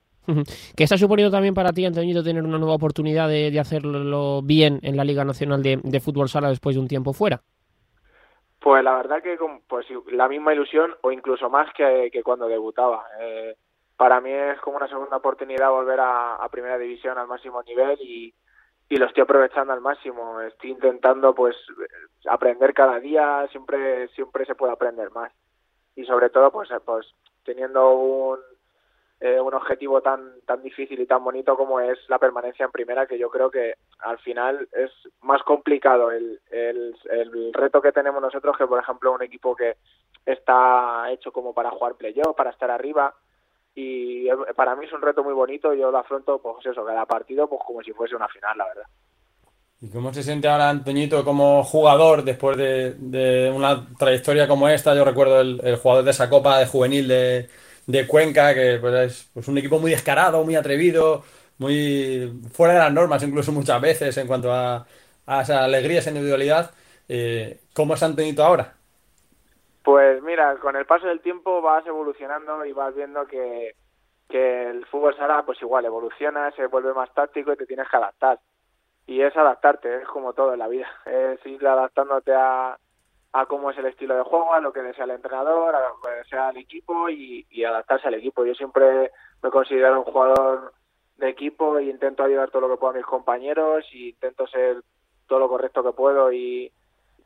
¿Qué 0.75 0.85
está 0.85 0.97
suponiendo 0.97 1.31
también 1.31 1.53
para 1.53 1.71
ti, 1.71 1.85
Antoñito, 1.85 2.23
tener 2.23 2.43
una 2.43 2.57
nueva 2.57 2.75
oportunidad 2.75 3.27
de, 3.27 3.51
de 3.51 3.59
hacerlo 3.59 4.41
bien 4.41 4.79
en 4.81 4.97
la 4.97 5.03
Liga 5.03 5.23
Nacional 5.23 5.61
de, 5.61 5.79
de 5.83 5.99
Fútbol 5.99 6.29
Sala 6.29 6.49
después 6.49 6.75
de 6.75 6.81
un 6.81 6.87
tiempo 6.87 7.13
fuera? 7.13 7.41
Pues 8.59 8.83
la 8.83 8.95
verdad 8.95 9.21
que 9.21 9.37
con 9.37 9.61
pues 9.67 9.85
la 10.11 10.27
misma 10.27 10.53
ilusión 10.53 10.95
o 11.01 11.11
incluso 11.11 11.49
más 11.49 11.71
que, 11.73 12.09
que 12.11 12.23
cuando 12.23 12.47
debutaba. 12.47 13.05
Eh, 13.19 13.55
para 13.97 14.19
mí 14.21 14.31
es 14.31 14.59
como 14.61 14.77
una 14.77 14.87
segunda 14.87 15.17
oportunidad 15.17 15.69
volver 15.69 15.99
a, 15.99 16.35
a 16.35 16.49
primera 16.49 16.77
división 16.77 17.17
al 17.17 17.27
máximo 17.27 17.61
nivel 17.61 17.99
y, 18.01 18.33
y 18.93 18.97
lo 18.97 19.07
estoy 19.07 19.23
aprovechando 19.23 19.73
al 19.73 19.81
máximo. 19.81 20.39
Estoy 20.41 20.69
intentando 20.69 21.33
pues 21.33 21.55
aprender 22.29 22.75
cada 22.75 22.99
día, 22.99 23.47
siempre 23.49 24.07
siempre 24.09 24.45
se 24.45 24.53
puede 24.53 24.71
aprender 24.71 25.09
más 25.09 25.31
y 25.95 26.05
sobre 26.05 26.29
todo 26.29 26.51
pues 26.51 26.69
pues 26.85 27.07
teniendo 27.43 27.91
un 27.93 28.39
eh, 29.19 29.39
un 29.39 29.53
objetivo 29.55 30.01
tan 30.01 30.41
tan 30.41 30.61
difícil 30.61 30.99
y 30.99 31.07
tan 31.07 31.23
bonito 31.23 31.57
como 31.57 31.79
es 31.79 31.97
la 32.07 32.19
permanencia 32.19 32.65
en 32.65 32.71
primera 32.71 33.07
que 33.07 33.17
yo 33.17 33.31
creo 33.31 33.49
que 33.49 33.77
al 33.99 34.19
final 34.19 34.67
es 34.71 34.91
más 35.21 35.41
complicado 35.41 36.11
el, 36.11 36.39
el, 36.51 36.95
el 37.09 37.53
reto 37.53 37.81
que 37.81 37.91
tenemos 37.91 38.21
nosotros 38.21 38.55
que 38.57 38.67
por 38.67 38.79
ejemplo 38.79 39.11
un 39.11 39.23
equipo 39.23 39.55
que 39.55 39.77
está 40.23 41.09
hecho 41.11 41.31
como 41.31 41.53
para 41.53 41.71
jugar 41.71 41.95
playoff 41.95 42.35
para 42.35 42.51
estar 42.51 42.69
arriba 42.69 43.15
y 43.75 44.27
para 44.55 44.75
mí 44.75 44.85
es 44.85 44.93
un 44.93 45.01
reto 45.01 45.23
muy 45.23 45.33
bonito 45.33 45.73
yo 45.73 45.91
lo 45.91 45.97
afronto 45.97 46.39
pues 46.39 46.65
eso 46.65 46.85
cada 46.85 47.05
partido 47.05 47.47
pues 47.47 47.61
como 47.65 47.81
si 47.81 47.91
fuese 47.91 48.15
una 48.15 48.27
final 48.27 48.57
la 48.57 48.67
verdad 48.67 48.85
¿Y 49.81 49.89
cómo 49.89 50.13
se 50.13 50.23
siente 50.23 50.47
ahora 50.47 50.69
Antoñito 50.69 51.25
como 51.25 51.61
jugador 51.61 52.23
después 52.23 52.55
de, 52.55 53.51
una 53.53 53.85
trayectoria 53.97 54.47
como 54.47 54.69
esta? 54.69 54.95
Yo 54.95 55.03
recuerdo 55.03 55.41
el, 55.41 55.59
el 55.61 55.75
jugador 55.75 56.05
de 56.05 56.11
esa 56.11 56.29
Copa 56.29 56.57
de 56.57 56.67
Juvenil 56.67 57.05
de, 57.05 57.49
de 57.85 58.07
Cuenca, 58.07 58.53
que 58.53 58.77
pues, 58.79 58.93
es 58.93 59.29
pues, 59.33 59.47
un 59.49 59.57
equipo 59.57 59.79
muy 59.79 59.91
descarado, 59.91 60.43
muy 60.45 60.55
atrevido, 60.55 61.25
muy 61.57 62.31
fuera 62.53 62.75
de 62.75 62.79
las 62.79 62.93
normas 62.93 63.23
incluso 63.23 63.51
muchas 63.51 63.81
veces 63.81 64.15
en 64.17 64.27
cuanto 64.27 64.53
a, 64.53 64.85
a 65.25 65.41
esa 65.41 65.63
alegría, 65.63 65.99
esa 65.99 66.11
individualidad. 66.11 66.71
Eh, 67.09 67.59
¿Cómo 67.73 67.95
es 67.95 68.03
Antoñito 68.03 68.43
ahora? 68.43 68.75
Pues 69.83 70.23
mira, 70.23 70.55
con 70.57 70.75
el 70.77 70.85
paso 70.85 71.07
del 71.07 71.19
tiempo 71.21 71.61
vas 71.61 71.85
evolucionando 71.85 72.65
y 72.65 72.71
vas 72.71 72.95
viendo 72.95 73.25
que, 73.27 73.75
el 74.29 74.85
fútbol 74.87 75.15
sala 75.15 75.43
pues 75.45 75.61
igual 75.61 75.85
evoluciona, 75.85 76.49
se 76.51 76.65
vuelve 76.65 76.91
más 76.93 77.13
táctico 77.13 77.53
y 77.53 77.57
te 77.57 77.67
tienes 77.67 77.87
que 77.87 77.97
adaptar. 77.97 78.39
Y 79.05 79.21
es 79.21 79.35
adaptarte, 79.35 79.97
es 79.97 80.07
como 80.07 80.33
todo 80.33 80.53
en 80.53 80.59
la 80.59 80.67
vida, 80.67 80.87
es 81.05 81.45
ir 81.45 81.67
adaptándote 81.67 82.33
a, 82.33 82.77
a 83.33 83.45
cómo 83.45 83.69
es 83.69 83.77
el 83.77 83.85
estilo 83.85 84.15
de 84.15 84.23
juego, 84.23 84.53
a 84.53 84.61
lo 84.61 84.73
que 84.73 84.81
desea 84.81 85.03
el 85.03 85.11
entrenador, 85.11 85.75
a 85.75 85.89
lo 85.89 86.01
que 86.01 86.09
desea 86.11 86.49
el 86.49 86.57
equipo 86.57 87.09
y, 87.09 87.45
y 87.49 87.63
adaptarse 87.63 88.07
al 88.07 88.15
equipo. 88.15 88.45
Yo 88.45 88.55
siempre 88.55 89.11
me 89.43 89.51
considero 89.51 89.99
un 89.99 90.05
jugador 90.05 90.73
de 91.17 91.29
equipo 91.29 91.77
e 91.77 91.83
intento 91.83 92.23
ayudar 92.23 92.49
todo 92.49 92.63
lo 92.63 92.69
que 92.69 92.79
puedo 92.79 92.93
a 92.93 92.97
mis 92.97 93.05
compañeros 93.05 93.85
y 93.91 94.09
intento 94.09 94.47
ser 94.47 94.81
todo 95.27 95.39
lo 95.39 95.49
correcto 95.49 95.83
que 95.83 95.91
puedo 95.91 96.31
y 96.31 96.71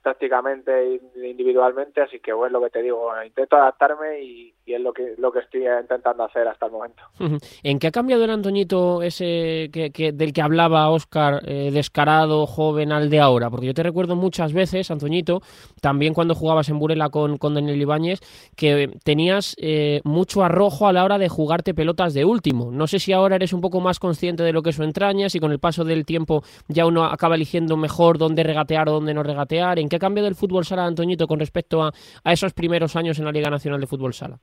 tácticamente 0.07 0.71
e 0.71 1.01
individualmente, 1.27 2.01
así 2.01 2.21
que 2.21 2.31
bueno, 2.31 2.59
lo 2.59 2.65
que 2.65 2.71
te 2.71 2.81
digo, 2.81 3.11
intento 3.25 3.57
adaptarme 3.57 4.23
y, 4.23 4.53
es 4.65 4.81
lo 4.81 4.91
que 4.91 5.15
lo 5.17 5.31
que 5.31 5.39
estoy 5.39 5.65
intentando 5.65 6.25
hacer 6.25 6.45
hasta 6.45 6.65
el 6.65 6.71
momento. 6.73 7.01
¿En 7.63 7.79
qué 7.79 7.87
ha 7.87 7.91
cambiado 7.91 8.25
el 8.25 8.29
Antoñito 8.29 9.01
ese 9.01 9.69
del 9.69 10.33
que 10.33 10.41
hablaba 10.41 10.89
Oscar, 10.89 11.41
eh, 11.45 11.71
descarado, 11.71 12.45
joven, 12.45 12.91
al 12.91 13.09
de 13.09 13.21
ahora? 13.21 13.49
Porque 13.49 13.65
yo 13.65 13.73
te 13.73 13.83
recuerdo 13.83 14.17
muchas 14.17 14.51
veces, 14.51 14.91
Antoñito, 14.91 15.41
también 15.81 16.13
cuando 16.13 16.35
jugabas 16.35 16.67
en 16.67 16.79
Burela 16.79 17.09
con, 17.09 17.37
con 17.37 17.53
Daniel 17.53 17.81
Ibáñez, 17.81 18.19
que 18.57 18.91
tenías 19.05 19.55
eh, 19.57 20.01
mucho 20.03 20.43
arrojo 20.43 20.87
a 20.87 20.93
la 20.93 21.05
hora 21.05 21.17
de 21.17 21.29
jugarte 21.29 21.73
pelotas 21.73 22.13
de 22.13 22.25
último. 22.25 22.69
No 22.71 22.87
sé 22.87 22.99
si 22.99 23.13
ahora 23.13 23.37
eres 23.37 23.53
un 23.53 23.61
poco 23.61 23.79
más 23.79 23.99
consciente 23.99 24.43
de 24.43 24.51
lo 24.51 24.63
que 24.63 24.71
eso 24.71 24.83
entraña, 24.83 25.29
si 25.29 25.39
con 25.39 25.51
el 25.53 25.59
paso 25.59 25.85
del 25.85 26.05
tiempo 26.05 26.43
ya 26.67 26.85
uno 26.85 27.05
acaba 27.05 27.35
eligiendo 27.35 27.77
mejor 27.77 28.17
dónde 28.17 28.43
regatear 28.43 28.89
o 28.89 28.93
dónde 28.93 29.13
no 29.13 29.23
regatear. 29.23 29.79
¿En 29.79 29.87
qué 29.87 29.96
ha 29.97 29.99
cambiado 29.99 30.27
el 30.27 30.35
fútbol 30.35 30.65
sala, 30.65 30.85
Antoñito, 30.85 31.27
con 31.27 31.39
respecto 31.39 31.83
a, 31.83 31.91
esos 32.25 32.53
primeros 32.53 32.95
años 32.95 33.19
en 33.19 33.25
la 33.25 33.31
Liga 33.31 33.49
Nacional 33.49 33.81
de 33.81 33.87
Fútbol 33.87 34.13
Sala? 34.13 34.37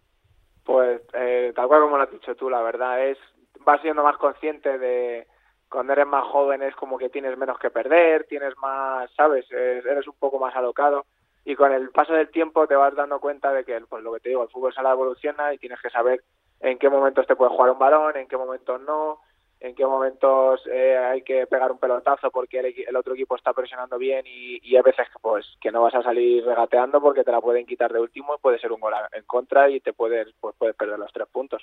Pues 0.65 1.01
eh, 1.15 1.53
tal 1.55 1.67
cual 1.69 1.83
como 1.83 1.97
lo 1.97 2.05
has 2.05 2.11
dicho 2.11 2.35
tú, 2.35 2.49
la 2.49 2.63
verdad 2.63 3.05
es, 3.07 3.19
vas 3.65 3.81
siendo 3.83 4.03
más 4.03 4.17
consciente 4.17 4.79
de 4.79 5.27
cuando 5.69 5.93
eres 5.93 6.07
más 6.07 6.25
joven 6.25 6.63
es 6.63 6.75
como 6.77 6.99
que 6.99 7.09
tienes 7.09 7.37
menos 7.37 7.59
que 7.59 7.71
perder, 7.71 8.25
tienes 8.29 8.55
más, 8.59 9.11
sabes, 9.17 9.51
eres 9.51 10.07
un 10.07 10.15
poco 10.19 10.39
más 10.39 10.55
alocado 10.55 11.05
y 11.45 11.57
con 11.57 11.73
el 11.73 11.91
paso 11.91 12.15
del 12.15 12.31
tiempo 12.31 12.67
te 12.67 12.77
vas 12.77 12.95
dando 12.95 13.21
cuenta 13.21 13.53
de 13.53 13.65
que, 13.65 13.79
pues 13.89 14.03
lo 14.03 14.13
que 14.15 14.21
te 14.21 14.29
digo, 14.31 14.43
el 14.43 14.49
fútbol 14.49 14.73
sala 14.73 14.93
evoluciona 14.93 15.53
y 15.53 15.59
tienes 15.59 15.81
que 15.81 15.91
saber 15.91 16.23
en 16.61 16.79
qué 16.79 16.89
momentos 16.89 17.27
te 17.27 17.37
puede 17.37 17.51
jugar 17.51 17.71
un 17.71 17.79
balón, 17.79 18.17
en 18.17 18.27
qué 18.27 18.37
momentos 18.37 18.81
no, 18.83 19.21
en 19.65 19.75
qué 19.75 19.87
momentos 19.87 20.61
eh, 20.71 20.95
hay 20.99 21.23
que 21.23 21.47
pegar 21.47 21.73
un 21.73 21.79
pelotazo 21.79 22.31
porque 22.31 22.61
el, 22.87 22.97
otro 22.97 23.15
equipo 23.15 23.35
está 23.35 23.55
presionando 23.55 23.97
bien 23.97 24.27
y, 24.27 24.61
y 24.63 24.77
hay 24.77 24.83
veces 24.83 25.07
pues, 25.23 25.47
que 25.59 25.73
no 25.73 25.81
vas 25.81 25.95
a 25.95 26.03
salir 26.03 26.45
regateando 26.45 27.01
porque 27.01 27.25
te 27.25 27.33
la 27.33 27.41
pueden 27.41 27.65
quitar 27.65 27.91
de 27.91 27.99
último 27.99 28.35
y 28.35 28.43
puede 28.43 28.59
ser 28.59 28.73
un 28.73 28.81
gol 28.81 28.93
en 29.13 29.25
contra 29.25 29.71
y 29.71 29.81
te 29.81 29.95
puedes, 29.95 30.29
pues, 30.39 30.55
puedes 30.59 30.77
perder 30.77 30.99
los 30.99 31.11
tres 31.15 31.27
puntos. 31.33 31.63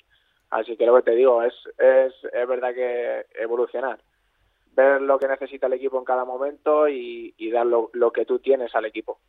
Así 0.50 0.76
que 0.76 0.84
lo 0.84 0.96
que 0.96 1.02
te 1.02 1.14
digo 1.14 1.44
es, 1.44 1.54
es, 1.78 2.12
es 2.32 2.48
verdad 2.48 2.74
que 2.74 3.24
evolucionar, 3.40 4.00
ver 4.74 5.00
lo 5.00 5.16
que 5.20 5.28
necesita 5.28 5.68
el 5.68 5.74
equipo 5.74 5.96
en 5.96 6.04
cada 6.04 6.24
momento 6.24 6.88
y, 6.88 7.32
y 7.38 7.52
dar 7.52 7.66
lo, 7.66 7.88
lo 7.92 8.10
que 8.10 8.24
tú 8.24 8.40
tienes 8.40 8.74
al 8.74 8.84
equipo. 8.84 9.20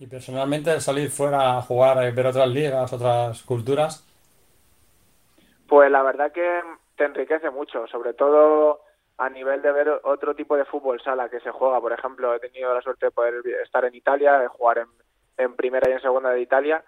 Y 0.00 0.08
personalmente 0.08 0.80
salir 0.80 1.08
fuera 1.08 1.56
a 1.56 1.62
jugar, 1.62 1.98
a 1.98 2.10
ver 2.10 2.26
otras 2.26 2.48
ligas, 2.48 2.92
otras 2.92 3.44
culturas. 3.44 4.04
Pues 5.68 5.88
la 5.88 6.02
verdad 6.02 6.32
que 6.32 6.60
te 6.96 7.04
enriquece 7.04 7.50
mucho, 7.50 7.86
sobre 7.86 8.14
todo 8.14 8.80
a 9.18 9.30
nivel 9.30 9.62
de 9.62 9.72
ver 9.72 10.00
otro 10.04 10.34
tipo 10.34 10.56
de 10.56 10.64
fútbol 10.64 11.00
sala 11.00 11.28
que 11.28 11.40
se 11.40 11.50
juega. 11.50 11.80
Por 11.80 11.92
ejemplo, 11.92 12.34
he 12.34 12.40
tenido 12.40 12.74
la 12.74 12.82
suerte 12.82 13.06
de 13.06 13.12
poder 13.12 13.34
estar 13.62 13.84
en 13.84 13.94
Italia, 13.94 14.38
de 14.38 14.48
jugar 14.48 14.86
en, 15.38 15.54
primera 15.54 15.88
y 15.88 15.94
en 15.94 16.00
segunda 16.00 16.30
de 16.30 16.40
Italia 16.40 16.84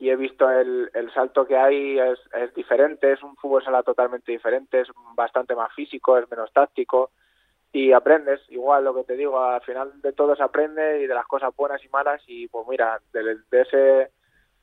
y 0.00 0.10
he 0.10 0.16
visto 0.16 0.48
el, 0.48 0.90
salto 1.12 1.44
que 1.44 1.56
hay 1.56 1.98
es, 1.98 2.54
diferente, 2.54 3.12
es 3.12 3.22
un 3.22 3.34
fútbol 3.36 3.64
sala 3.64 3.82
totalmente 3.82 4.30
diferente, 4.30 4.80
es 4.80 4.88
bastante 5.14 5.56
más 5.56 5.74
físico, 5.74 6.16
es 6.16 6.30
menos 6.30 6.52
táctico 6.52 7.10
y 7.72 7.92
aprendes, 7.92 8.40
igual 8.48 8.84
lo 8.84 8.94
que 8.94 9.02
te 9.02 9.16
digo, 9.16 9.40
al 9.40 9.60
final 9.62 10.00
de 10.00 10.12
todo 10.12 10.36
se 10.36 10.42
aprende 10.44 11.00
y 11.02 11.06
de 11.08 11.14
las 11.14 11.26
cosas 11.26 11.54
buenas 11.56 11.84
y 11.84 11.88
malas 11.88 12.22
y 12.28 12.46
pues 12.46 12.64
mira, 12.68 13.00
de 13.12 13.40
ese 13.50 14.12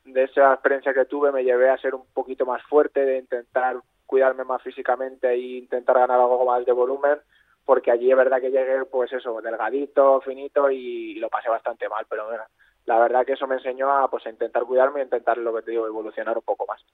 de 0.06 0.24
esa 0.24 0.54
experiencia 0.54 0.94
que 0.94 1.06
tuve 1.06 1.32
me 1.32 1.44
llevé 1.44 1.70
a 1.70 1.78
ser 1.78 1.96
un 1.96 2.06
poquito 2.14 2.46
más 2.46 2.64
fuerte, 2.64 3.06
de 3.06 3.18
intentar 3.18 3.78
cuidarme 4.06 4.44
más 4.44 4.62
físicamente 4.62 5.30
e 5.30 5.38
intentar 5.38 5.98
ganar 5.98 6.20
algo 6.20 6.46
más 6.46 6.66
de 6.66 6.72
volumen, 6.72 7.20
porque 7.66 7.92
allí 7.92 8.12
es 8.12 8.18
verdad 8.18 8.40
que 8.40 8.52
llegué, 8.52 8.86
pues 8.86 9.12
eso, 9.12 9.42
delgadito, 9.42 10.22
finito 10.22 10.70
y, 10.70 11.16
lo 11.16 11.30
pasé 11.30 11.50
bastante 11.50 11.90
mal, 11.90 12.06
pero 12.08 12.28
bueno, 12.28 12.44
la 12.86 13.00
verdad 13.00 13.26
que 13.26 13.34
eso 13.34 13.48
me 13.48 13.56
enseñó 13.56 13.92
a, 13.92 14.08
pues, 14.10 14.26
intentar 14.28 14.64
cuidarme 14.64 15.00
y 15.00 15.04
intentar, 15.04 15.38
lo 15.40 15.56
que 15.56 15.64
te 15.64 15.72
digo, 15.72 15.88
evolucionar 15.88 16.38
un 16.38 16.44
poco 16.44 16.68
más. 16.68 16.86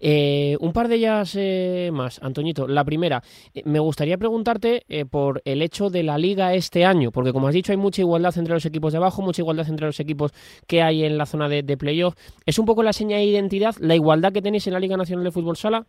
eh, 0.00 0.56
un 0.60 0.72
par 0.72 0.88
de 0.88 0.94
ellas 0.94 1.34
eh, 1.36 1.90
más, 1.92 2.22
Antoñito. 2.22 2.66
La 2.66 2.84
primera, 2.84 3.22
eh, 3.52 3.62
me 3.66 3.80
gustaría 3.80 4.16
preguntarte 4.16 4.84
eh, 4.88 5.04
por 5.04 5.42
el 5.44 5.60
hecho 5.60 5.90
de 5.90 6.04
la 6.04 6.16
liga 6.16 6.54
este 6.54 6.86
año, 6.86 7.10
porque 7.10 7.32
como 7.32 7.48
has 7.48 7.54
dicho, 7.54 7.72
hay 7.72 7.78
mucha 7.78 8.00
igualdad 8.00 8.36
entre 8.38 8.54
los 8.54 8.64
equipos 8.64 8.92
de 8.92 8.98
abajo, 8.98 9.20
mucha 9.20 9.42
igualdad 9.42 9.68
entre 9.68 9.86
los 9.86 10.00
equipos 10.00 10.32
que 10.66 10.82
hay 10.82 11.04
en 11.04 11.18
la 11.18 11.26
zona 11.26 11.50
de, 11.50 11.62
de 11.62 11.76
playoff. 11.76 12.14
¿Es 12.46 12.58
un 12.58 12.64
poco 12.64 12.82
la 12.82 12.94
seña 12.94 13.18
de 13.18 13.24
identidad, 13.24 13.74
la 13.80 13.94
igualdad 13.94 14.32
que 14.32 14.40
tenéis 14.40 14.66
en 14.66 14.72
la 14.72 14.80
Liga 14.80 14.96
Nacional 14.96 15.24
de 15.24 15.32
Fútbol 15.32 15.56
Sala? 15.56 15.86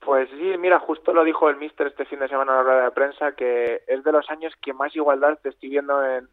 Pues 0.00 0.28
sí, 0.30 0.56
mira, 0.58 0.78
justo 0.78 1.12
lo 1.12 1.24
dijo 1.24 1.50
el 1.50 1.56
míster 1.56 1.88
este 1.88 2.04
fin 2.04 2.20
de 2.20 2.28
semana 2.28 2.52
en 2.52 2.58
la 2.58 2.62
rueda 2.62 2.84
de 2.84 2.90
prensa, 2.92 3.32
que 3.32 3.82
es 3.86 4.04
de 4.04 4.12
los 4.12 4.28
años 4.30 4.54
que 4.62 4.72
más 4.72 4.94
igualdad 4.94 5.38
te 5.42 5.48
estoy 5.48 5.70
viendo 5.70 6.04
en, 6.04 6.28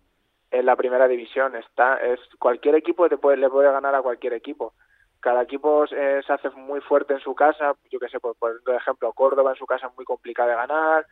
la 0.52 0.76
primera 0.76 1.08
división. 1.08 1.56
Está, 1.56 1.98
es 1.98 2.20
cualquier 2.40 2.76
equipo 2.76 3.10
te 3.10 3.18
puede, 3.18 3.38
le 3.38 3.50
puede 3.50 3.72
ganar 3.72 3.94
a 3.94 4.02
cualquier 4.02 4.34
equipo. 4.34 4.74
Cada 5.20 5.42
equipo 5.42 5.86
se 5.88 6.22
hace 6.28 6.50
muy 6.52 6.80
fuerte 6.82 7.14
en 7.14 7.20
su 7.20 7.36
casa. 7.36 7.74
Yo 7.90 8.00
que 8.00 8.08
sé, 8.08 8.20
por, 8.20 8.38
por 8.38 8.62
ejemplo, 8.68 9.12
Córdoba 9.12 9.52
en 9.52 9.58
su 9.58 9.66
casa 9.66 9.88
es 9.88 9.96
muy 9.96 10.06
complicado 10.06 10.50
de 10.50 10.56
ganar. 10.56 11.06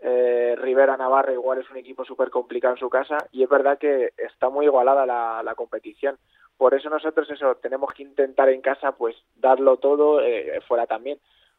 Eh, 0.00 0.56
Rivera 0.58 0.96
Navarra 0.96 1.32
igual 1.32 1.58
es 1.58 1.70
un 1.70 1.76
equipo 1.76 2.04
súper 2.04 2.30
complicado 2.30 2.74
en 2.74 2.80
su 2.80 2.88
casa 2.88 3.18
y 3.32 3.42
es 3.42 3.48
verdad 3.48 3.78
que 3.78 4.12
está 4.16 4.48
muy 4.48 4.66
igualada 4.66 5.04
la, 5.06 5.42
la 5.44 5.54
competición. 5.54 6.16
Por 6.56 6.74
eso 6.74 6.88
nosotros 6.88 7.30
eso 7.30 7.56
tenemos 7.56 7.92
que 7.92 8.04
intentar 8.04 8.48
en 8.48 8.62
casa 8.62 8.92
pues 8.92 9.16
darlo 9.36 9.76
todo 9.76 10.20
eh, 10.20 10.60
fuera 10.66 10.86
también 10.86 11.18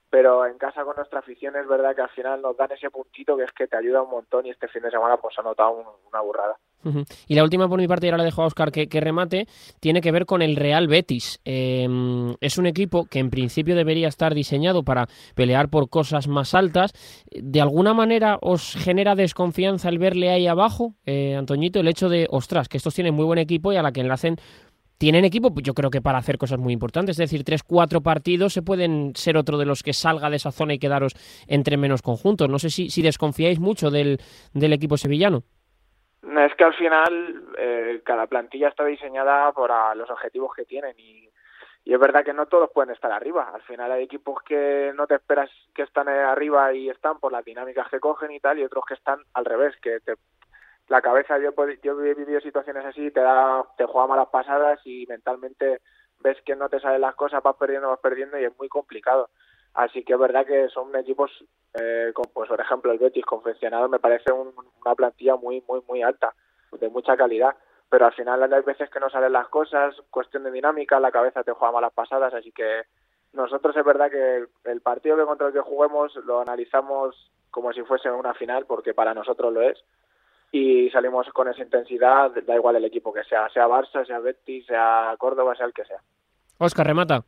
pero 0.09 0.45
en 0.45 0.57
casa 0.57 0.83
con 0.83 0.95
nuestra 0.95 1.19
afición 1.19 1.55
es 1.55 1.67
verdad 1.67 1.95
que 1.95 2.01
al 2.01 2.09
final 2.09 2.41
nos 2.41 2.57
dan 2.57 2.71
ese 2.71 2.89
puntito 2.89 3.37
que 3.37 3.43
es 3.43 3.51
que 3.51 3.67
te 3.67 3.77
ayuda 3.77 4.01
un 4.01 4.09
montón 4.09 4.45
y 4.45 4.49
este 4.49 4.67
fin 4.67 4.81
de 4.81 4.91
semana 4.91 5.17
pues 5.17 5.37
ha 5.37 5.41
notado 5.41 5.71
un, 5.71 5.85
una 6.07 6.21
burrada. 6.21 6.57
Y 7.27 7.35
la 7.35 7.43
última 7.43 7.67
por 7.67 7.79
mi 7.79 7.87
parte, 7.87 8.07
y 8.07 8.09
ahora 8.09 8.19
le 8.19 8.25
dejo 8.25 8.41
a 8.41 8.45
Oscar 8.45 8.71
que, 8.71 8.87
remate, 9.01 9.47
tiene 9.81 9.99
que 9.99 10.11
ver 10.11 10.25
con 10.25 10.41
el 10.41 10.55
Real 10.55 10.87
Betis. 10.87 11.39
Eh, 11.43 11.87
es 12.39 12.57
un 12.57 12.65
equipo 12.67 13.05
que 13.05 13.19
en 13.19 13.29
principio 13.29 13.75
debería 13.75 14.07
estar 14.07 14.33
diseñado 14.33 14.83
para 14.83 15.07
pelear 15.35 15.69
por 15.69 15.89
cosas 15.89 16.27
más 16.27 16.53
altas. 16.53 16.93
¿De 17.31 17.61
alguna 17.61 17.93
manera 17.93 18.37
os 18.41 18.75
genera 18.75 19.15
desconfianza 19.15 19.89
el 19.89 19.99
verle 19.99 20.29
ahí 20.29 20.47
abajo, 20.47 20.93
eh, 21.05 21.35
Antoñito, 21.35 21.81
el 21.81 21.87
hecho 21.87 22.07
de, 22.07 22.27
ostras, 22.29 22.69
que 22.69 22.77
estos 22.77 22.95
tienen 22.95 23.13
muy 23.13 23.25
buen 23.25 23.39
equipo 23.39 23.73
y 23.73 23.75
a 23.75 23.83
la 23.83 23.91
que 23.91 24.01
enlacen 24.01 24.37
tienen 24.99 25.23
equipo, 25.23 25.53
pues 25.53 25.63
yo 25.63 25.73
creo 25.73 25.89
que 25.89 26.01
para 26.01 26.17
hacer 26.17 26.37
cosas 26.37 26.59
muy 26.59 26.73
importantes, 26.73 27.17
es 27.17 27.29
decir, 27.29 27.45
tres, 27.45 27.63
cuatro 27.63 28.01
partidos 28.01 28.53
se 28.53 28.61
pueden 28.61 29.15
ser 29.15 29.37
otro 29.37 29.57
de 29.57 29.65
los 29.65 29.81
que 29.81 29.93
salga 29.93 30.29
de 30.29 30.35
esa 30.35 30.51
zona 30.51 30.73
y 30.73 30.79
quedaros 30.79 31.13
entre 31.47 31.77
menos 31.77 32.01
conjuntos. 32.01 32.49
No 32.49 32.59
sé 32.59 32.69
si, 32.69 32.89
si 32.89 33.01
desconfiáis 33.01 33.59
mucho 33.59 33.89
del, 33.89 34.19
equipo 34.53 34.97
sevillano. 34.97 35.43
Es 36.21 36.53
que 36.55 36.65
al 36.65 36.73
final 36.73 37.43
eh, 37.57 38.01
cada 38.05 38.27
plantilla 38.27 38.67
está 38.67 38.83
diseñada 38.83 39.53
por 39.53 39.71
a 39.71 39.95
los 39.95 40.09
objetivos 40.09 40.53
que 40.53 40.65
tienen 40.65 40.93
y, 40.99 41.29
y, 41.85 41.93
es 41.93 41.99
verdad 41.99 42.25
que 42.25 42.33
no 42.33 42.47
todos 42.47 42.69
pueden 42.73 42.93
estar 42.93 43.09
arriba. 43.09 43.51
Al 43.53 43.61
final 43.61 43.89
hay 43.93 44.03
equipos 44.03 44.43
que 44.43 44.91
no 44.95 45.07
te 45.07 45.15
esperas 45.15 45.49
que 45.73 45.83
están 45.83 46.09
arriba 46.09 46.73
y 46.73 46.89
están 46.89 47.19
por 47.19 47.31
las 47.31 47.45
dinámicas 47.45 47.87
que 47.89 48.01
cogen 48.01 48.31
y 48.31 48.41
tal 48.41 48.59
y 48.59 48.65
otros 48.65 48.83
que 48.85 48.95
están 48.95 49.19
al 49.33 49.45
revés, 49.45 49.77
que 49.81 50.01
te 50.01 50.15
la 50.89 51.01
cabeza, 51.01 51.37
yo, 51.37 51.51
yo 51.83 52.03
he 52.03 52.15
vivido 52.15 52.41
situaciones 52.41 52.83
así, 52.83 53.11
te 53.11 53.21
da, 53.21 53.63
te 53.77 53.85
juega 53.85 54.07
malas 54.07 54.29
pasadas 54.29 54.79
y 54.85 55.05
mentalmente 55.07 55.81
ves 56.19 56.37
que 56.43 56.55
no 56.55 56.67
te 56.67 56.79
salen 56.79 57.01
las 57.01 57.15
cosas, 57.15 57.43
vas 57.43 57.55
perdiendo, 57.55 57.89
vas 57.89 57.99
perdiendo 57.99 58.39
y 58.39 58.45
es 58.45 58.57
muy 58.57 58.67
complicado. 58.67 59.29
Así 59.75 60.03
que 60.03 60.13
es 60.13 60.19
verdad 60.19 60.47
que 60.47 60.67
son 60.69 60.95
equipos, 60.95 61.31
eh, 61.79 62.11
pues 62.33 62.49
por 62.49 62.59
ejemplo 62.59 62.91
el 62.91 62.97
Betis 62.97 63.23
confeccionado 63.23 63.87
me 63.87 63.99
parece 63.99 64.31
un, 64.31 64.51
una 64.83 64.95
plantilla 64.95 65.35
muy, 65.35 65.63
muy, 65.67 65.81
muy 65.87 66.01
alta, 66.01 66.33
de 66.71 66.89
mucha 66.89 67.15
calidad. 67.15 67.55
Pero 67.87 68.07
al 68.07 68.13
final 68.13 68.51
hay 68.51 68.61
veces 68.63 68.89
que 68.89 68.99
no 68.99 69.09
salen 69.09 69.33
las 69.33 69.47
cosas, 69.47 69.95
cuestión 70.09 70.43
de 70.43 70.51
dinámica, 70.51 70.99
la 70.99 71.11
cabeza 71.11 71.43
te 71.43 71.51
juega 71.51 71.71
malas 71.71 71.93
pasadas, 71.93 72.33
así 72.33 72.51
que 72.51 72.83
nosotros 73.33 73.75
es 73.77 73.85
verdad 73.85 74.09
que 74.09 74.45
el 74.65 74.81
partido 74.81 75.17
que 75.17 75.25
contra 75.25 75.47
el 75.47 75.53
que 75.53 75.59
juguemos 75.59 76.15
lo 76.25 76.41
analizamos 76.41 77.31
como 77.51 77.73
si 77.73 77.81
fuese 77.83 78.09
una 78.11 78.33
final, 78.33 78.65
porque 78.65 78.93
para 78.93 79.13
nosotros 79.13 79.53
lo 79.53 79.61
es, 79.61 79.83
y 80.51 80.89
salimos 80.89 81.27
con 81.29 81.47
esa 81.47 81.61
intensidad, 81.61 82.31
da 82.45 82.55
igual 82.55 82.75
el 82.75 82.85
equipo 82.85 83.13
que 83.13 83.23
sea, 83.23 83.49
sea 83.49 83.67
Barça, 83.67 84.05
sea 84.05 84.19
Betis, 84.19 84.65
sea 84.65 85.15
Córdoba, 85.17 85.55
sea 85.55 85.67
el 85.67 85.73
que 85.73 85.85
sea. 85.85 86.01
Oscar, 86.57 86.87
remata. 86.87 87.23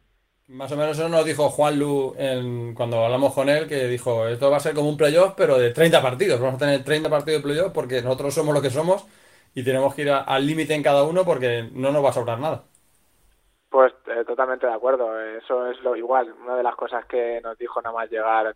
Más 0.48 0.72
o 0.72 0.76
menos 0.76 0.98
eso 0.98 1.08
nos 1.08 1.24
dijo 1.24 1.50
Juan 1.50 1.80
Lu 1.80 2.14
en, 2.18 2.74
cuando 2.74 3.06
hablamos 3.06 3.34
con 3.34 3.48
él, 3.48 3.68
que 3.68 3.88
dijo, 3.88 4.28
esto 4.28 4.52
va 4.52 4.58
a 4.58 4.60
ser 4.60 4.76
como 4.76 4.90
un 4.90 4.98
playoff, 4.98 5.34
pero 5.38 5.58
de 5.58 5.72
30 5.72 6.02
partidos. 6.02 6.42
Vamos 6.42 6.56
a 6.56 6.66
tener 6.66 6.84
30 6.84 7.10
partidos 7.10 7.42
de 7.42 7.48
playoff 7.48 7.72
porque 7.72 8.02
nosotros 8.02 8.34
somos 8.34 8.54
lo 8.54 8.62
que 8.62 8.70
somos 8.70 9.08
y 9.54 9.64
tenemos 9.64 9.96
que 9.96 10.02
ir 10.02 10.12
al 10.12 10.46
límite 10.46 10.74
en 10.74 10.84
cada 10.84 11.04
uno 11.04 11.24
porque 11.24 11.70
no 11.72 11.92
nos 11.92 12.04
va 12.04 12.10
a 12.10 12.14
sobrar 12.14 12.40
nada. 12.40 12.64
Pues 13.70 13.94
eh, 14.08 14.26
totalmente 14.26 14.68
de 14.68 14.74
acuerdo. 14.74 15.18
Eso 15.22 15.68
es 15.68 15.82
lo 15.84 15.96
igual. 15.96 16.34
Una 16.44 16.58
de 16.58 16.64
las 16.64 16.76
cosas 16.76 17.06
que 17.06 17.40
nos 17.42 17.58
dijo 17.58 17.82
nada 17.82 17.96
más 17.96 18.10
llegar 18.10 18.54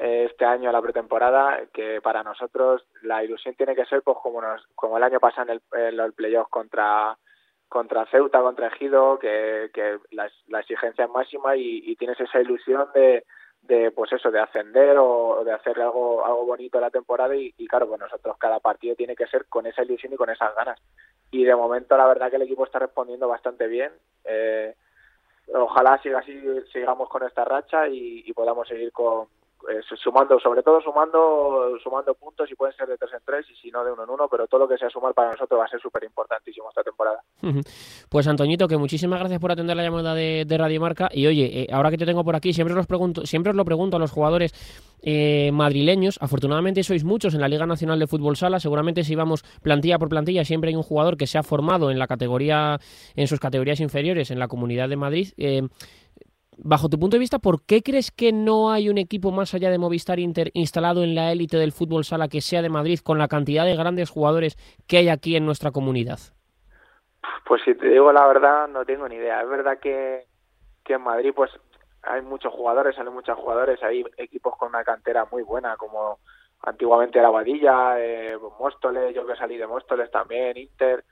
este 0.00 0.46
año 0.46 0.70
a 0.70 0.72
la 0.72 0.80
pretemporada, 0.80 1.60
que 1.74 2.00
para 2.00 2.22
nosotros 2.22 2.86
la 3.02 3.22
ilusión 3.22 3.54
tiene 3.54 3.76
que 3.76 3.84
ser 3.84 4.00
pues 4.02 4.16
como 4.22 4.40
nos, 4.40 4.66
como 4.74 4.96
el 4.96 5.02
año 5.02 5.20
pasado 5.20 5.52
en 5.52 5.60
el, 5.72 5.78
en 5.78 6.00
el 6.00 6.12
playoff 6.14 6.48
contra 6.48 7.18
contra 7.68 8.06
Ceuta, 8.06 8.40
contra 8.40 8.68
Ejido, 8.68 9.18
que, 9.18 9.70
que 9.72 9.98
la, 10.10 10.28
exigencia 10.58 11.04
es 11.04 11.10
máxima 11.10 11.54
y, 11.54 11.82
y, 11.84 11.94
tienes 11.96 12.18
esa 12.18 12.40
ilusión 12.40 12.88
de, 12.94 13.24
de 13.62 13.92
pues 13.92 14.12
eso, 14.12 14.30
de 14.32 14.40
ascender 14.40 14.96
o, 14.98 15.44
de 15.44 15.52
hacer 15.52 15.78
algo, 15.80 16.24
algo 16.24 16.46
bonito 16.46 16.80
la 16.80 16.90
temporada 16.90 17.36
y, 17.36 17.54
y 17.58 17.68
claro, 17.68 17.86
pues 17.86 18.00
nosotros 18.00 18.36
cada 18.38 18.58
partido 18.58 18.96
tiene 18.96 19.14
que 19.14 19.28
ser 19.28 19.46
con 19.46 19.66
esa 19.66 19.84
ilusión 19.84 20.12
y 20.12 20.16
con 20.16 20.30
esas 20.30 20.52
ganas. 20.56 20.80
Y 21.30 21.44
de 21.44 21.54
momento 21.54 21.96
la 21.96 22.06
verdad 22.06 22.30
que 22.30 22.36
el 22.36 22.42
equipo 22.42 22.64
está 22.64 22.80
respondiendo 22.80 23.28
bastante 23.28 23.68
bien. 23.68 23.92
Eh, 24.24 24.74
ojalá 25.54 26.00
siga 26.02 26.20
así, 26.20 26.42
sigamos 26.72 27.08
con 27.08 27.22
esta 27.22 27.44
racha 27.44 27.86
y, 27.86 28.24
y 28.26 28.32
podamos 28.32 28.66
seguir 28.66 28.90
con, 28.90 29.28
eh, 29.68 29.80
sumando, 30.02 30.38
sobre 30.40 30.62
todo 30.62 30.80
sumando 30.80 31.76
sumando 31.82 32.14
puntos 32.14 32.50
y 32.50 32.54
pueden 32.54 32.74
ser 32.74 32.88
de 32.88 32.96
tres 32.96 33.12
en 33.12 33.20
tres 33.24 33.46
y 33.50 33.54
si 33.56 33.70
no 33.70 33.84
de 33.84 33.92
uno 33.92 34.04
en 34.04 34.10
uno, 34.10 34.28
pero 34.28 34.46
todo 34.46 34.60
lo 34.60 34.68
que 34.68 34.78
sea 34.78 34.88
sumar 34.88 35.12
para 35.12 35.32
nosotros 35.32 35.60
va 35.60 35.64
a 35.64 35.68
ser 35.68 35.80
súper 35.80 36.04
importantísimo 36.04 36.68
esta 36.68 36.82
temporada. 36.82 37.20
Pues 38.08 38.26
Antoñito, 38.26 38.68
que 38.68 38.76
muchísimas 38.76 39.18
gracias 39.20 39.40
por 39.40 39.52
atender 39.52 39.76
la 39.76 39.82
llamada 39.82 40.14
de, 40.14 40.44
de 40.46 40.58
Radio 40.58 40.80
Marca 40.80 41.08
y 41.12 41.26
oye, 41.26 41.62
eh, 41.62 41.66
ahora 41.72 41.90
que 41.90 41.98
te 41.98 42.06
tengo 42.06 42.24
por 42.24 42.36
aquí, 42.36 42.52
siempre 42.52 42.78
os, 42.78 42.86
pregunto, 42.86 43.26
siempre 43.26 43.50
os 43.50 43.56
lo 43.56 43.64
pregunto 43.64 43.96
a 43.96 44.00
los 44.00 44.10
jugadores 44.10 44.52
eh, 45.02 45.50
madrileños, 45.52 46.18
afortunadamente 46.20 46.82
sois 46.82 47.04
muchos 47.04 47.34
en 47.34 47.40
la 47.40 47.48
Liga 47.48 47.66
Nacional 47.66 47.98
de 47.98 48.06
Fútbol 48.06 48.36
Sala, 48.36 48.60
seguramente 48.60 49.04
si 49.04 49.14
vamos 49.14 49.42
plantilla 49.62 49.98
por 49.98 50.08
plantilla 50.08 50.44
siempre 50.44 50.70
hay 50.70 50.76
un 50.76 50.82
jugador 50.82 51.16
que 51.16 51.26
se 51.26 51.38
ha 51.38 51.42
formado 51.42 51.90
en 51.90 51.98
la 51.98 52.06
categoría, 52.06 52.78
en 53.16 53.26
sus 53.26 53.40
categorías 53.40 53.80
inferiores 53.80 54.30
en 54.30 54.38
la 54.38 54.48
Comunidad 54.48 54.88
de 54.88 54.96
Madrid. 54.96 55.28
Bajo 56.62 56.90
tu 56.90 56.98
punto 56.98 57.16
de 57.16 57.20
vista, 57.20 57.38
¿por 57.38 57.64
qué 57.64 57.82
crees 57.82 58.10
que 58.10 58.32
no 58.32 58.70
hay 58.70 58.90
un 58.90 58.98
equipo 58.98 59.30
más 59.30 59.54
allá 59.54 59.70
de 59.70 59.78
Movistar 59.78 60.18
Inter 60.18 60.50
instalado 60.52 61.02
en 61.02 61.14
la 61.14 61.32
élite 61.32 61.56
del 61.56 61.72
fútbol 61.72 62.04
sala 62.04 62.28
que 62.28 62.42
sea 62.42 62.60
de 62.60 62.68
Madrid 62.68 63.00
con 63.02 63.18
la 63.18 63.28
cantidad 63.28 63.64
de 63.64 63.76
grandes 63.76 64.10
jugadores 64.10 64.56
que 64.86 64.98
hay 64.98 65.08
aquí 65.08 65.36
en 65.36 65.46
nuestra 65.46 65.70
comunidad? 65.70 66.18
Pues 67.46 67.62
si 67.64 67.74
te 67.74 67.88
digo 67.88 68.12
la 68.12 68.26
verdad, 68.26 68.68
no 68.68 68.84
tengo 68.84 69.08
ni 69.08 69.16
idea. 69.16 69.40
Es 69.40 69.48
verdad 69.48 69.78
que, 69.80 70.26
que 70.84 70.94
en 70.94 71.02
Madrid 71.02 71.32
pues 71.34 71.50
hay 72.02 72.20
muchos 72.20 72.52
jugadores, 72.52 72.94
salen 72.94 73.14
muchos 73.14 73.38
jugadores, 73.38 73.82
hay 73.82 74.04
equipos 74.18 74.54
con 74.58 74.68
una 74.68 74.84
cantera 74.84 75.26
muy 75.32 75.42
buena, 75.42 75.76
como 75.78 76.18
antiguamente 76.62 77.18
era 77.18 77.30
Badilla, 77.30 77.98
eh, 77.98 78.36
Móstoles, 78.58 79.14
yo 79.14 79.26
que 79.26 79.36
salí 79.36 79.56
de 79.56 79.66
Móstoles 79.66 80.10
también, 80.10 80.58
Inter, 80.58 81.04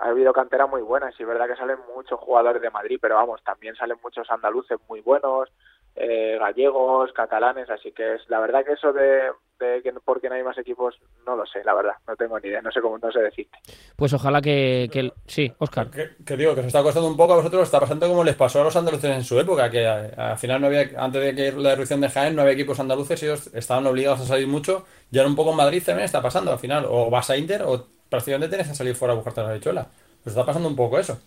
ha 0.00 0.08
habido 0.08 0.32
canteras 0.32 0.68
muy 0.70 0.82
buenas 0.82 1.14
y 1.18 1.22
es 1.22 1.28
verdad 1.28 1.46
que 1.48 1.56
salen 1.56 1.78
muchos 1.94 2.18
jugadores 2.20 2.62
de 2.62 2.70
Madrid, 2.70 2.98
pero 3.00 3.16
vamos, 3.16 3.42
también 3.44 3.74
salen 3.76 3.98
muchos 4.02 4.30
andaluces 4.30 4.78
muy 4.88 5.00
buenos, 5.00 5.48
eh, 5.94 6.36
gallegos, 6.40 7.12
catalanes, 7.12 7.68
así 7.70 7.92
que 7.92 8.14
es 8.14 8.22
la 8.28 8.40
verdad 8.40 8.64
que 8.64 8.72
eso 8.72 8.92
de, 8.92 9.30
de 9.60 9.82
que 9.82 9.92
por 9.92 10.20
qué 10.20 10.28
no 10.30 10.36
hay 10.36 10.42
más 10.42 10.56
equipos 10.56 10.98
no 11.26 11.36
lo 11.36 11.44
sé, 11.46 11.62
la 11.64 11.74
verdad, 11.74 11.94
no 12.08 12.16
tengo 12.16 12.40
ni 12.40 12.48
idea, 12.48 12.62
no 12.62 12.72
sé 12.72 12.80
cómo, 12.80 12.96
no 12.98 13.12
sé 13.12 13.20
decirte. 13.20 13.58
Pues 13.94 14.12
ojalá 14.14 14.40
que, 14.40 14.88
que 14.90 15.00
el- 15.00 15.12
sí, 15.26 15.52
Oscar. 15.58 15.88
Que 15.90 16.36
digo, 16.36 16.54
que 16.54 16.60
os 16.60 16.66
está 16.66 16.82
costando 16.82 17.08
un 17.08 17.16
poco 17.16 17.34
a 17.34 17.36
vosotros, 17.36 17.62
está 17.64 17.78
pasando 17.78 18.08
como 18.08 18.24
les 18.24 18.34
pasó 18.36 18.60
a 18.62 18.64
los 18.64 18.74
andaluces 18.76 19.10
en 19.14 19.22
su 19.22 19.38
época, 19.38 19.70
que 19.70 19.86
al 19.86 20.38
final 20.38 20.60
no 20.62 20.68
había, 20.68 20.88
antes 20.96 21.22
de 21.22 21.34
que 21.34 21.52
la 21.52 21.72
erupción 21.72 22.00
de 22.00 22.08
Jaén, 22.08 22.34
no 22.34 22.40
había 22.42 22.54
equipos 22.54 22.80
andaluces 22.80 23.22
y 23.22 23.26
ellos 23.26 23.48
estaban 23.54 23.86
obligados 23.86 24.20
a 24.22 24.24
salir 24.24 24.48
mucho. 24.48 24.86
Y 25.10 25.18
ahora 25.18 25.28
un 25.28 25.36
poco 25.36 25.50
en 25.50 25.58
Madrid 25.58 25.82
también 25.84 26.06
está 26.06 26.22
pasando, 26.22 26.50
al 26.52 26.58
final, 26.58 26.86
o 26.88 27.10
vas 27.10 27.28
a 27.28 27.36
Inter 27.36 27.62
o 27.66 27.86
prácticamente 28.12 28.50
tienes 28.50 28.68
que 28.68 28.74
salir 28.74 28.94
fuera 28.94 29.14
a 29.14 29.16
buscarte 29.16 29.40
la 29.40 29.48
habichuela. 29.48 29.86
Pues 30.22 30.36
está 30.36 30.44
pasando 30.44 30.68
un 30.68 30.76
poco 30.76 30.98
eso. 30.98 31.18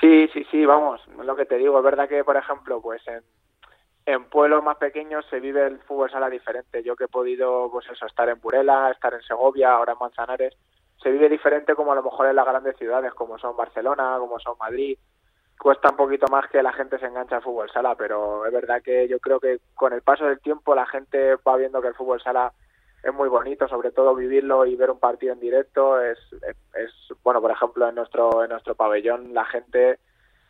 Sí, 0.00 0.28
sí, 0.32 0.46
sí, 0.50 0.64
vamos, 0.64 1.00
lo 1.22 1.36
que 1.36 1.44
te 1.44 1.58
digo, 1.58 1.76
es 1.76 1.84
verdad 1.84 2.08
que, 2.08 2.24
por 2.24 2.36
ejemplo, 2.36 2.80
pues 2.80 3.06
en, 3.06 3.22
en 4.06 4.24
pueblos 4.24 4.64
más 4.64 4.78
pequeños 4.78 5.26
se 5.28 5.40
vive 5.40 5.66
el 5.66 5.78
fútbol 5.80 6.10
sala 6.10 6.30
diferente. 6.30 6.82
Yo 6.82 6.96
que 6.96 7.04
he 7.04 7.08
podido, 7.08 7.70
pues 7.70 7.86
eso, 7.90 8.06
estar 8.06 8.28
en 8.30 8.40
Burela, 8.40 8.90
estar 8.90 9.12
en 9.12 9.22
Segovia, 9.22 9.72
ahora 9.72 9.92
en 9.92 9.98
Manzanares, 9.98 10.54
se 11.02 11.10
vive 11.10 11.28
diferente 11.28 11.74
como 11.74 11.92
a 11.92 11.96
lo 11.96 12.02
mejor 12.02 12.26
en 12.26 12.36
las 12.36 12.46
grandes 12.46 12.76
ciudades, 12.78 13.12
como 13.12 13.38
son 13.38 13.56
Barcelona, 13.56 14.16
como 14.18 14.40
son 14.40 14.56
Madrid. 14.58 14.98
Cuesta 15.58 15.90
un 15.90 15.96
poquito 15.96 16.26
más 16.28 16.48
que 16.48 16.62
la 16.62 16.72
gente 16.72 16.98
se 16.98 17.06
enganche 17.06 17.34
al 17.34 17.42
fútbol 17.42 17.70
sala, 17.70 17.94
pero 17.94 18.46
es 18.46 18.52
verdad 18.52 18.82
que 18.82 19.06
yo 19.06 19.20
creo 19.20 19.38
que 19.38 19.60
con 19.74 19.92
el 19.92 20.00
paso 20.00 20.24
del 20.24 20.40
tiempo 20.40 20.74
la 20.74 20.86
gente 20.86 21.36
va 21.46 21.56
viendo 21.56 21.82
que 21.82 21.88
el 21.88 21.94
fútbol 21.94 22.22
sala 22.22 22.52
es 23.04 23.12
muy 23.12 23.28
bonito, 23.28 23.68
sobre 23.68 23.90
todo 23.90 24.14
vivirlo 24.14 24.64
y 24.64 24.76
ver 24.76 24.90
un 24.90 24.98
partido 24.98 25.34
en 25.34 25.40
directo 25.40 26.00
es, 26.00 26.18
es, 26.74 26.90
bueno, 27.22 27.40
por 27.40 27.50
ejemplo, 27.50 27.88
en 27.88 27.94
nuestro 27.94 28.42
en 28.42 28.50
nuestro 28.50 28.74
pabellón 28.74 29.34
la 29.34 29.44
gente 29.44 29.98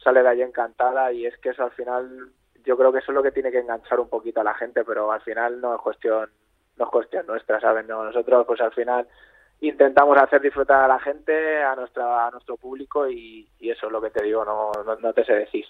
sale 0.02 0.22
de 0.22 0.28
ahí 0.28 0.42
encantada 0.42 1.12
y 1.12 1.26
es 1.26 1.36
que 1.38 1.50
eso 1.50 1.64
al 1.64 1.72
final 1.72 2.30
yo 2.64 2.76
creo 2.76 2.92
que 2.92 3.00
eso 3.00 3.10
es 3.10 3.16
lo 3.16 3.22
que 3.22 3.32
tiene 3.32 3.50
que 3.50 3.58
enganchar 3.58 3.98
un 3.98 4.08
poquito 4.08 4.40
a 4.40 4.44
la 4.44 4.54
gente, 4.54 4.84
pero 4.84 5.10
al 5.10 5.20
final 5.22 5.60
no 5.60 5.74
es 5.74 5.80
cuestión 5.80 6.30
no 6.76 6.84
es 6.84 6.90
cuestión 6.90 7.26
nuestra, 7.26 7.60
¿saben? 7.60 7.88
No, 7.88 8.04
nosotros 8.04 8.46
pues 8.46 8.60
al 8.60 8.72
final 8.72 9.06
intentamos 9.60 10.16
hacer 10.18 10.40
disfrutar 10.40 10.82
a 10.84 10.88
la 10.88 11.00
gente, 11.00 11.62
a 11.62 11.74
nuestra 11.74 12.28
a 12.28 12.30
nuestro 12.30 12.56
público 12.56 13.08
y, 13.08 13.48
y 13.58 13.70
eso 13.70 13.86
es 13.86 13.92
lo 13.92 14.00
que 14.00 14.10
te 14.10 14.22
digo, 14.22 14.44
no, 14.44 14.70
no, 14.84 14.94
no 14.94 15.12
te 15.12 15.24
sé 15.24 15.32
decir. 15.32 15.64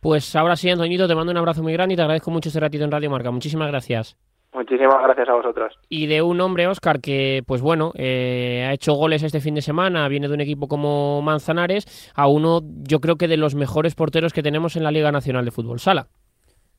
Pues 0.00 0.36
ahora 0.36 0.54
sí, 0.54 0.70
Antoñito, 0.70 1.08
te 1.08 1.16
mando 1.16 1.32
un 1.32 1.38
abrazo 1.38 1.64
muy 1.64 1.72
grande 1.72 1.94
y 1.94 1.96
te 1.96 2.02
agradezco 2.02 2.30
mucho 2.30 2.48
este 2.48 2.60
ratito 2.60 2.84
en 2.84 2.92
Radio 2.92 3.10
Marca. 3.10 3.32
Muchísimas 3.32 3.68
gracias. 3.68 4.16
Muchísimas 4.56 5.02
gracias 5.02 5.28
a 5.28 5.34
vosotros. 5.34 5.74
Y 5.90 6.06
de 6.06 6.22
un 6.22 6.40
hombre, 6.40 6.66
Oscar, 6.66 7.02
que, 7.02 7.42
pues 7.46 7.60
bueno, 7.60 7.92
eh, 7.94 8.64
ha 8.66 8.72
hecho 8.72 8.94
goles 8.94 9.22
este 9.22 9.40
fin 9.40 9.54
de 9.54 9.60
semana, 9.60 10.08
viene 10.08 10.28
de 10.28 10.34
un 10.34 10.40
equipo 10.40 10.66
como 10.66 11.20
Manzanares, 11.20 12.10
a 12.14 12.26
uno, 12.26 12.62
yo 12.64 13.02
creo 13.02 13.16
que 13.16 13.28
de 13.28 13.36
los 13.36 13.54
mejores 13.54 13.94
porteros 13.94 14.32
que 14.32 14.42
tenemos 14.42 14.74
en 14.74 14.84
la 14.84 14.90
Liga 14.90 15.12
Nacional 15.12 15.44
de 15.44 15.50
Fútbol 15.50 15.78
Sala. 15.78 16.08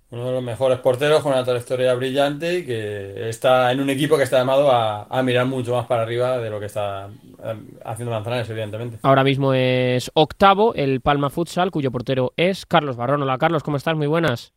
Uno 0.10 0.26
de 0.26 0.32
los 0.32 0.44
mejores 0.44 0.80
porteros 0.80 1.22
con 1.22 1.34
una 1.34 1.44
trayectoria 1.44 1.94
brillante 1.94 2.60
y 2.60 2.66
que 2.66 3.30
está 3.30 3.72
en 3.72 3.80
un 3.80 3.92
equipo 3.92 4.18
que 4.18 4.24
está 4.24 4.40
llamado 4.40 4.72
a, 4.72 5.04
a 5.04 5.22
mirar 5.22 5.46
mucho 5.46 5.76
más 5.76 5.86
para 5.86 6.02
arriba 6.02 6.40
de 6.40 6.50
lo 6.50 6.60
que 6.60 6.66
está 6.66 7.10
eh, 7.44 7.56
haciendo 7.86 8.12
Manzanares, 8.12 8.50
evidentemente. 8.50 8.98
Ahora 9.04 9.24
mismo 9.24 9.54
es 9.54 10.10
octavo 10.16 10.74
el 10.74 11.02
Palma 11.02 11.30
Futsal, 11.30 11.70
cuyo 11.70 11.92
portero 11.92 12.34
es 12.38 12.66
Carlos 12.66 12.98
Barrón. 12.98 13.22
Hola, 13.22 13.38
Carlos, 13.38 13.62
¿cómo 13.62 13.78
estás? 13.78 13.96
Muy 13.96 14.08
buenas. 14.08 14.52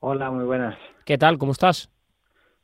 Hola, 0.00 0.30
muy 0.30 0.46
buenas. 0.46 0.78
¿Qué 1.04 1.18
tal? 1.18 1.36
¿Cómo 1.36 1.52
estás? 1.52 1.90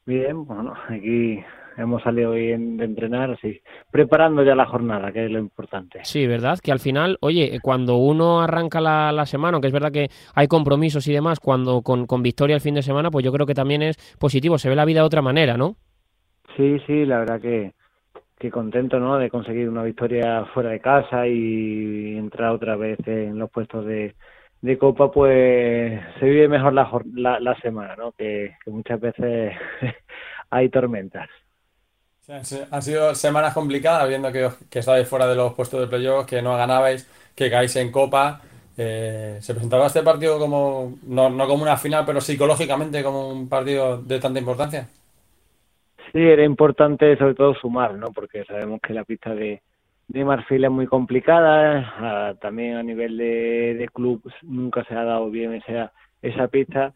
Bien, 0.09 0.47
bueno, 0.47 0.73
aquí 0.89 1.39
hemos 1.77 2.03
salido 2.03 2.31
hoy 2.31 2.53
en- 2.53 2.79
de 2.79 2.87
entrenar, 2.87 3.31
así, 3.33 3.61
preparando 3.91 4.43
ya 4.43 4.55
la 4.55 4.65
jornada, 4.65 5.13
que 5.13 5.27
es 5.27 5.31
lo 5.31 5.39
importante. 5.39 6.01
Sí, 6.03 6.27
¿verdad? 6.27 6.59
Que 6.63 6.73
al 6.73 6.79
final, 6.81 7.19
oye, 7.21 7.59
cuando 7.63 7.97
uno 7.97 8.41
arranca 8.41 8.81
la, 8.81 9.13
la 9.13 9.27
semana, 9.27 9.57
aunque 9.57 9.67
es 9.69 9.73
verdad 9.75 9.93
que 9.93 10.09
hay 10.35 10.49
compromisos 10.49 11.07
y 11.09 11.13
demás, 11.13 11.41
cuando 11.41 11.83
con, 11.83 12.07
con 12.07 12.23
victoria 12.23 12.55
el 12.57 12.63
fin 12.63 12.75
de 12.75 12.83
semana, 12.83 13.11
pues 13.11 13.25
yo 13.25 13.33
creo 13.33 13.47
que 13.47 13.55
también 13.55 13.83
es 13.83 13.99
positivo, 14.19 14.57
se 14.59 14.71
ve 14.71 14.77
la 14.77 14.87
vida 14.87 15.01
de 15.01 15.07
otra 15.07 15.23
manera, 15.23 15.59
¿no? 15.59 15.77
Sí, 16.57 16.79
sí, 16.87 17.05
la 17.05 17.21
verdad 17.21 17.41
que, 17.41 17.75
que 18.39 18.51
contento, 18.51 19.01
¿no? 19.01 19.19
De 19.19 19.31
conseguir 19.31 19.69
una 19.69 19.85
victoria 19.85 20.45
fuera 20.55 20.71
de 20.71 20.81
casa 20.81 21.29
y 21.29 22.17
entrar 22.17 22.53
otra 22.53 22.77
vez 22.77 22.99
en 23.07 23.39
los 23.39 23.51
puestos 23.51 23.87
de, 23.87 24.17
de 24.61 24.79
Copa, 24.79 25.11
pues 25.11 26.01
se 26.19 26.27
vive 26.27 26.49
mejor 26.49 26.73
la, 26.73 26.91
la, 27.15 27.41
la 27.41 27.55
semana, 27.61 27.97
¿no? 27.97 28.13
Que, 28.13 28.57
que 28.65 28.71
muchas 28.71 29.01
veces 29.01 29.55
hay 30.51 30.69
tormentas. 30.69 31.29
Han 32.71 32.83
sido 32.83 33.15
semanas 33.15 33.55
complicadas, 33.55 34.07
viendo 34.07 34.31
que, 34.31 34.51
que 34.69 34.81
estabais 34.81 35.09
fuera 35.09 35.27
de 35.27 35.35
los 35.35 35.55
puestos 35.55 35.81
de 35.81 35.87
playoff, 35.87 36.27
que 36.27 36.43
no 36.43 36.57
ganabais, 36.59 37.09
que 37.35 37.51
caáis 37.51 37.75
en 37.77 37.91
Copa. 37.91 38.43
Eh, 38.77 39.39
¿se 39.41 39.55
presentaba 39.55 39.87
este 39.87 40.03
partido 40.03 40.39
como, 40.39 40.99
no, 41.05 41.31
no 41.31 41.49
como 41.49 41.63
una 41.63 41.77
final, 41.79 42.05
pero 42.05 42.21
psicológicamente 42.21 43.03
como 43.03 43.31
un 43.31 43.49
partido 43.49 44.01
de 44.03 44.21
tanta 44.21 44.39
importancia? 44.41 44.89
Sí, 46.13 46.19
era 46.19 46.45
importante 46.45 47.17
sobre 47.17 47.35
todo 47.35 47.55
sumar, 47.55 47.95
¿no? 47.95 48.13
Porque 48.13 48.45
sabemos 48.45 48.81
que 48.83 48.95
la 48.95 49.05
pista 49.05 49.35
de, 49.35 49.63
de 50.09 50.25
Marfil 50.25 50.65
es 50.65 50.71
muy 50.71 50.87
complicada, 50.87 52.37
también 52.41 52.77
a 52.77 52.83
nivel 52.83 53.17
de, 53.19 53.75
de 53.79 53.89
club 53.89 54.23
nunca 54.43 54.83
se 54.85 54.95
ha 54.95 55.05
dado 55.05 55.31
bien 55.31 55.55
esa, 55.55 55.93
esa 56.23 56.49
pista. 56.49 56.93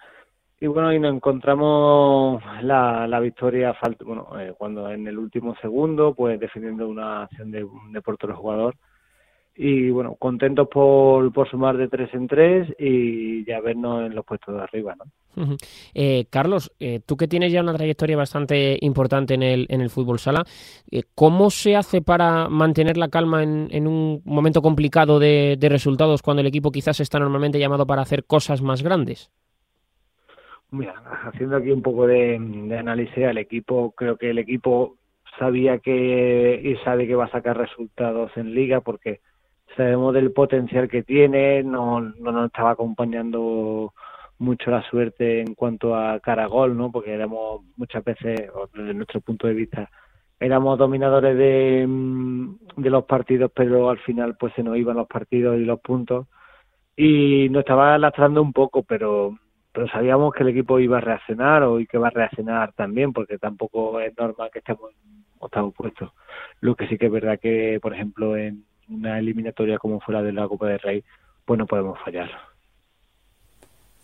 Y 0.60 0.66
bueno, 0.66 0.92
y 0.92 0.98
nos 0.98 1.14
encontramos 1.14 2.42
la, 2.62 3.06
la 3.06 3.20
victoria 3.20 3.76
bueno, 4.04 4.28
eh, 4.40 4.54
cuando 4.56 4.90
en 4.90 5.06
el 5.06 5.18
último 5.18 5.54
segundo, 5.56 6.14
pues 6.14 6.38
defendiendo 6.40 6.88
una 6.88 7.24
acción 7.24 7.50
de, 7.50 7.66
de 7.90 8.00
portero 8.00 8.36
jugador. 8.36 8.76
Y 9.54 9.90
bueno, 9.90 10.14
contentos 10.14 10.66
por, 10.68 11.30
por 11.32 11.48
sumar 11.50 11.76
de 11.76 11.88
tres 11.88 12.12
en 12.14 12.26
tres 12.26 12.74
y 12.78 13.44
ya 13.44 13.60
vernos 13.60 14.06
en 14.06 14.14
los 14.14 14.24
puestos 14.24 14.54
de 14.54 14.62
arriba, 14.62 14.96
¿no? 14.96 15.56
Eh, 15.94 16.26
Carlos, 16.30 16.72
eh, 16.80 17.00
tú 17.04 17.16
que 17.16 17.28
tienes 17.28 17.52
ya 17.52 17.62
una 17.62 17.74
trayectoria 17.74 18.16
bastante 18.16 18.78
importante 18.80 19.34
en 19.34 19.42
el, 19.42 19.66
en 19.68 19.80
el 19.80 19.90
fútbol 19.90 20.18
sala, 20.18 20.44
eh, 20.90 21.02
¿cómo 21.14 21.50
se 21.50 21.76
hace 21.76 22.02
para 22.02 22.48
mantener 22.48 22.96
la 22.96 23.08
calma 23.08 23.42
en, 23.42 23.68
en 23.70 23.86
un 23.86 24.22
momento 24.24 24.62
complicado 24.62 25.18
de, 25.18 25.56
de 25.58 25.68
resultados 25.68 26.22
cuando 26.22 26.40
el 26.40 26.46
equipo 26.46 26.70
quizás 26.70 27.00
está 27.00 27.18
normalmente 27.18 27.58
llamado 27.58 27.86
para 27.86 28.02
hacer 28.02 28.24
cosas 28.24 28.62
más 28.62 28.82
grandes? 28.82 29.30
Mira, 30.70 30.94
haciendo 31.26 31.56
aquí 31.56 31.70
un 31.70 31.82
poco 31.82 32.06
de, 32.06 32.38
de 32.40 32.78
análisis 32.78 33.24
al 33.24 33.36
equipo, 33.36 33.92
creo 33.92 34.16
que 34.16 34.30
el 34.30 34.38
equipo 34.38 34.96
sabía 35.38 35.78
que 35.78 36.60
y 36.62 36.76
sabe 36.84 37.06
que 37.06 37.14
va 37.14 37.26
a 37.26 37.30
sacar 37.30 37.58
resultados 37.58 38.30
en 38.36 38.54
liga 38.54 38.80
porque 38.80 39.20
sabemos 39.76 40.14
del 40.14 40.32
potencial 40.32 40.88
que 40.88 41.02
tiene, 41.02 41.62
no, 41.62 42.00
no 42.00 42.32
nos 42.32 42.46
estaba 42.46 42.72
acompañando 42.72 43.92
mucho 44.38 44.70
la 44.70 44.82
suerte 44.90 45.40
en 45.40 45.54
cuanto 45.54 45.94
a 45.94 46.20
cara 46.20 46.44
a 46.44 46.48
gol, 46.48 46.76
¿no? 46.76 46.90
Porque 46.90 47.12
éramos 47.12 47.62
muchas 47.76 48.04
veces, 48.04 48.50
desde 48.74 48.94
nuestro 48.94 49.20
punto 49.20 49.46
de 49.46 49.54
vista, 49.54 49.90
éramos 50.40 50.78
dominadores 50.78 51.36
de, 51.36 51.86
mm, 51.86 52.56
de 52.76 52.90
los 52.90 53.04
partidos, 53.04 53.50
pero 53.54 53.90
al 53.90 53.98
final 53.98 54.36
pues 54.38 54.52
se 54.54 54.62
nos 54.62 54.76
iban 54.76 54.96
los 54.96 55.06
partidos 55.06 55.58
y 55.58 55.64
los 55.64 55.80
puntos 55.80 56.26
y 56.96 57.48
nos 57.50 57.60
estaba 57.60 57.96
lastrando 57.98 58.42
un 58.42 58.52
poco, 58.52 58.82
pero 58.82 59.36
pero 59.72 59.88
sabíamos 59.88 60.34
que 60.34 60.42
el 60.42 60.50
equipo 60.50 60.78
iba 60.78 60.98
a 60.98 61.00
reaccionar 61.00 61.62
o 61.62 61.78
que 61.88 61.98
va 61.98 62.08
a 62.08 62.10
reaccionar 62.10 62.72
también, 62.74 63.12
porque 63.12 63.38
tampoco 63.38 63.98
es 64.00 64.16
normal 64.18 64.50
que 64.52 64.58
estemos 64.58 64.90
en 64.90 65.24
octavo 65.38 65.70
puesto. 65.72 66.12
Lo 66.60 66.74
que 66.74 66.86
sí 66.88 66.98
que 66.98 67.06
es 67.06 67.12
verdad 67.12 67.40
que, 67.40 67.78
por 67.80 67.94
ejemplo, 67.94 68.36
en 68.36 68.64
una 68.94 69.18
eliminatoria 69.18 69.78
como 69.78 70.00
fuera 70.00 70.22
de 70.22 70.32
la 70.32 70.48
Copa 70.48 70.68
del 70.68 70.80
Rey, 70.80 71.04
pues 71.44 71.58
no 71.58 71.66
podemos 71.66 71.98
fallar. 72.00 72.30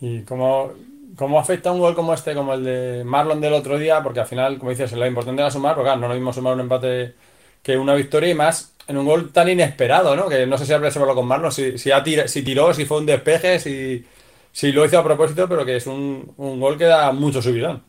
¿Y 0.01 0.23
cómo, 0.25 0.73
cómo 1.17 1.41
afecta 1.41 1.73
un 1.73 1.81
gol 1.81 1.95
como 1.95 2.15
este, 2.15 2.35
como 2.35 2.55
el 2.55 2.65
de 2.65 3.05
Marlon 3.05 3.41
del 3.41 3.55
otro 3.55 3.79
día? 3.79 4.03
Porque 4.03 4.21
al 4.21 4.27
final, 4.27 4.59
como 4.59 4.71
dices, 4.71 4.93
lo 4.93 5.07
importante 5.07 5.43
era 5.43 5.51
sumar, 5.51 5.75
porque 5.75 5.87
claro, 5.89 6.01
no 6.01 6.09
lo 6.09 6.15
mismo 6.15 6.33
sumar 6.33 6.55
un 6.55 6.61
empate 6.61 7.15
que 7.63 7.77
una 7.77 7.95
victoria 7.95 8.31
y 8.31 8.35
más 8.35 8.75
en 8.87 8.97
un 8.99 9.07
gol 9.07 9.33
tan 9.33 9.49
inesperado, 9.49 10.17
¿no? 10.17 10.29
Que 10.29 10.47
no 10.47 10.57
sé 10.59 10.67
si 10.67 10.73
habrá 10.73 10.89
hablado 10.89 11.15
con 11.17 11.27
Marlon, 11.27 11.53
si, 11.53 11.79
si, 11.79 11.91
ha 11.91 12.03
tira- 12.03 12.29
si 12.29 12.43
tiró, 12.45 12.73
si 12.75 12.85
fue 12.87 12.99
un 12.99 13.07
despeje, 13.07 13.59
si, 13.59 14.07
si 14.53 14.73
lo 14.73 14.85
hizo 14.87 14.99
a 14.99 15.05
propósito, 15.05 15.49
pero 15.49 15.65
que 15.67 15.77
es 15.77 15.87
un, 15.87 16.33
un 16.37 16.61
gol 16.61 16.79
que 16.79 16.85
da 16.85 17.13
mucho 17.13 17.43
subidón. 17.43 17.83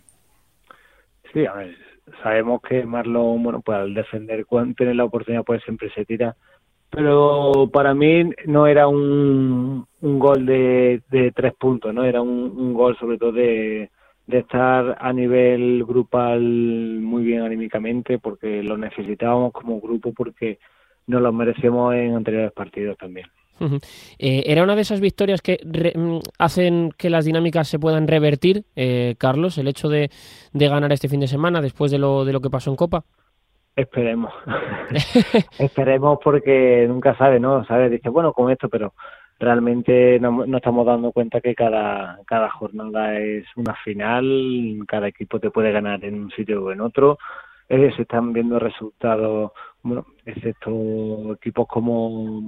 Sí, 1.34 1.46
a 1.46 1.54
ver, 1.54 1.78
sabemos 2.24 2.62
que 2.62 2.84
Marlon, 2.86 3.44
bueno, 3.44 3.62
pues 3.62 3.78
al 3.78 3.94
defender 3.94 4.46
cuando 4.46 4.76
tiene 4.76 4.96
la 4.96 5.06
oportunidad, 5.06 5.44
pues 5.44 5.64
siempre 5.64 5.92
se 5.94 6.06
tira. 6.06 6.36
Pero 6.90 7.70
para 7.72 7.94
mí 7.94 8.32
no 8.46 8.66
era 8.66 8.88
un, 8.88 9.86
gol 10.02 10.46
de, 10.46 11.02
de 11.10 11.32
tres 11.32 11.54
puntos, 11.54 11.94
¿no? 11.94 12.04
Era 12.04 12.22
un, 12.22 12.74
gol 12.74 12.98
sobre 12.98 13.18
todo 13.18 13.32
de, 13.32 13.90
estar 14.28 14.98
a 15.00 15.14
nivel 15.14 15.84
grupal 15.86 16.42
muy 16.42 17.24
bien 17.24 17.42
anímicamente, 17.42 18.18
porque 18.18 18.64
lo 18.64 18.78
necesitábamos 18.78 19.54
como 19.54 19.80
grupo, 19.80 20.14
porque 20.14 20.60
nos 21.08 21.22
los 21.22 21.34
merecemos 21.34 21.94
en 21.96 22.16
anteriores 22.16 22.52
partidos 22.52 22.98
también. 22.98 23.28
Eh, 24.20 24.44
¿Era 24.46 24.64
una 24.64 24.76
de 24.76 24.82
esas 24.82 25.02
victorias 25.02 25.42
que 25.42 25.60
mm, 25.66 26.20
hacen 26.38 26.92
que 26.98 27.10
las 27.10 27.26
dinámicas 27.26 27.68
se 27.68 27.78
puedan 27.78 28.08
revertir, 28.08 28.64
eh, 28.76 29.16
Carlos, 29.18 29.58
el 29.58 29.68
hecho 29.68 29.90
de, 29.90 30.10
de, 30.54 30.68
ganar 30.70 30.94
este 30.94 31.10
fin 31.10 31.20
de 31.20 31.28
semana 31.28 31.62
después 31.62 31.92
de 31.92 32.00
lo, 32.00 32.24
de 32.24 32.34
lo 32.34 32.40
que 32.40 32.50
pasó 32.50 32.70
en 32.70 32.78
Copa? 32.78 33.04
Esperemos. 33.80 34.34
Esperemos 35.60 36.20
porque 36.22 36.86
nunca 36.88 37.16
sabe, 37.16 37.40
¿no? 37.40 37.64
Sabe, 37.66 37.90
dice, 37.90 38.10
bueno, 38.10 38.34
con 38.34 38.52
esto, 38.52 38.68
pero 38.68 38.94
realmente 39.40 40.20
no, 40.20 40.46
no, 40.46 40.58
estamos 40.58 40.86
dando 40.86 41.14
cuenta 41.14 41.40
que 41.40 41.56
cada, 41.56 42.20
cada 42.26 42.50
jornada 42.50 43.18
es 43.18 43.46
una 43.56 43.74
final, 43.76 44.80
cada 44.86 45.08
equipo 45.08 45.40
te 45.40 45.50
puede 45.50 45.72
ganar 45.72 46.04
en 46.04 46.24
un 46.24 46.32
sitio 46.32 46.66
o 46.66 46.72
en 46.72 46.82
otro. 46.82 47.18
Eh, 47.70 47.92
se 47.96 48.02
están 48.02 48.34
viendo 48.34 48.60
resultados, 48.60 49.52
bueno, 49.82 50.06
excepto 50.26 51.34
equipos 51.36 51.66
como, 51.68 52.44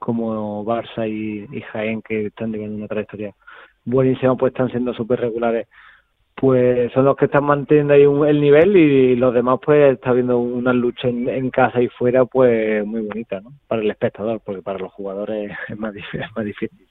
como 0.00 0.64
Barça 0.64 1.08
y, 1.08 1.46
y 1.56 1.60
Jaén 1.60 2.02
que 2.02 2.26
están 2.26 2.50
teniendo 2.50 2.76
una 2.76 2.88
trayectoria 2.88 3.32
buenísima, 3.84 4.34
pues 4.34 4.52
están 4.52 4.70
siendo 4.70 4.92
súper 4.94 5.20
regulares 5.20 5.68
pues 6.36 6.92
son 6.92 7.06
los 7.06 7.16
que 7.16 7.24
están 7.24 7.44
manteniendo 7.44 7.94
ahí 7.94 8.02
el 8.02 8.40
nivel 8.40 8.76
y 8.76 9.16
los 9.16 9.32
demás 9.32 9.58
pues 9.64 9.94
está 9.94 10.12
viendo 10.12 10.38
una 10.38 10.72
lucha 10.72 11.08
en, 11.08 11.50
casa 11.50 11.80
y 11.80 11.88
fuera 11.88 12.26
pues 12.26 12.84
muy 12.86 13.00
bonita, 13.00 13.40
¿no? 13.40 13.52
Para 13.66 13.80
el 13.80 13.90
espectador, 13.90 14.40
porque 14.44 14.60
para 14.60 14.78
los 14.78 14.92
jugadores 14.92 15.50
es 15.68 15.78
más, 15.78 15.94
es 15.96 16.36
más 16.36 16.44
difícil. 16.44 16.86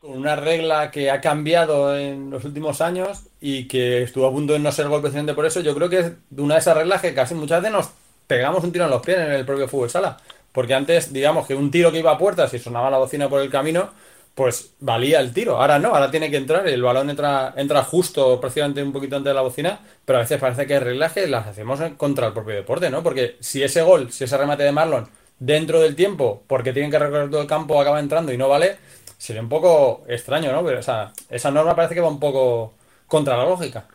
Con 0.00 0.12
una 0.12 0.36
regla 0.36 0.90
que 0.90 1.10
ha 1.10 1.20
cambiado 1.20 1.96
en 1.96 2.30
los 2.30 2.44
últimos 2.44 2.80
años 2.80 3.26
y 3.40 3.66
que 3.66 4.02
estuvo 4.02 4.26
a 4.26 4.32
punto 4.32 4.52
de 4.52 4.60
no 4.60 4.70
ser 4.70 4.88
gol 4.88 5.00
precisamente 5.00 5.34
por 5.34 5.46
eso, 5.46 5.60
yo 5.60 5.74
creo 5.74 5.88
que 5.88 5.98
es 5.98 6.12
una 6.36 6.54
de 6.54 6.60
esas 6.60 6.76
reglas 6.76 7.02
que 7.02 7.14
casi 7.14 7.34
muchas 7.34 7.62
veces 7.62 7.76
nos 7.76 7.92
pegamos 8.26 8.62
un 8.62 8.72
tiro 8.72 8.84
en 8.84 8.90
los 8.90 9.04
pies 9.04 9.18
en 9.18 9.32
el 9.32 9.44
propio 9.44 9.68
fútbol 9.68 9.90
sala. 9.90 10.16
Porque 10.52 10.74
antes, 10.74 11.12
digamos 11.12 11.46
que 11.46 11.54
un 11.54 11.70
tiro 11.70 11.92
que 11.92 11.98
iba 11.98 12.12
a 12.12 12.18
puertas 12.18 12.52
y 12.54 12.58
sonaba 12.58 12.90
la 12.90 12.98
bocina 12.98 13.28
por 13.28 13.40
el 13.40 13.50
camino, 13.50 13.90
pues 14.38 14.76
valía 14.78 15.18
el 15.18 15.32
tiro. 15.32 15.56
Ahora 15.60 15.80
no, 15.80 15.88
ahora 15.88 16.12
tiene 16.12 16.30
que 16.30 16.36
entrar 16.36 16.68
el 16.68 16.80
balón 16.80 17.10
entra, 17.10 17.54
entra 17.56 17.82
justo, 17.82 18.40
prácticamente 18.40 18.80
un 18.80 18.92
poquito 18.92 19.16
antes 19.16 19.30
de 19.30 19.34
la 19.34 19.40
bocina, 19.40 19.80
pero 20.04 20.20
a 20.20 20.22
veces 20.22 20.38
parece 20.38 20.64
que 20.64 20.74
hay 20.74 20.78
reglas 20.78 21.12
que 21.12 21.26
las 21.26 21.48
hacemos 21.48 21.80
contra 21.96 22.28
el 22.28 22.32
propio 22.32 22.54
deporte, 22.54 22.88
¿no? 22.88 23.02
Porque 23.02 23.34
si 23.40 23.64
ese 23.64 23.82
gol, 23.82 24.12
si 24.12 24.22
ese 24.22 24.38
remate 24.38 24.62
de 24.62 24.70
Marlon 24.70 25.08
dentro 25.40 25.80
del 25.80 25.96
tiempo, 25.96 26.44
porque 26.46 26.72
tienen 26.72 26.88
que 26.88 27.00
recorrer 27.00 27.30
todo 27.30 27.40
el 27.40 27.48
campo, 27.48 27.80
acaba 27.80 27.98
entrando 27.98 28.32
y 28.32 28.38
no 28.38 28.48
vale, 28.48 28.76
sería 29.16 29.42
un 29.42 29.48
poco 29.48 30.04
extraño, 30.06 30.52
¿no? 30.52 30.64
Pero, 30.64 30.78
o 30.78 30.82
sea, 30.82 31.10
esa 31.28 31.50
norma 31.50 31.74
parece 31.74 31.96
que 31.96 32.00
va 32.00 32.08
un 32.08 32.20
poco 32.20 32.74
contra 33.08 33.36
la 33.36 33.44
lógica. 33.44 33.86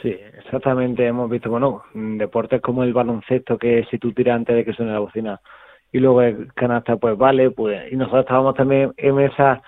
Sí, 0.00 0.16
exactamente. 0.38 1.06
Hemos 1.06 1.28
visto, 1.28 1.50
bueno, 1.50 1.82
deportes 1.92 2.62
como 2.62 2.84
el 2.84 2.94
baloncesto, 2.94 3.58
que 3.58 3.86
si 3.90 3.98
tú 3.98 4.14
tiras 4.14 4.36
antes 4.36 4.56
de 4.56 4.64
que 4.64 4.72
suene 4.72 4.92
la 4.92 5.00
bocina, 5.00 5.38
y 5.92 5.98
luego 5.98 6.22
el 6.22 6.52
canasta 6.54 6.96
pues 6.96 7.16
vale, 7.16 7.50
pues 7.50 7.92
y 7.92 7.96
nosotros 7.96 8.22
estábamos 8.22 8.54
también 8.54 8.92
en 8.96 9.20
esa 9.20 9.62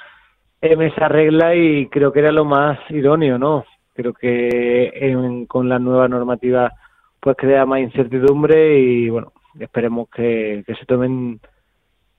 en 0.60 0.82
esa 0.82 1.08
regla 1.08 1.54
y 1.54 1.86
creo 1.86 2.12
que 2.12 2.20
era 2.20 2.32
lo 2.32 2.44
más 2.44 2.78
idóneo, 2.90 3.38
¿no? 3.38 3.64
Creo 3.94 4.12
que 4.12 5.46
con 5.48 5.68
la 5.68 5.78
nueva 5.78 6.08
normativa 6.08 6.72
pues 7.20 7.36
crea 7.36 7.66
más 7.66 7.80
incertidumbre 7.80 8.78
y 8.78 9.08
bueno, 9.10 9.32
esperemos 9.58 10.08
que, 10.10 10.64
se 10.66 10.86
tomen 10.86 11.40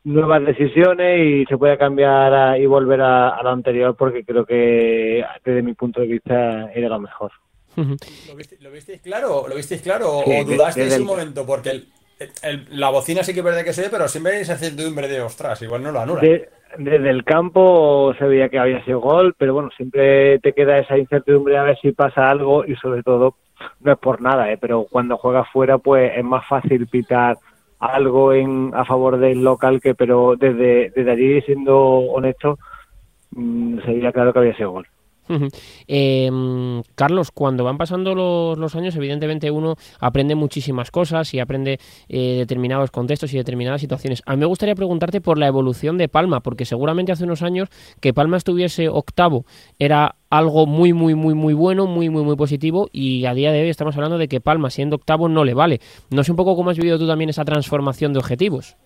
nuevas 0.04 0.46
decisiones 0.46 1.20
y 1.26 1.46
se 1.46 1.58
pueda 1.58 1.78
cambiar 1.78 2.60
y 2.60 2.66
volver 2.66 3.02
a, 3.02 3.42
lo 3.42 3.50
anterior 3.50 3.96
porque 3.96 4.24
creo 4.24 4.46
que 4.46 5.24
desde 5.44 5.62
mi 5.62 5.74
punto 5.74 6.02
de 6.02 6.08
vista 6.08 6.72
era 6.72 6.90
lo 6.90 7.00
mejor. 7.00 7.32
¿Lo, 7.76 8.72
visteis 8.72 9.02
claro, 9.02 9.46
¿Lo 9.48 9.56
visteis 9.56 9.82
claro 9.82 10.18
o 10.18 10.44
dudasteis 10.44 11.00
un 11.00 11.06
momento? 11.06 11.46
Porque 11.46 11.70
el, 11.70 11.88
la 12.72 12.90
bocina 12.90 13.24
sí 13.24 13.34
que 13.34 13.40
es 13.42 13.64
que 13.64 13.74
se 13.74 13.84
ve, 13.84 13.90
pero 13.92 14.08
siempre 14.08 14.34
hay 14.34 14.42
esa 14.42 14.58
certidumbre 14.58 15.08
de 15.08 15.22
ostras, 15.22 15.62
igual 15.62 15.84
no 15.84 15.92
lo 15.92 16.00
anula. 16.00 16.22
desde 16.22 17.10
el 17.10 17.24
campo 17.24 18.14
se 18.18 18.26
veía 18.26 18.50
que 18.50 18.60
había 18.60 18.84
sido 18.86 19.00
gol, 19.00 19.36
pero 19.38 19.54
bueno, 19.54 19.70
siempre 19.76 20.40
te 20.40 20.54
queda 20.54 20.80
esa 20.80 20.98
incertidumbre 20.98 21.58
a 21.58 21.64
ver 21.64 21.78
si 21.82 21.92
pasa 21.92 22.30
algo 22.30 22.66
y 22.66 22.76
sobre 22.76 23.04
todo 23.04 23.36
no 23.82 23.92
es 23.92 23.98
por 24.00 24.22
nada, 24.22 24.52
¿eh? 24.52 24.58
pero 24.58 24.86
cuando 24.90 25.18
juegas 25.18 25.48
fuera 25.52 25.78
pues 25.78 26.12
es 26.16 26.24
más 26.24 26.48
fácil 26.48 26.88
pitar 26.88 27.38
algo 27.80 28.34
en 28.34 28.72
a 28.76 28.86
favor 28.86 29.18
del 29.18 29.44
local 29.44 29.82
que 29.82 29.96
pero 29.96 30.36
desde, 30.38 30.92
desde 30.96 31.12
allí 31.12 31.42
siendo 31.42 31.78
honesto 31.78 32.60
mm, 33.32 33.80
se 33.80 33.88
veía 33.88 34.12
claro 34.12 34.34
que 34.34 34.40
había 34.40 34.56
sido 34.56 34.72
gol. 34.72 34.88
Em, 35.88 36.82
Carlos, 36.96 37.32
cuando 37.32 37.64
van 37.64 37.78
pasando 37.78 38.16
los, 38.16 38.76
años, 38.76 38.96
evidentemente 38.96 39.52
uno 39.52 39.76
aprende 40.00 40.36
muchísimas 40.36 40.92
cosas 40.92 41.34
y 41.34 41.40
aprende 41.40 41.80
eh, 42.10 42.36
determinados 42.38 42.92
contextos 42.92 43.34
y 43.34 43.38
determinadas 43.38 43.82
situaciones. 43.82 44.22
A 44.26 44.34
mí 44.34 44.40
me 44.40 44.46
gustaría 44.46 44.76
preguntarte 44.76 45.22
por 45.22 45.38
la 45.38 45.48
evolución 45.48 45.98
de 45.98 46.08
Palma, 46.08 46.42
porque 46.42 46.66
seguramente 46.66 47.12
hace 47.12 47.24
unos 47.24 47.42
años 47.42 47.70
que 48.00 48.14
Palma 48.14 48.38
estuviese 48.38 48.90
octavo 48.90 49.46
era 49.80 50.16
algo 50.30 50.66
muy, 50.66 50.94
muy, 50.94 51.14
muy, 51.14 51.34
muy 51.34 51.54
bueno, 51.54 51.88
muy, 51.88 52.10
muy, 52.10 52.24
muy 52.24 52.36
positivo 52.36 52.90
y 52.92 53.26
a 53.26 53.34
día 53.34 53.52
de 53.52 53.62
hoy 53.62 53.70
estamos 53.70 53.96
hablando 53.96 54.18
de 54.18 54.28
que 54.28 54.40
Palma 54.40 54.70
siendo 54.70 54.96
octavo 54.96 55.28
no 55.28 55.44
le 55.44 55.54
vale. 55.54 55.82
No 56.10 56.24
sé 56.24 56.32
un 56.32 56.38
poco 56.38 56.56
cómo 56.56 56.70
has 56.70 56.78
vivido 56.78 56.98
tú 56.98 57.08
también 57.08 57.30
esa 57.30 57.46
transformación 57.46 58.14
de 58.14 58.20
objetivos. 58.20 58.78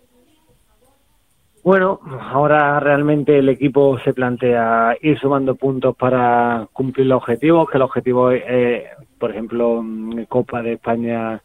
Bueno, 1.66 1.99
ahora 2.22 2.80
realmente 2.80 3.39
el 3.39 3.49
equipo 3.49 3.97
se 3.97 4.13
plantea 4.13 4.95
ir 5.01 5.18
sumando 5.18 5.55
puntos 5.55 5.95
para 5.95 6.68
cumplir 6.72 7.07
los 7.07 7.18
objetivos, 7.18 7.68
que 7.68 7.78
el 7.78 7.82
objetivo 7.82 8.30
es, 8.30 8.43
eh, 8.47 8.86
por 9.18 9.32
ejemplo, 9.32 9.80
en 9.80 10.26
Copa 10.28 10.61
de 10.61 10.74
España, 10.74 11.41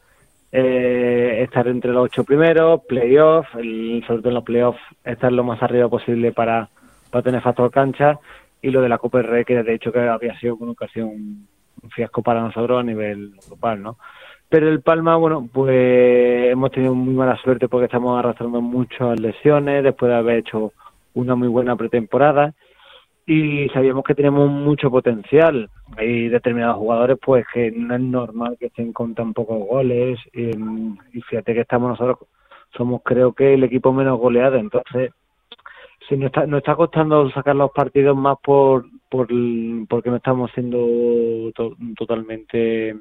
eh, 0.51 1.39
estar 1.41 1.67
entre 1.67 1.91
los 1.91 2.05
ocho 2.05 2.23
primeros, 2.23 2.81
playoffs, 2.87 3.49
sobre 3.49 4.19
todo 4.19 4.27
en 4.27 4.35
los 4.35 4.43
playoffs, 4.43 4.79
estar 5.03 5.31
lo 5.31 5.43
más 5.43 5.63
arriba 5.63 5.89
posible 5.89 6.31
para, 6.31 6.69
para 7.09 7.23
tener 7.23 7.41
factor 7.41 7.71
cancha, 7.71 8.19
y 8.61 8.69
lo 8.69 8.83
de 8.83 8.89
la 8.89 8.99
Copa 8.99 9.21
R, 9.21 9.43
que 9.43 9.63
de 9.63 9.73
hecho 9.73 9.91
que 9.91 10.01
había 10.01 10.37
sido 10.39 10.55
una 10.57 10.73
ocasión 10.73 11.47
un 11.81 11.89
fiasco 11.89 12.21
para 12.21 12.41
nosotros 12.41 12.79
a 12.79 12.83
nivel 12.83 13.31
global, 13.47 13.81
¿no? 13.81 13.97
Pero 14.51 14.67
el 14.67 14.81
Palma, 14.81 15.15
bueno, 15.15 15.47
pues 15.53 16.51
hemos 16.51 16.71
tenido 16.71 16.93
muy 16.93 17.13
mala 17.13 17.37
suerte 17.37 17.69
porque 17.69 17.85
estamos 17.85 18.19
arrastrando 18.19 18.59
muchas 18.59 19.17
lesiones 19.17 19.81
después 19.81 20.09
de 20.09 20.17
haber 20.17 20.39
hecho 20.39 20.73
una 21.13 21.35
muy 21.35 21.47
buena 21.47 21.77
pretemporada 21.77 22.53
y 23.25 23.69
sabíamos 23.69 24.03
que 24.03 24.13
tenemos 24.13 24.49
mucho 24.49 24.91
potencial. 24.91 25.69
Hay 25.95 26.27
determinados 26.27 26.79
jugadores 26.79 27.17
pues 27.25 27.45
que 27.53 27.71
no 27.71 27.95
es 27.95 28.01
normal 28.01 28.57
que 28.59 28.65
estén 28.65 28.91
con 28.91 29.15
tan 29.15 29.33
pocos 29.33 29.65
goles 29.65 30.19
y, 30.33 30.51
fíjate 31.29 31.53
que 31.53 31.61
estamos 31.61 31.91
nosotros, 31.91 32.27
somos 32.75 33.03
creo 33.05 33.31
que 33.31 33.53
el 33.53 33.63
equipo 33.63 33.93
menos 33.93 34.19
goleado, 34.19 34.57
entonces 34.57 35.13
si 36.09 36.17
nos 36.17 36.25
está, 36.25 36.45
nos 36.45 36.57
está 36.57 36.75
costando 36.75 37.31
sacar 37.31 37.55
los 37.55 37.71
partidos 37.71 38.17
más 38.17 38.37
por, 38.43 38.83
por 39.07 39.29
porque 39.87 40.09
no 40.09 40.17
estamos 40.17 40.51
siendo 40.51 41.53
totalmente 41.95 42.97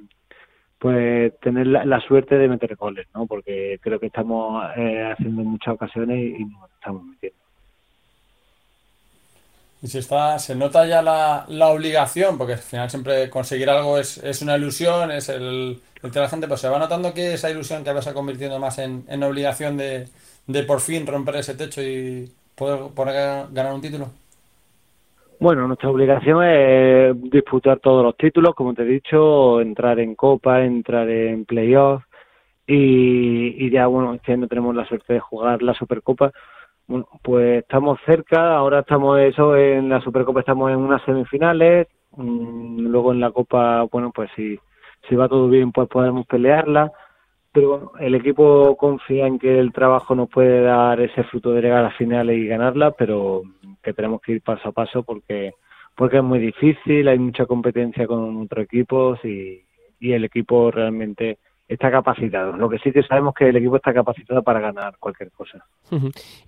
pues 0.81 1.39
tener 1.41 1.67
la, 1.67 2.01
suerte 2.01 2.39
de 2.39 2.49
meter 2.49 2.75
goles, 2.75 3.07
¿no? 3.15 3.27
Porque 3.27 3.79
creo 3.83 4.01
que 4.01 4.07
estamos 4.07 4.65
eh, 4.79 5.13
haciendo 5.13 5.43
muchas 5.43 5.75
ocasiones 5.75 6.41
y, 6.41 6.43
no 6.43 6.67
estamos 6.75 7.05
metiendo. 7.05 7.39
Y 9.83 9.89
se 9.89 9.99
está, 9.99 10.39
se 10.39 10.55
nota 10.55 10.87
ya 10.87 11.03
la, 11.03 11.45
la, 11.49 11.69
obligación, 11.69 12.39
porque 12.39 12.55
al 12.55 12.61
final 12.61 12.89
siempre 12.89 13.29
conseguir 13.29 13.69
algo 13.69 13.99
es, 13.99 14.17
es 14.25 14.41
una 14.41 14.57
ilusión, 14.57 15.11
es 15.11 15.29
el, 15.29 15.83
el 16.03 16.13
la 16.15 16.29
gente, 16.31 16.49
pues 16.49 16.63
se 16.63 16.69
va 16.71 16.79
notando 16.79 17.13
que 17.13 17.35
esa 17.35 17.51
ilusión 17.51 17.85
que 17.85 17.91
a 17.91 18.01
se 18.01 18.15
convirtiendo 18.15 18.59
más 18.59 18.79
en, 18.79 19.05
en 19.09 19.23
obligación 19.23 19.77
de, 19.77 20.09
de 20.47 20.63
por 20.63 20.81
fin 20.81 21.07
romper 21.07 21.37
ese 21.37 21.55
techo 21.57 21.83
y 21.83 22.33
poder, 22.55 22.91
poder 22.95 23.49
ganar 23.53 23.75
un 23.75 23.83
título. 23.83 24.11
Bueno, 25.41 25.67
nuestra 25.67 25.89
obligación 25.89 26.45
es 26.45 27.31
disputar 27.31 27.79
todos 27.79 28.05
los 28.05 28.15
títulos, 28.19 28.55
como 28.55 28.75
te 28.75 28.83
he 28.83 28.85
dicho, 28.85 29.63
entrar 29.63 29.99
en 29.99 30.15
Copa, 30.15 30.63
entrar 30.63 31.09
en 31.09 31.47
Playoff 31.47 32.03
y, 32.67 33.67
y 33.67 33.71
ya, 33.71 33.87
bueno, 33.87 34.13
este 34.13 34.35
año 34.35 34.49
tenemos 34.49 34.75
la 34.77 34.87
suerte 34.87 35.15
de 35.15 35.21
jugar 35.21 35.63
la 35.63 35.73
Supercopa. 35.73 36.31
Bueno, 36.87 37.09
pues 37.23 37.63
estamos 37.63 37.99
cerca, 38.05 38.55
ahora 38.55 38.81
estamos 38.81 39.19
eso 39.19 39.57
en 39.57 39.89
la 39.89 40.03
Supercopa, 40.03 40.41
estamos 40.41 40.71
en 40.73 40.77
unas 40.77 41.03
semifinales, 41.05 41.89
mm, 42.17 42.81
luego 42.89 43.13
en 43.13 43.21
la 43.21 43.31
Copa, 43.31 43.85
bueno, 43.91 44.13
pues 44.15 44.31
si, 44.37 44.59
si 45.09 45.17
va 45.17 45.27
todo 45.27 45.49
bien, 45.49 45.73
pues 45.73 45.89
podemos 45.89 46.27
pelearla 46.27 46.93
pero 47.53 47.69
bueno, 47.69 47.93
el 47.99 48.15
equipo 48.15 48.77
confía 48.77 49.27
en 49.27 49.39
que 49.39 49.59
el 49.59 49.73
trabajo 49.73 50.15
nos 50.15 50.29
puede 50.29 50.63
dar 50.63 51.01
ese 51.01 51.25
fruto 51.25 51.53
de 51.53 51.63
llegar 51.63 51.79
a 51.81 51.83
las 51.85 51.97
finales 51.97 52.39
y 52.39 52.47
ganarla, 52.47 52.93
pero 52.93 53.43
que 53.83 53.93
tenemos 53.93 54.21
que 54.21 54.33
ir 54.33 54.43
paso 54.43 54.69
a 54.69 54.73
paso 54.73 55.03
porque 55.03 55.53
porque 55.97 56.19
es 56.19 56.23
muy 56.23 56.39
difícil, 56.39 57.09
hay 57.09 57.19
mucha 57.19 57.45
competencia 57.47 58.07
con 58.07 58.43
otros 58.43 58.65
equipos 58.65 59.23
y, 59.25 59.63
y 59.99 60.13
el 60.13 60.25
equipo 60.25 60.71
realmente 60.71 61.39
está 61.75 61.91
capacitado. 61.91 62.57
Lo 62.57 62.69
que 62.69 62.79
sí 62.79 62.91
que 62.91 63.03
sabemos 63.03 63.33
que 63.33 63.49
el 63.49 63.57
equipo 63.57 63.77
está 63.77 63.95
capacitado 63.95 64.43
para 64.43 64.61
ganar 64.61 64.97
cualquier 64.99 65.31
cosa. 65.31 65.65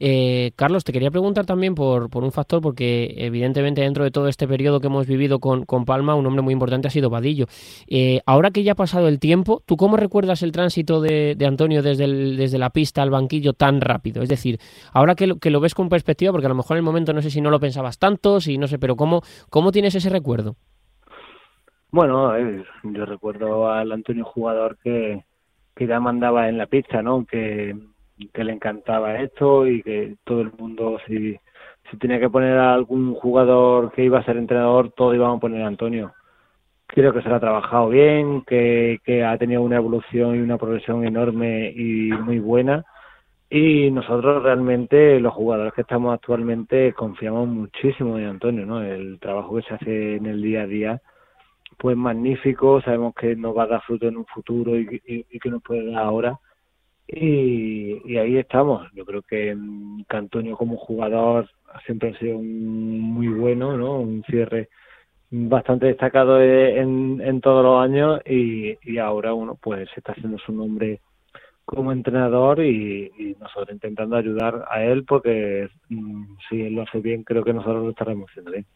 eh, 0.00 0.50
Carlos, 0.56 0.82
te 0.82 0.92
quería 0.92 1.10
preguntar 1.10 1.46
también 1.46 1.74
por, 1.74 2.10
por 2.10 2.24
un 2.24 2.32
factor, 2.32 2.60
porque 2.60 3.14
evidentemente 3.16 3.80
dentro 3.82 4.02
de 4.02 4.10
todo 4.10 4.26
este 4.26 4.48
periodo 4.48 4.80
que 4.80 4.88
hemos 4.88 5.06
vivido 5.06 5.38
con, 5.38 5.64
con 5.64 5.84
Palma, 5.84 6.16
un 6.16 6.26
hombre 6.26 6.42
muy 6.42 6.52
importante 6.52 6.88
ha 6.88 6.90
sido 6.90 7.08
Vadillo. 7.08 7.46
Eh, 7.86 8.20
ahora 8.26 8.50
que 8.50 8.64
ya 8.64 8.72
ha 8.72 8.76
pasado 8.76 9.06
el 9.06 9.20
tiempo, 9.20 9.62
¿tú 9.64 9.76
cómo 9.76 9.96
recuerdas 9.96 10.42
el 10.42 10.50
tránsito 10.50 11.00
de, 11.00 11.36
de 11.36 11.46
Antonio 11.46 11.82
desde, 11.82 12.08
desde 12.08 12.58
la 12.58 12.70
pista 12.70 13.02
al 13.02 13.10
banquillo 13.10 13.52
tan 13.52 13.80
rápido? 13.80 14.22
Es 14.22 14.28
decir, 14.28 14.58
ahora 14.92 15.14
que 15.14 15.28
lo, 15.28 15.36
que 15.36 15.50
lo 15.50 15.60
ves 15.60 15.74
con 15.74 15.88
perspectiva, 15.88 16.32
porque 16.32 16.46
a 16.46 16.50
lo 16.50 16.56
mejor 16.56 16.76
en 16.76 16.78
el 16.78 16.84
momento 16.84 17.12
no 17.12 17.22
sé 17.22 17.30
si 17.30 17.40
no 17.40 17.50
lo 17.50 17.60
pensabas 17.60 17.98
tanto, 17.98 18.40
si 18.40 18.58
no 18.58 18.66
sé, 18.66 18.80
pero 18.80 18.96
¿cómo, 18.96 19.22
cómo 19.50 19.70
tienes 19.70 19.94
ese 19.94 20.10
recuerdo? 20.10 20.56
Bueno, 21.92 22.34
eh, 22.34 22.64
yo 22.84 23.04
recuerdo 23.04 23.70
al 23.70 23.92
Antonio 23.92 24.24
jugador 24.24 24.78
que, 24.82 25.24
que 25.76 25.86
ya 25.86 26.00
mandaba 26.00 26.48
en 26.48 26.56
la 26.56 26.66
pista, 26.66 27.02
¿no? 27.02 27.26
Que, 27.26 27.76
que 28.32 28.44
le 28.44 28.52
encantaba 28.52 29.20
esto 29.20 29.66
y 29.66 29.82
que 29.82 30.16
todo 30.24 30.40
el 30.40 30.52
mundo, 30.52 30.98
si, 31.06 31.38
si 31.90 31.96
tenía 31.98 32.18
que 32.18 32.30
poner 32.30 32.56
a 32.56 32.72
algún 32.72 33.14
jugador 33.14 33.92
que 33.92 34.04
iba 34.04 34.18
a 34.18 34.24
ser 34.24 34.38
entrenador, 34.38 34.92
todo 34.92 35.14
íbamos 35.14 35.36
a 35.36 35.40
poner 35.40 35.62
a 35.62 35.66
Antonio. 35.66 36.14
Creo 36.86 37.12
que 37.12 37.20
se 37.20 37.28
lo 37.28 37.34
ha 37.36 37.40
trabajado 37.40 37.90
bien, 37.90 38.42
que, 38.46 39.00
que 39.04 39.22
ha 39.22 39.36
tenido 39.36 39.60
una 39.60 39.76
evolución 39.76 40.36
y 40.36 40.40
una 40.40 40.56
progresión 40.56 41.04
enorme 41.04 41.72
y 41.76 42.10
muy 42.12 42.38
buena. 42.38 42.86
Y 43.50 43.90
nosotros 43.90 44.42
realmente, 44.42 45.20
los 45.20 45.34
jugadores 45.34 45.74
que 45.74 45.82
estamos 45.82 46.14
actualmente, 46.14 46.94
confiamos 46.94 47.48
muchísimo 47.48 48.18
en 48.18 48.26
Antonio, 48.28 48.64
¿no? 48.64 48.82
El 48.82 49.18
trabajo 49.20 49.56
que 49.56 49.62
se 49.62 49.74
hace 49.74 50.16
en 50.16 50.24
el 50.24 50.40
día 50.40 50.62
a 50.62 50.66
día 50.66 51.02
pues 51.78 51.96
magnífico, 51.96 52.80
sabemos 52.82 53.14
que 53.14 53.36
nos 53.36 53.56
va 53.56 53.64
a 53.64 53.68
dar 53.68 53.82
fruto 53.82 54.06
en 54.08 54.16
un 54.16 54.26
futuro 54.26 54.78
y, 54.78 55.00
y, 55.06 55.26
y 55.30 55.38
que 55.38 55.50
nos 55.50 55.62
puede 55.62 55.90
dar 55.90 56.04
ahora. 56.04 56.38
Y, 57.08 58.16
ahí 58.16 58.38
estamos. 58.38 58.90
Yo 58.94 59.04
creo 59.04 59.22
que, 59.22 59.56
que, 60.08 60.16
Antonio 60.16 60.56
como 60.56 60.76
jugador 60.76 61.48
siempre 61.84 62.10
ha 62.10 62.18
sido 62.18 62.38
un, 62.38 63.00
muy 63.00 63.28
bueno, 63.28 63.76
¿no? 63.76 64.00
Un 64.00 64.22
cierre 64.24 64.68
bastante 65.30 65.86
destacado 65.86 66.42
en, 66.42 67.20
en 67.22 67.40
todos 67.40 67.64
los 67.64 67.82
años 67.82 68.20
y, 68.26 68.76
y 68.82 68.98
ahora 68.98 69.34
uno 69.34 69.56
pues 69.60 69.88
está 69.96 70.12
haciendo 70.12 70.38
su 70.38 70.52
nombre 70.52 71.00
como 71.64 71.92
entrenador 71.92 72.60
y, 72.60 73.10
y, 73.18 73.36
nosotros 73.40 73.70
intentando 73.72 74.16
ayudar 74.16 74.64
a 74.70 74.84
él 74.84 75.04
porque 75.04 75.68
mm, 75.88 76.36
si 76.48 76.62
él 76.62 76.74
lo 76.74 76.82
hace 76.82 77.00
bien 77.00 77.24
creo 77.24 77.44
que 77.44 77.54
nosotros 77.54 77.82
lo 77.84 77.90
estaremos 77.90 78.30
haciendo 78.30 78.52
bien. 78.52 78.66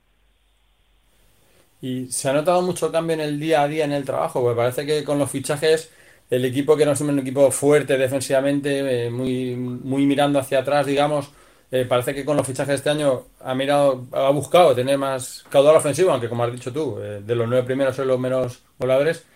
Y 1.81 2.07
se 2.07 2.29
ha 2.31 2.33
notado 2.33 2.63
mucho 2.63 2.91
cambio 2.91 3.15
en 3.15 3.21
el 3.21 3.39
día 3.39 3.63
a 3.63 3.69
día 3.69 3.85
en 3.85 3.93
el 3.93 4.05
trabajo, 4.05 4.41
porque 4.41 4.57
parece 4.57 4.87
que 4.87 5.05
con 5.05 5.19
los 5.19 5.31
fichajes 5.31 5.93
el 6.31 6.45
equipo 6.45 6.77
que 6.77 6.85
no 6.85 6.93
es 6.93 7.01
un 7.01 7.19
equipo 7.19 7.51
fuerte 7.51 7.97
defensivamente, 7.97 9.07
eh, 9.07 9.11
muy, 9.11 9.55
muy 9.55 10.07
mirando 10.07 10.39
hacia 10.39 10.61
atrás, 10.61 10.87
digamos, 10.87 11.33
eh, 11.71 11.85
parece 11.89 12.15
que 12.15 12.25
con 12.25 12.37
los 12.37 12.47
fichajes 12.47 12.69
de 12.69 12.75
este 12.77 12.91
año 12.91 13.23
ha 13.41 13.55
mirado, 13.55 14.07
ha 14.13 14.31
buscado 14.31 14.75
tener 14.75 14.99
más 14.99 15.45
caudal 15.51 15.77
ofensivo, 15.77 16.11
aunque 16.11 16.29
como 16.29 16.45
has 16.45 16.53
dicho 16.53 16.73
tú, 16.73 16.99
eh, 17.01 17.23
de 17.25 17.35
los 17.35 17.49
nueve 17.49 17.65
primeros 17.65 17.95
son 17.95 18.09
los 18.09 18.19
menos 18.19 18.65
voladores. 18.79 19.27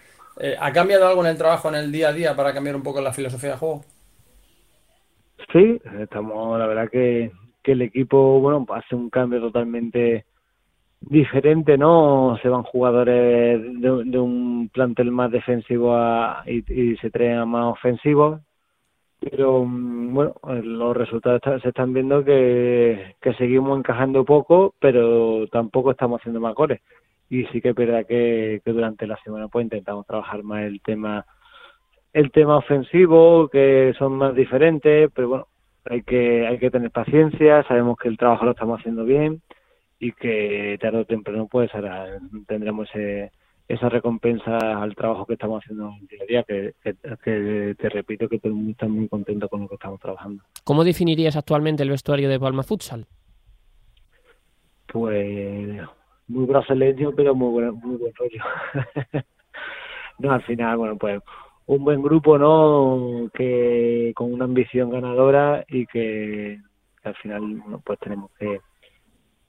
¿Ha 0.59 0.73
cambiado 0.73 1.07
algo 1.07 1.21
en 1.23 1.33
el 1.33 1.37
trabajo, 1.37 1.69
en 1.69 1.75
el 1.75 1.93
día 1.93 2.09
a 2.09 2.13
día, 2.15 2.35
para 2.35 2.55
cambiar 2.55 2.75
un 2.75 2.83
poco 2.83 3.03
la 3.03 3.13
filosofía 3.13 3.51
de 3.51 3.57
juego? 3.57 3.85
Sí, 5.53 5.79
estamos, 6.01 6.59
la 6.59 6.67
verdad 6.67 6.89
que, 6.91 7.31
que 7.63 7.73
el 7.73 7.83
equipo, 7.83 8.41
bueno, 8.41 8.65
hace 8.71 8.95
un 8.95 9.11
cambio 9.11 9.41
totalmente 9.41 10.25
diferente, 11.01 11.79
¿no? 11.79 12.39
Se 12.43 12.49
van 12.49 12.63
jugadores 12.63 13.63
de, 13.81 14.05
de 14.05 14.19
un 14.19 14.71
plantel 14.73 15.11
más 15.11 15.31
defensivo 15.31 15.95
a, 15.97 16.43
y, 16.47 16.59
y, 16.73 16.97
se 16.99 17.11
traen 17.11 17.49
más 17.49 17.73
ofensivos. 17.73 18.41
Pero 19.21 19.65
bueno, 19.67 20.35
los 20.63 20.97
resultados 20.97 21.43
se 21.63 21.69
están 21.69 21.93
viendo 21.93 22.25
que, 22.25 23.17
que 23.21 23.35
seguimos 23.35 23.79
encajando 23.79 24.25
poco, 24.25 24.75
pero 24.81 25.47
tampoco 25.49 25.91
estamos 25.91 26.21
haciendo 26.21 26.41
más 26.41 26.55
goles. 26.55 26.81
Y 27.29 27.45
sí 27.47 27.61
que 27.61 27.71
es 27.71 27.75
verdad 27.75 28.07
que, 28.07 28.63
que 28.65 28.73
durante 28.73 29.07
la 29.07 29.19
semana 29.23 29.49
pues 29.49 29.65
intentamos 29.65 30.07
trabajar 30.07 30.43
más 30.43 30.63
el 30.65 30.81
tema 30.81 31.27
el 32.13 32.33
tema 32.33 32.57
ofensivo, 32.57 33.49
que 33.49 33.95
son 33.99 34.15
más 34.15 34.35
diferentes, 34.35 35.11
pero 35.15 35.29
bueno, 35.29 35.47
hay 35.85 36.03
que 36.03 36.47
hay 36.47 36.59
que 36.59 36.71
tener 36.71 36.91
paciencia, 36.91 37.63
sabemos 37.65 37.99
que 37.99 38.09
el 38.09 38.19
trabajo 38.19 38.45
lo 38.47 38.53
estamos 38.53 38.81
haciendo 38.81 39.05
bien 39.05 39.43
y 40.01 40.13
que 40.13 40.79
tarde 40.81 40.99
o 40.99 41.05
temprano 41.05 41.47
pues 41.47 41.73
ahora 41.75 42.19
tendremos 42.49 42.89
ese, 42.89 43.31
esa 43.69 43.89
recompensa 43.89 44.57
al 44.83 44.97
trabajo 44.97 45.27
que 45.27 45.35
estamos 45.35 45.63
haciendo 45.63 45.93
en 46.01 46.07
día 46.07 46.19
a 46.23 46.27
día, 46.27 46.43
que, 46.43 46.75
que, 46.83 46.97
que, 47.23 47.75
te 47.79 47.89
repito 47.91 48.29
que 48.29 48.39
todo 48.39 48.49
el 48.49 48.55
mundo 48.55 48.73
está 48.73 48.89
muy 48.89 49.07
contento 49.09 49.49
con 49.49 49.61
lo 49.61 49.69
que 49.69 49.75
estamos 49.75 50.01
trabajando. 50.01 50.43
¿Cómo 50.65 50.83
definirías 50.83 51.37
actualmente 51.37 51.83
el 51.83 51.91
vestuario 51.91 52.29
de 52.31 52.41
Palma 52.41 52.63
Futsal? 52.63 53.07
Pues 54.91 55.81
muy 56.29 56.47
brasileño, 56.47 57.13
pero 57.15 57.35
muy 57.35 57.51
buen, 57.51 57.75
muy 57.75 57.97
buen 57.97 58.15
rollo. 58.15 58.43
no, 60.19 60.33
al 60.33 60.43
final, 60.43 60.79
bueno, 60.79 60.97
pues 60.97 61.23
un 61.67 61.85
buen 61.85 62.03
grupo, 62.03 62.39
¿no? 62.39 63.31
Que 63.35 64.13
con 64.17 64.33
una 64.33 64.47
ambición 64.47 64.91
ganadora 64.91 65.65
y 65.69 65.87
que, 65.87 66.59
que 67.03 67.09
al 67.09 67.15
final, 67.17 67.43
bueno, 67.43 67.83
pues 67.85 67.99
tenemos 68.01 68.31
que 68.39 68.61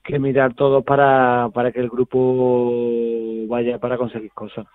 que 0.04 0.20
mirar 0.20 0.54
todo 0.56 0.82
para, 0.82 1.50
para 1.54 1.72
que 1.72 1.80
el 1.80 1.90
grupo 1.90 2.74
vaya 3.48 3.78
para 3.80 3.98
conseguir 3.98 4.32
cosas. 4.34 4.66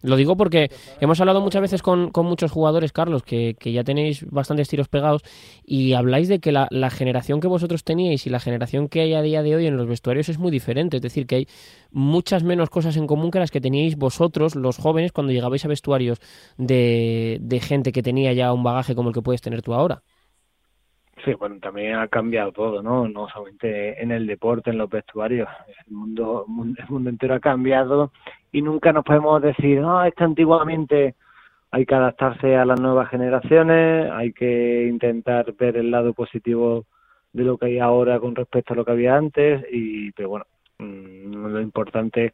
Lo 0.00 0.14
digo 0.14 0.36
porque 0.36 0.70
hemos 1.00 1.20
hablado 1.20 1.40
muchas 1.40 1.60
veces 1.60 1.82
con, 1.82 2.10
con 2.10 2.24
muchos 2.24 2.52
jugadores, 2.52 2.92
Carlos, 2.92 3.24
que, 3.24 3.56
que, 3.58 3.72
ya 3.72 3.82
tenéis 3.82 4.24
bastantes 4.30 4.68
tiros 4.68 4.88
pegados 4.88 5.22
y 5.64 5.94
habláis 5.94 6.28
de 6.28 6.38
que 6.38 6.52
la, 6.52 6.68
la, 6.70 6.88
generación 6.90 7.40
que 7.40 7.48
vosotros 7.48 7.82
teníais 7.82 8.24
y 8.24 8.30
la 8.30 8.38
generación 8.38 8.88
que 8.88 9.00
hay 9.00 9.14
a 9.14 9.22
día 9.22 9.42
de 9.42 9.56
hoy 9.56 9.66
en 9.66 9.76
los 9.76 9.88
vestuarios 9.88 10.28
es 10.28 10.38
muy 10.38 10.52
diferente. 10.52 10.98
Es 10.98 11.02
decir, 11.02 11.26
que 11.26 11.34
hay 11.34 11.48
muchas 11.90 12.44
menos 12.44 12.70
cosas 12.70 12.96
en 12.96 13.08
común 13.08 13.32
que 13.32 13.40
las 13.40 13.50
que 13.50 13.60
teníais 13.60 13.96
vosotros, 13.96 14.54
los 14.54 14.76
jóvenes, 14.76 15.10
cuando 15.10 15.32
llegabais 15.32 15.64
a 15.64 15.68
vestuarios 15.68 16.20
de, 16.56 17.38
de 17.40 17.60
gente 17.60 17.90
que 17.90 18.02
tenía 18.02 18.32
ya 18.32 18.52
un 18.52 18.62
bagaje 18.62 18.94
como 18.94 19.08
el 19.08 19.14
que 19.14 19.22
puedes 19.22 19.42
tener 19.42 19.62
tú 19.62 19.74
ahora. 19.74 20.02
Sí, 21.24 21.34
bueno, 21.34 21.56
también 21.60 21.96
ha 21.96 22.08
cambiado 22.08 22.52
todo, 22.52 22.82
¿no? 22.82 23.08
No 23.08 23.28
solamente 23.28 24.00
en 24.02 24.12
el 24.12 24.26
deporte, 24.26 24.70
en 24.70 24.78
los 24.78 24.88
vestuarios. 24.88 25.48
El 25.86 25.94
mundo, 25.94 26.46
el 26.46 26.88
mundo 26.88 27.10
entero 27.10 27.34
ha 27.34 27.40
cambiado 27.40 28.12
y 28.52 28.62
nunca 28.62 28.92
nos 28.92 29.04
podemos 29.04 29.42
decir, 29.42 29.80
no, 29.80 30.04
es 30.04 30.14
que 30.14 30.24
antiguamente 30.24 31.14
hay 31.70 31.84
que 31.84 31.94
adaptarse 31.94 32.56
a 32.56 32.64
las 32.64 32.80
nuevas 32.80 33.10
generaciones, 33.10 34.10
hay 34.10 34.32
que 34.32 34.86
intentar 34.86 35.52
ver 35.54 35.76
el 35.76 35.90
lado 35.90 36.14
positivo 36.14 36.86
de 37.32 37.44
lo 37.44 37.58
que 37.58 37.66
hay 37.66 37.78
ahora 37.78 38.18
con 38.20 38.34
respecto 38.34 38.72
a 38.72 38.76
lo 38.76 38.84
que 38.84 38.92
había 38.92 39.16
antes 39.16 39.64
y, 39.70 40.12
pero 40.12 40.30
bueno, 40.30 40.46
lo 40.78 41.60
importante 41.60 42.32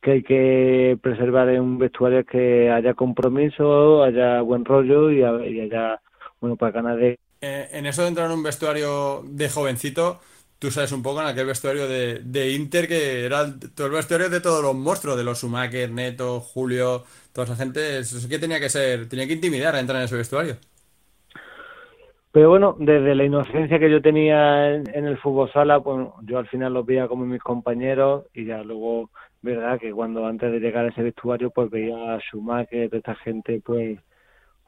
que 0.00 0.10
hay 0.10 0.22
que 0.22 0.98
preservar 1.00 1.48
en 1.48 1.60
un 1.60 1.78
vestuario 1.78 2.20
es 2.20 2.26
que 2.26 2.70
haya 2.70 2.94
compromiso, 2.94 4.02
haya 4.02 4.40
buen 4.40 4.64
rollo 4.64 5.12
y, 5.12 5.22
haya, 5.22 6.00
bueno, 6.40 6.56
para 6.56 6.72
ganar 6.72 6.96
de 6.96 7.20
eh, 7.42 7.68
en 7.72 7.86
eso 7.86 8.02
de 8.02 8.08
entrar 8.08 8.26
en 8.26 8.36
un 8.38 8.42
vestuario 8.42 9.22
de 9.24 9.50
jovencito, 9.50 10.20
tú 10.60 10.70
sabes 10.70 10.92
un 10.92 11.02
poco 11.02 11.20
en 11.20 11.26
aquel 11.26 11.46
vestuario 11.46 11.88
de, 11.88 12.20
de 12.20 12.52
Inter 12.52 12.86
que 12.86 13.24
era 13.26 13.40
el, 13.40 13.58
todo 13.74 13.88
el 13.88 13.94
vestuario 13.94 14.30
de 14.30 14.40
todos 14.40 14.62
los 14.62 14.76
monstruos, 14.76 15.16
de 15.16 15.24
los 15.24 15.38
Schumacher, 15.38 15.90
Neto, 15.90 16.38
Julio, 16.38 17.02
toda 17.32 17.46
esa 17.46 17.56
gente, 17.56 17.98
eso 17.98 18.28
que 18.28 18.38
tenía 18.38 18.60
que 18.60 18.68
ser, 18.68 19.08
tenía 19.08 19.26
que 19.26 19.32
intimidar 19.32 19.74
a 19.74 19.80
entrar 19.80 19.98
en 19.98 20.04
ese 20.04 20.16
vestuario. 20.16 20.56
Pero 22.30 22.48
bueno, 22.48 22.76
desde 22.78 23.14
la 23.16 23.24
inocencia 23.24 23.80
que 23.80 23.90
yo 23.90 24.00
tenía 24.00 24.76
en, 24.76 24.84
en 24.94 25.06
el 25.06 25.18
fútbol 25.18 25.52
sala, 25.52 25.80
pues 25.80 26.06
yo 26.22 26.38
al 26.38 26.46
final 26.46 26.72
los 26.72 26.86
veía 26.86 27.08
como 27.08 27.26
mis 27.26 27.42
compañeros 27.42 28.26
y 28.32 28.44
ya 28.44 28.62
luego, 28.62 29.10
verdad, 29.42 29.80
que 29.80 29.90
cuando 29.90 30.24
antes 30.26 30.52
de 30.52 30.60
llegar 30.60 30.84
a 30.84 30.90
ese 30.90 31.02
vestuario, 31.02 31.50
pues 31.50 31.68
veía 31.70 32.14
a 32.14 32.20
Schumacher, 32.20 32.88
toda 32.88 32.98
esta 32.98 33.14
gente, 33.16 33.60
pues 33.64 33.98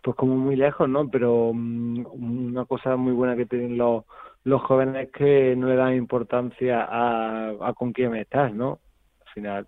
pues 0.04 0.18
como 0.18 0.36
muy 0.36 0.54
lejos, 0.54 0.86
¿no? 0.86 1.08
Pero 1.08 1.46
um, 1.48 2.04
una 2.12 2.66
cosa 2.66 2.94
muy 2.96 3.14
buena 3.14 3.36
que 3.36 3.46
tienen 3.46 3.78
los, 3.78 4.04
los 4.44 4.60
jóvenes 4.62 5.06
es 5.06 5.12
que 5.12 5.56
no 5.56 5.66
le 5.66 5.76
dan 5.76 5.94
importancia 5.94 6.84
a, 6.84 7.48
a 7.48 7.72
con 7.72 7.92
quién 7.92 8.14
estás, 8.14 8.52
¿no? 8.54 8.80
Al 9.26 9.32
final, 9.32 9.66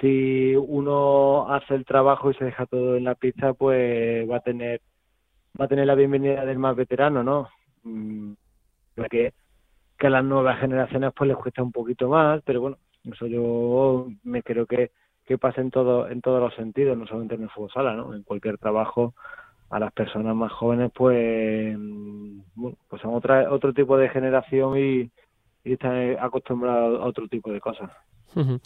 si 0.00 0.56
uno 0.56 1.48
hace 1.54 1.76
el 1.76 1.84
trabajo 1.84 2.28
y 2.30 2.34
se 2.34 2.46
deja 2.46 2.66
todo 2.66 2.96
en 2.96 3.04
la 3.04 3.14
pista, 3.14 3.54
pues 3.54 4.28
va 4.28 4.38
a 4.38 4.40
tener 4.40 4.80
va 5.58 5.66
a 5.66 5.68
tener 5.68 5.86
la 5.86 5.94
bienvenida 5.94 6.44
del 6.44 6.58
más 6.58 6.74
veterano, 6.74 7.22
¿no? 7.22 7.48
Mm, 7.84 8.32
que, 9.08 9.32
que 9.96 10.06
a 10.08 10.10
las 10.10 10.24
nuevas 10.24 10.58
generaciones 10.58 11.12
pues 11.16 11.28
les 11.28 11.36
cuesta 11.36 11.62
un 11.62 11.70
poquito 11.70 12.08
más, 12.08 12.42
pero 12.44 12.60
bueno, 12.60 12.78
eso 13.04 13.28
yo 13.28 14.08
me 14.24 14.42
creo 14.42 14.66
que, 14.66 14.90
que 15.24 15.38
pasa 15.38 15.60
en 15.60 15.70
todo, 15.70 16.08
en 16.08 16.20
todos 16.20 16.40
los 16.40 16.54
sentidos, 16.56 16.98
no 16.98 17.06
solamente 17.06 17.36
en 17.36 17.44
el 17.44 17.50
fútbol 17.50 17.70
sala, 17.70 17.94
¿no? 17.94 18.12
En 18.12 18.24
cualquier 18.24 18.58
trabajo 18.58 19.14
a 19.70 19.78
las 19.78 19.92
personas 19.92 20.34
más 20.34 20.52
jóvenes 20.52 20.90
pues 20.94 21.76
bueno, 22.54 22.76
pues 22.88 23.02
son 23.02 23.14
otra 23.14 23.50
otro 23.50 23.72
tipo 23.72 23.96
de 23.96 24.08
generación 24.08 24.78
y, 24.78 25.10
y 25.64 25.72
están 25.72 26.16
acostumbrados 26.20 27.00
a 27.00 27.04
otro 27.04 27.28
tipo 27.28 27.52
de 27.52 27.60
cosas 27.60 27.90
uh 28.34 28.40
-huh. 28.40 28.60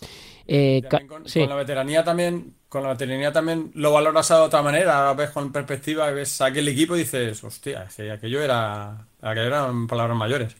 eh, 0.47 0.83
con, 1.09 1.29
sí. 1.29 1.41
con, 1.41 1.49
la 1.49 1.57
veteranía 1.57 2.05
también 2.05 2.55
con 2.73 2.83
la 2.83 2.89
maternidad 2.89 3.35
también 3.35 3.71
lo 3.75 3.93
valoras 3.93 4.27
de 4.31 4.35
otra 4.35 4.63
manera, 4.63 4.97
ahora 4.97 5.13
ves 5.13 5.31
con 5.31 5.53
perspectiva, 5.53 6.11
ves 6.11 6.41
aquel 6.41 6.67
equipo 6.69 6.97
y 6.97 7.01
dices, 7.01 7.45
hostia, 7.45 7.87
que 7.95 8.11
aquello 8.11 8.41
era, 8.41 9.09
aquello 9.21 9.47
eran 9.47 9.87
palabras 9.87 10.17
mayores. 10.17 10.57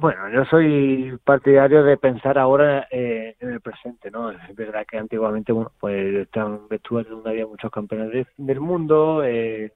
Bueno, 0.00 0.28
yo 0.30 0.44
soy 0.46 1.16
partidario 1.24 1.84
de 1.84 1.96
pensar 1.96 2.36
ahora 2.36 2.88
eh, 2.90 3.36
en 3.38 3.50
el 3.50 3.60
presente, 3.60 4.10
¿no? 4.10 4.30
Es 4.30 4.54
verdad 4.56 4.84
que 4.90 4.98
antiguamente, 4.98 5.52
bueno, 5.52 5.70
pues 5.78 6.14
están 6.16 6.66
vestuarios 6.68 7.14
donde 7.14 7.30
había 7.30 7.46
muchos 7.46 7.70
campeones 7.70 8.26
del 8.36 8.60
mundo, 8.60 9.22
eh, 9.24 9.72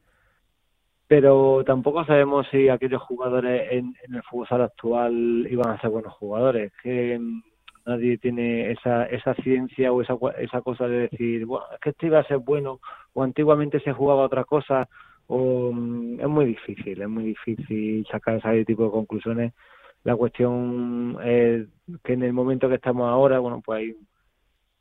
pero 1.06 1.62
tampoco 1.64 2.04
sabemos 2.04 2.46
si 2.50 2.68
aquellos 2.68 3.02
jugadores 3.02 3.70
en, 3.70 3.94
el 4.12 4.22
fútbol 4.24 4.62
actual 4.62 5.46
iban 5.50 5.70
a 5.70 5.80
ser 5.80 5.90
buenos 5.90 6.14
jugadores. 6.14 6.72
Que 6.82 7.20
nadie 7.86 8.18
tiene 8.18 8.72
esa, 8.72 9.04
esa 9.06 9.34
ciencia 9.34 9.92
o 9.92 10.02
esa, 10.02 10.16
esa 10.38 10.62
cosa 10.62 10.88
de 10.88 11.08
decir, 11.08 11.46
bueno, 11.46 11.66
es 11.74 11.80
que 11.80 11.90
este 11.90 12.06
iba 12.06 12.18
a 12.18 12.24
ser 12.24 12.38
bueno, 12.38 12.80
o 13.14 13.22
antiguamente 13.22 13.78
se 13.80 13.92
jugaba 13.92 14.22
otra 14.24 14.44
cosa, 14.44 14.88
o 15.28 15.70
mm, 15.72 16.20
es 16.20 16.28
muy 16.28 16.46
difícil, 16.46 17.00
es 17.02 17.08
muy 17.08 17.24
difícil 17.24 18.06
sacar 18.10 18.36
ese 18.36 18.64
tipo 18.64 18.84
de 18.84 18.90
conclusiones. 18.90 19.52
La 20.04 20.16
cuestión 20.16 21.18
es 21.24 21.66
que 22.02 22.12
en 22.14 22.22
el 22.22 22.32
momento 22.32 22.68
que 22.68 22.76
estamos 22.76 23.08
ahora, 23.08 23.38
bueno, 23.38 23.62
pues 23.64 23.78
hay, 23.78 23.96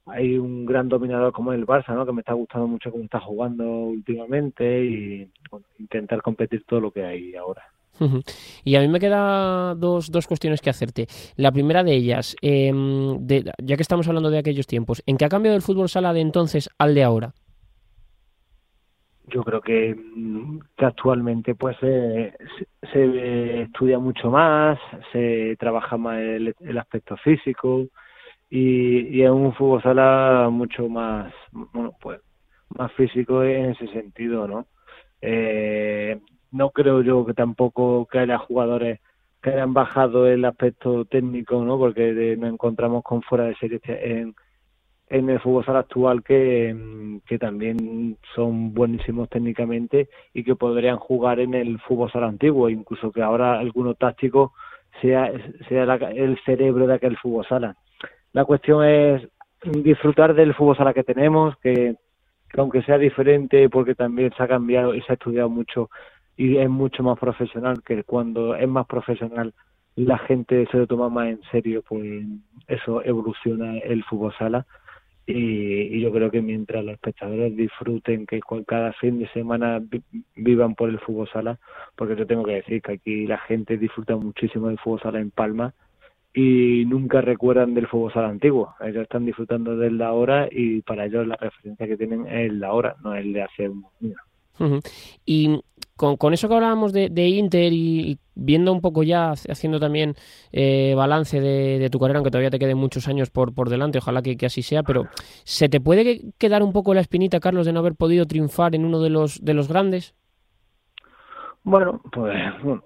hay 0.05 0.37
un 0.37 0.65
gran 0.65 0.87
dominador 0.89 1.33
como 1.33 1.53
el 1.53 1.65
Barça, 1.65 1.93
¿no? 1.93 2.05
Que 2.05 2.13
me 2.13 2.21
está 2.21 2.33
gustando 2.33 2.67
mucho 2.67 2.91
cómo 2.91 3.03
está 3.03 3.19
jugando 3.19 3.65
últimamente 3.65 4.85
y 4.85 5.29
intentar 5.79 6.21
competir 6.21 6.63
todo 6.65 6.79
lo 6.79 6.91
que 6.91 7.03
hay 7.03 7.35
ahora. 7.35 7.63
Y 8.63 8.75
a 8.75 8.81
mí 8.81 8.87
me 8.87 8.99
queda 8.99 9.73
dos, 9.75 10.11
dos 10.11 10.27
cuestiones 10.27 10.61
que 10.61 10.69
hacerte. 10.69 11.07
La 11.35 11.51
primera 11.51 11.83
de 11.83 11.93
ellas, 11.93 12.35
em, 12.41 13.25
ya 13.27 13.75
que 13.75 13.81
estamos 13.81 14.07
hablando 14.07 14.29
de 14.29 14.37
aquellos 14.37 14.67
tiempos, 14.67 15.01
¿en 15.05 15.17
qué 15.17 15.25
ha 15.25 15.29
cambiado 15.29 15.55
el 15.55 15.63
fútbol 15.63 15.89
sala 15.89 16.13
de 16.13 16.21
entonces 16.21 16.69
al 16.77 16.93
de 16.93 17.03
ahora? 17.03 17.33
Yo 19.27 19.43
creo 19.43 19.61
que, 19.61 19.95
mm, 19.95 20.59
actualmente 20.77 21.55
pues 21.55 21.77
se 21.79 22.33
estudia 23.63 23.99
mucho 23.99 24.31
más, 24.31 24.79
se 25.11 25.55
trabaja 25.59 25.97
más 25.97 26.19
el, 26.19 26.77
aspecto 26.77 27.17
físico 27.17 27.87
y, 28.49 29.17
y 29.17 29.23
es 29.23 29.29
un 29.29 29.53
fútbol 29.53 29.81
sala 29.83 30.49
mucho 30.51 30.87
más, 30.87 31.33
bueno, 31.51 31.93
pues 32.01 32.21
más 32.69 32.91
físico 32.93 33.43
en 33.43 33.71
ese 33.71 33.87
sentido, 33.87 34.47
¿no? 34.47 34.67
Eh, 35.21 36.19
no 36.51 36.69
creo 36.71 37.01
yo 37.01 37.25
que 37.25 37.33
tampoco 37.33 38.05
que 38.07 38.19
haya 38.19 38.37
jugadores 38.37 38.99
que 39.41 39.51
hayan 39.51 39.73
bajado 39.73 40.27
el 40.27 40.45
aspecto 40.45 41.05
técnico, 41.05 41.63
¿no? 41.63 41.77
Porque 41.77 42.35
nos 42.37 42.51
encontramos 42.51 43.03
con 43.03 43.21
fuera 43.21 43.45
de 43.45 43.55
serie 43.55 43.79
en, 43.85 44.35
en 45.09 45.29
el 45.29 45.39
fútbol 45.39 45.75
actual 45.75 46.23
que, 46.23 47.19
que 47.25 47.39
también 47.39 48.17
son 48.35 48.73
buenísimos 48.73 49.29
técnicamente 49.29 50.09
y 50.33 50.43
que 50.43 50.55
podrían 50.55 50.97
jugar 50.97 51.39
en 51.39 51.53
el 51.53 51.79
fútbol 51.79 52.11
antiguo, 52.23 52.69
incluso 52.69 53.11
que 53.11 53.21
ahora 53.21 53.59
alguno 53.59 53.93
táctico 53.93 54.53
sea, 55.01 55.31
sea 55.69 55.83
el 55.83 56.37
cerebro 56.45 56.87
de 56.87 56.95
aquel 56.95 57.17
fútbol 57.17 57.45
sala. 57.47 57.75
La 58.33 58.43
cuestión 58.45 58.83
es 58.83 59.27
disfrutar 59.63 60.33
del 60.33 60.53
fútbol 60.53 60.77
sala 60.77 60.93
que 60.93 61.03
tenemos, 61.03 61.55
que, 61.57 61.95
que 62.49 62.61
aunque 62.61 62.81
sea 62.83 62.97
diferente, 62.97 63.69
porque 63.69 63.95
también 63.95 64.31
se 64.35 64.43
ha 64.43 64.47
cambiado 64.47 64.93
y 64.93 65.01
se 65.01 65.13
ha 65.13 65.15
estudiado 65.15 65.49
mucho 65.49 65.89
y 66.35 66.57
es 66.57 66.69
mucho 66.69 67.01
más 67.01 67.17
profesional 67.17 67.81
que 67.83 68.03
cuando 68.03 68.55
es 68.55 68.67
más 68.67 68.85
profesional 68.85 69.53
la 69.95 70.19
gente 70.19 70.67
se 70.69 70.77
lo 70.77 70.85
toma 70.85 71.09
más 71.09 71.29
en 71.29 71.41
serio 71.51 71.83
pues 71.87 72.23
eso 72.67 73.03
evoluciona 73.03 73.79
el 73.79 74.03
fútbol 74.03 74.31
sala 74.37 74.67
y, 75.29 75.99
yo 75.99 76.11
creo 76.13 76.31
que 76.31 76.41
mientras 76.41 76.85
los 76.85 76.93
espectadores 76.93 77.55
disfruten 77.55 78.25
que 78.25 78.39
cada 78.65 78.93
fin 78.93 79.19
de 79.19 79.27
semana 79.29 79.81
vivan 80.35 80.73
por 80.73 80.89
el 80.89 80.99
fútbol 80.99 81.27
sala 81.27 81.59
porque 81.95 82.15
yo 82.15 82.25
tengo 82.25 82.45
que 82.45 82.53
decir 82.53 82.81
que 82.81 82.93
aquí 82.93 83.27
la 83.27 83.37
gente 83.39 83.77
disfruta 83.77 84.15
muchísimo 84.15 84.69
del 84.69 84.79
fútbol 84.79 85.01
sala 85.01 85.19
en 85.19 85.31
Palma 85.31 85.73
y 86.33 86.85
nunca 86.85 87.19
recuerdan 87.19 87.73
del 87.73 87.87
fútbol 87.87 88.13
sala 88.13 88.29
antiguo. 88.29 88.73
Ellos 88.79 89.03
están 89.03 89.25
disfrutando 89.25 89.75
del 89.75 89.97
de 89.97 90.03
ahora 90.05 90.47
y 90.49 90.81
para 90.83 91.05
ellos 91.05 91.27
la 91.27 91.35
referencia 91.35 91.87
que 91.87 91.97
tienen 91.97 92.25
es 92.27 92.51
el 92.51 92.59
de 92.59 92.65
ahora 92.65 92.95
no 93.03 93.13
el 93.13 93.33
de 93.33 93.41
hace 93.41 93.69
y 95.25 95.61
con, 95.97 96.33
eso 96.33 96.47
que 96.47 96.55
hablábamos 96.55 96.93
de, 96.93 97.27
Inter 97.27 97.73
y, 97.73 98.19
viendo 98.35 98.71
un 98.71 98.81
poco 98.81 99.03
ya, 99.03 99.31
haciendo 99.31 99.79
también 99.79 100.13
eh, 100.51 100.93
balance 100.95 101.41
de, 101.41 101.89
tu 101.89 101.99
carrera, 101.99 102.19
aunque 102.19 102.31
todavía 102.31 102.51
te 102.51 102.59
queden 102.59 102.77
muchos 102.77 103.07
años 103.07 103.29
por, 103.29 103.53
por 103.53 103.69
delante, 103.69 103.97
ojalá 103.97 104.21
que, 104.21 104.37
así 104.45 104.61
sea, 104.61 104.83
pero 104.83 105.07
¿se 105.43 105.69
te 105.69 105.81
puede 105.81 106.31
quedar 106.37 106.63
un 106.63 106.71
poco 106.71 106.93
la 106.93 107.01
espinita, 107.01 107.39
Carlos, 107.39 107.65
de 107.65 107.73
no 107.73 107.79
haber 107.79 107.95
podido 107.95 108.25
triunfar 108.25 108.75
en 108.75 108.85
uno 108.85 109.01
de 109.01 109.09
los, 109.09 109.43
de 109.43 109.53
los 109.53 109.67
grandes? 109.67 110.13
Bueno, 111.63 112.01
pues 112.11 112.37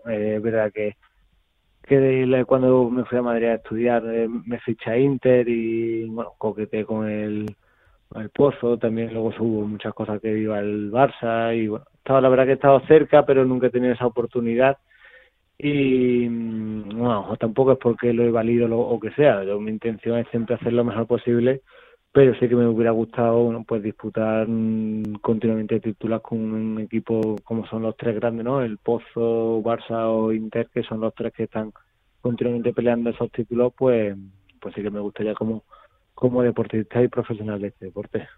eh, 0.08 0.36
es 0.38 0.42
verdad 0.42 0.72
que, 0.74 0.96
que 1.84 2.44
cuando 2.48 2.90
me 2.90 3.04
fui 3.06 3.18
a 3.18 3.22
Madrid 3.22 3.48
a 3.48 3.56
estudiar 3.56 4.04
eh, 4.08 4.28
me 4.28 4.60
ficha 4.60 4.98
Inter 4.98 5.48
y 5.48 6.06
bueno, 6.06 6.34
coqueteé 6.38 6.86
con 6.86 7.08
el 7.08 7.46
el 8.16 8.30
Pozo, 8.30 8.78
también 8.78 9.14
luego 9.14 9.34
hubo 9.40 9.68
muchas 9.68 9.94
cosas 9.94 10.22
que 10.22 10.38
iba 10.38 10.60
el 10.60 10.92
Barça 10.92 11.56
y 11.56 11.68
bueno, 11.68 11.86
estaba, 11.98 12.22
la 12.22 12.30
verdad 12.30 12.46
que 12.46 12.52
he 12.52 12.56
estado 12.56 12.80
cerca, 12.88 13.26
pero 13.26 13.46
nunca 13.46 13.68
he 13.68 13.72
tenido 13.72 13.94
esa 13.94 14.08
oportunidad 14.08 14.78
y 15.58 16.28
mm, 16.28 16.90
bueno, 16.98 17.38
tampoco 17.40 17.74
es 17.74 17.78
porque 17.78 18.14
lo 18.14 18.24
he 18.24 18.32
valido 18.32 18.68
o 18.78 19.00
que 19.00 19.12
sea, 19.12 19.44
yo, 19.44 19.60
mi 19.60 19.72
intención 19.72 20.18
es 20.18 20.28
siempre 20.30 20.56
hacer 20.56 20.74
lo 20.74 20.84
mejor 20.84 21.08
posible, 21.08 21.62
pero 22.12 22.34
sí 22.36 22.50
que 22.50 22.56
me 22.56 22.68
hubiera 22.68 22.92
gustado 22.92 23.64
pues 23.68 23.84
disputar 23.84 24.48
mm, 24.48 25.16
continuamente 25.22 25.80
títulos 25.80 26.22
con 26.22 26.40
un 26.40 26.80
equipo 26.82 27.36
como 27.44 27.66
son 27.68 27.84
los 27.84 27.96
tres 27.96 28.16
grandes, 28.16 28.44
¿no? 28.44 28.62
El 28.62 28.78
Pozo, 28.80 29.62
Barça 29.62 30.08
o 30.10 30.34
Inter, 30.34 30.68
que 30.74 30.84
son 30.84 31.02
los 31.02 31.14
tres 31.16 31.34
que 31.34 31.44
están 31.44 31.72
continuamente 32.22 32.74
peleando 32.74 33.12
esos 33.12 33.32
títulos, 33.32 33.74
pues 33.78 34.16
pues 34.60 34.76
sí 34.76 34.82
que 34.82 34.92
me 34.92 35.00
gustaría 35.00 35.34
como 35.34 35.64
como 36.22 36.44
deportista 36.44 37.02
y 37.02 37.08
profesional 37.08 37.60
de 37.60 37.70
este 37.70 37.86
deporte. 37.86 38.30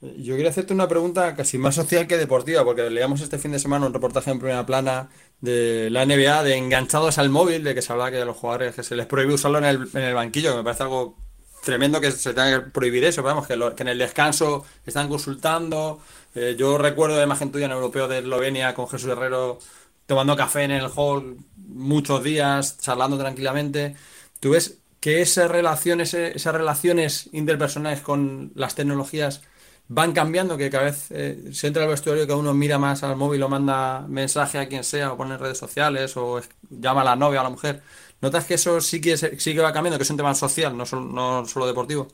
Yo 0.00 0.36
quería 0.36 0.50
hacerte 0.50 0.72
una 0.72 0.86
pregunta 0.86 1.34
casi 1.34 1.58
más 1.58 1.74
social 1.74 2.06
que 2.06 2.16
deportiva, 2.16 2.64
porque 2.64 2.88
leíamos 2.88 3.20
este 3.20 3.36
fin 3.36 3.50
de 3.50 3.58
semana 3.58 3.86
un 3.86 3.92
reportaje 3.92 4.30
en 4.30 4.38
primera 4.38 4.64
plana 4.64 5.08
de 5.40 5.90
la 5.90 6.06
NBA 6.06 6.44
de 6.44 6.54
enganchados 6.54 7.18
al 7.18 7.28
móvil, 7.28 7.64
de 7.64 7.74
que 7.74 7.82
se 7.82 7.92
habla 7.92 8.12
que 8.12 8.18
a 8.18 8.24
los 8.24 8.36
jugadores 8.36 8.76
se 8.76 8.94
les 8.94 9.06
prohíbe 9.06 9.34
usarlo 9.34 9.58
en 9.58 9.64
el, 9.64 9.88
en 9.92 10.02
el 10.02 10.14
banquillo, 10.14 10.52
que 10.52 10.58
me 10.58 10.62
parece 10.62 10.84
algo 10.84 11.16
tremendo 11.64 12.00
que 12.00 12.12
se 12.12 12.32
tenga 12.32 12.60
que 12.60 12.70
prohibir 12.70 13.02
eso, 13.02 13.24
vamos, 13.24 13.48
que, 13.48 13.58
que 13.74 13.82
en 13.82 13.88
el 13.88 13.98
descanso 13.98 14.64
están 14.86 15.08
consultando. 15.08 16.00
Eh, 16.36 16.54
yo 16.56 16.78
recuerdo 16.78 17.16
de 17.16 17.24
imagen 17.24 17.50
tuya 17.50 17.66
en 17.66 17.72
Europeo 17.72 18.06
de 18.06 18.20
Eslovenia 18.20 18.72
con 18.72 18.86
Jesús 18.86 19.10
Herrero 19.10 19.58
tomando 20.06 20.36
café 20.36 20.62
en 20.62 20.70
el 20.70 20.86
hall 20.94 21.38
muchos 21.56 22.22
días, 22.22 22.78
charlando 22.78 23.18
tranquilamente. 23.18 23.96
¿Tú 24.38 24.50
ves 24.50 24.79
que 25.00 25.22
esas 25.22 25.50
relaciones, 25.50 26.14
esas 26.14 26.54
relaciones 26.54 27.30
interpersonales 27.32 28.02
con 28.02 28.52
las 28.54 28.74
tecnologías 28.74 29.42
van 29.88 30.12
cambiando, 30.12 30.56
que 30.56 30.70
cada 30.70 30.84
vez 30.84 31.10
eh, 31.10 31.52
se 31.52 31.66
entra 31.66 31.82
al 31.82 31.88
vestuario 31.88 32.26
que 32.26 32.32
uno 32.32 32.54
mira 32.54 32.78
más 32.78 33.02
al 33.02 33.16
móvil 33.16 33.42
o 33.42 33.48
manda 33.48 34.06
mensaje 34.06 34.58
a 34.58 34.68
quien 34.68 34.84
sea 34.84 35.12
o 35.12 35.16
pone 35.16 35.36
redes 35.36 35.58
sociales 35.58 36.16
o 36.16 36.40
llama 36.68 37.00
a 37.00 37.04
la 37.04 37.16
novia 37.16 37.38
o 37.38 37.40
a 37.40 37.44
la 37.44 37.50
mujer. 37.50 37.80
¿Notas 38.20 38.46
que 38.46 38.54
eso 38.54 38.80
sí 38.80 39.00
que, 39.00 39.16
sí 39.16 39.54
que 39.54 39.60
va 39.60 39.72
cambiando, 39.72 39.98
que 39.98 40.04
es 40.04 40.10
un 40.10 40.16
tema 40.16 40.34
social, 40.34 40.76
no 40.76 40.86
solo, 40.86 41.02
no 41.02 41.44
solo 41.46 41.66
deportivo? 41.66 42.06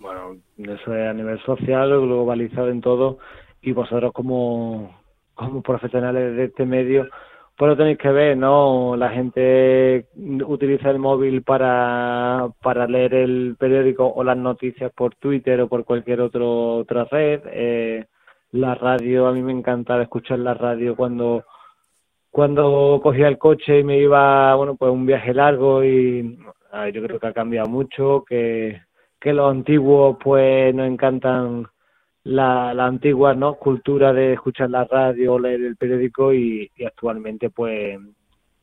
Bueno, 0.00 0.36
eso 0.58 0.94
es 0.94 1.08
a 1.08 1.12
nivel 1.12 1.40
social, 1.44 1.88
globalizado 1.88 2.68
en 2.68 2.80
todo 2.80 3.18
y 3.62 3.72
vosotros 3.72 4.12
como, 4.12 5.00
como 5.34 5.62
profesionales 5.62 6.36
de 6.36 6.44
este 6.44 6.66
medio 6.66 7.08
pues 7.56 7.68
lo 7.68 7.76
tenéis 7.76 7.98
que 7.98 8.10
ver, 8.10 8.36
¿no? 8.36 8.96
La 8.96 9.10
gente 9.10 10.06
utiliza 10.46 10.90
el 10.90 10.98
móvil 10.98 11.42
para, 11.42 12.48
para 12.62 12.86
leer 12.86 13.14
el 13.14 13.56
periódico 13.58 14.06
o 14.06 14.24
las 14.24 14.36
noticias 14.36 14.92
por 14.92 15.14
Twitter 15.16 15.60
o 15.60 15.68
por 15.68 15.84
cualquier 15.84 16.20
otro, 16.20 16.76
otra 16.76 17.04
red. 17.04 17.42
Eh, 17.46 18.06
la 18.52 18.74
radio, 18.74 19.26
a 19.26 19.32
mí 19.32 19.42
me 19.42 19.52
encantaba 19.52 20.02
escuchar 20.02 20.38
la 20.38 20.54
radio 20.54 20.96
cuando 20.96 21.44
cuando 22.32 22.98
cogía 23.02 23.28
el 23.28 23.36
coche 23.38 23.80
y 23.80 23.84
me 23.84 23.98
iba, 23.98 24.54
bueno, 24.54 24.74
pues 24.76 24.90
un 24.90 25.04
viaje 25.04 25.34
largo 25.34 25.84
y 25.84 26.38
yo 26.92 27.02
creo 27.02 27.20
que 27.20 27.26
ha 27.26 27.32
cambiado 27.34 27.68
mucho, 27.68 28.24
que, 28.26 28.80
que 29.20 29.34
los 29.34 29.50
antiguos 29.50 30.16
pues 30.22 30.74
nos 30.74 30.86
encantan 30.88 31.66
la, 32.24 32.72
la 32.74 32.86
antigua 32.86 33.34
no 33.34 33.54
cultura 33.54 34.12
de 34.12 34.34
escuchar 34.34 34.70
la 34.70 34.84
radio 34.84 35.38
leer 35.38 35.62
el 35.62 35.76
periódico 35.76 36.32
y, 36.32 36.70
actualmente 36.86 37.50
pues 37.50 37.98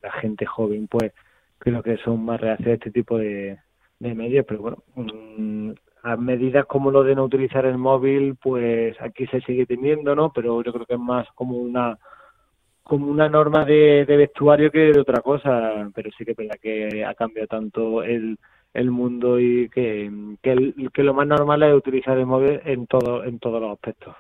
la 0.02 0.12
gente 0.14 0.46
joven 0.46 0.88
pues 0.88 1.12
creo 1.58 1.84
que 1.84 1.98
son 1.98 2.24
más 2.24 2.40
reacios 2.40 2.70
a 2.70 2.74
este 2.74 2.92
tipo 2.92 3.18
de, 3.18 3.58
de 4.00 4.16
medios 4.16 4.46
pero 4.48 4.62
bueno 4.62 4.84
mm, 4.96 5.72
a 6.04 6.16
medidas 6.16 6.66
como 6.66 6.90
lo 6.92 7.04
de 7.04 7.16
no 7.16 7.26
utilizar 7.26 7.66
el 7.66 7.78
móvil 7.78 8.38
pues 8.42 8.96
aquí 9.02 9.28
se 9.28 9.42
sigue 9.42 9.66
teniendo 9.66 10.16
no 10.16 10.32
pero 10.32 10.64
yo 10.64 10.72
creo 10.72 10.86
que 10.86 10.94
es 10.94 11.00
más 11.00 11.28
como 11.36 11.58
una 11.58 11.98
como 12.84 13.08
una 13.08 13.28
norma 13.30 13.66
de, 13.66 14.06
de 14.06 14.18
vestuario 14.18 14.72
que 14.72 14.94
de 14.94 15.00
otra 15.02 15.22
cosa 15.22 15.90
pero 15.94 16.10
sí 16.18 16.24
que 16.24 16.32
es 16.32 16.38
verdad 16.38 16.56
que 16.62 17.04
ha 17.04 17.14
cambiado 17.14 17.48
tanto 17.48 18.04
el 18.04 18.38
el 18.74 18.92
mundo 18.92 19.40
y 19.40 19.70
que, 19.70 20.12
que, 20.42 20.74
que, 20.94 21.04
lo 21.04 21.14
más 21.14 21.28
normal 21.28 21.64
es 21.64 21.74
utilizar 21.74 22.18
el 22.18 22.26
móvil 22.26 22.62
en 22.66 22.86
todo 22.88 23.24
en 23.24 23.40
todos 23.40 23.62
los 23.62 23.72
aspectos. 23.72 24.16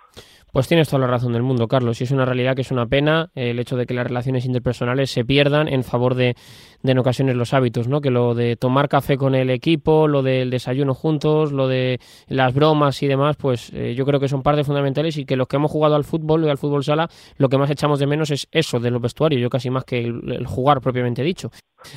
Pues 0.51 0.67
tienes 0.67 0.89
toda 0.89 1.01
la 1.01 1.07
razón 1.07 1.33
del 1.33 1.43
mundo, 1.43 1.67
Carlos. 1.67 2.01
Y 2.01 2.03
es 2.05 2.11
una 2.11 2.25
realidad 2.25 2.55
que 2.55 2.61
es 2.61 2.71
una 2.71 2.87
pena 2.87 3.29
el 3.35 3.59
hecho 3.59 3.77
de 3.77 3.85
que 3.85 3.93
las 3.93 4.07
relaciones 4.07 4.45
interpersonales 4.45 5.11
se 5.11 5.23
pierdan 5.23 5.67
en 5.67 5.83
favor 5.83 6.15
de, 6.15 6.35
de 6.81 6.91
en 6.91 6.97
ocasiones 6.97 7.35
los 7.35 7.53
hábitos, 7.53 7.87
¿no? 7.87 8.01
Que 8.01 8.09
lo 8.09 8.33
de 8.33 8.55
tomar 8.55 8.89
café 8.89 9.17
con 9.17 9.35
el 9.35 9.49
equipo, 9.49 10.07
lo 10.07 10.23
del 10.23 10.49
desayuno 10.49 10.93
juntos, 10.93 11.51
lo 11.51 11.67
de 11.67 11.99
las 12.27 12.53
bromas 12.53 13.01
y 13.03 13.07
demás, 13.07 13.35
pues 13.37 13.71
eh, 13.73 13.93
yo 13.95 14.05
creo 14.05 14.19
que 14.19 14.27
son 14.27 14.41
partes 14.41 14.65
fundamentales 14.65 15.17
y 15.17 15.25
que 15.25 15.35
los 15.35 15.47
que 15.47 15.57
hemos 15.57 15.71
jugado 15.71 15.95
al 15.95 16.03
fútbol 16.03 16.45
y 16.45 16.49
al 16.49 16.57
fútbol 16.57 16.83
sala, 16.83 17.09
lo 17.37 17.49
que 17.49 17.57
más 17.57 17.69
echamos 17.69 17.99
de 17.99 18.07
menos 18.07 18.31
es 18.31 18.47
eso 18.51 18.79
de 18.79 18.91
los 18.91 19.01
vestuarios, 19.01 19.41
yo 19.41 19.49
casi 19.49 19.69
más 19.69 19.83
que 19.83 19.99
el 19.99 20.45
jugar 20.47 20.81
propiamente 20.81 21.23
dicho. 21.23 21.51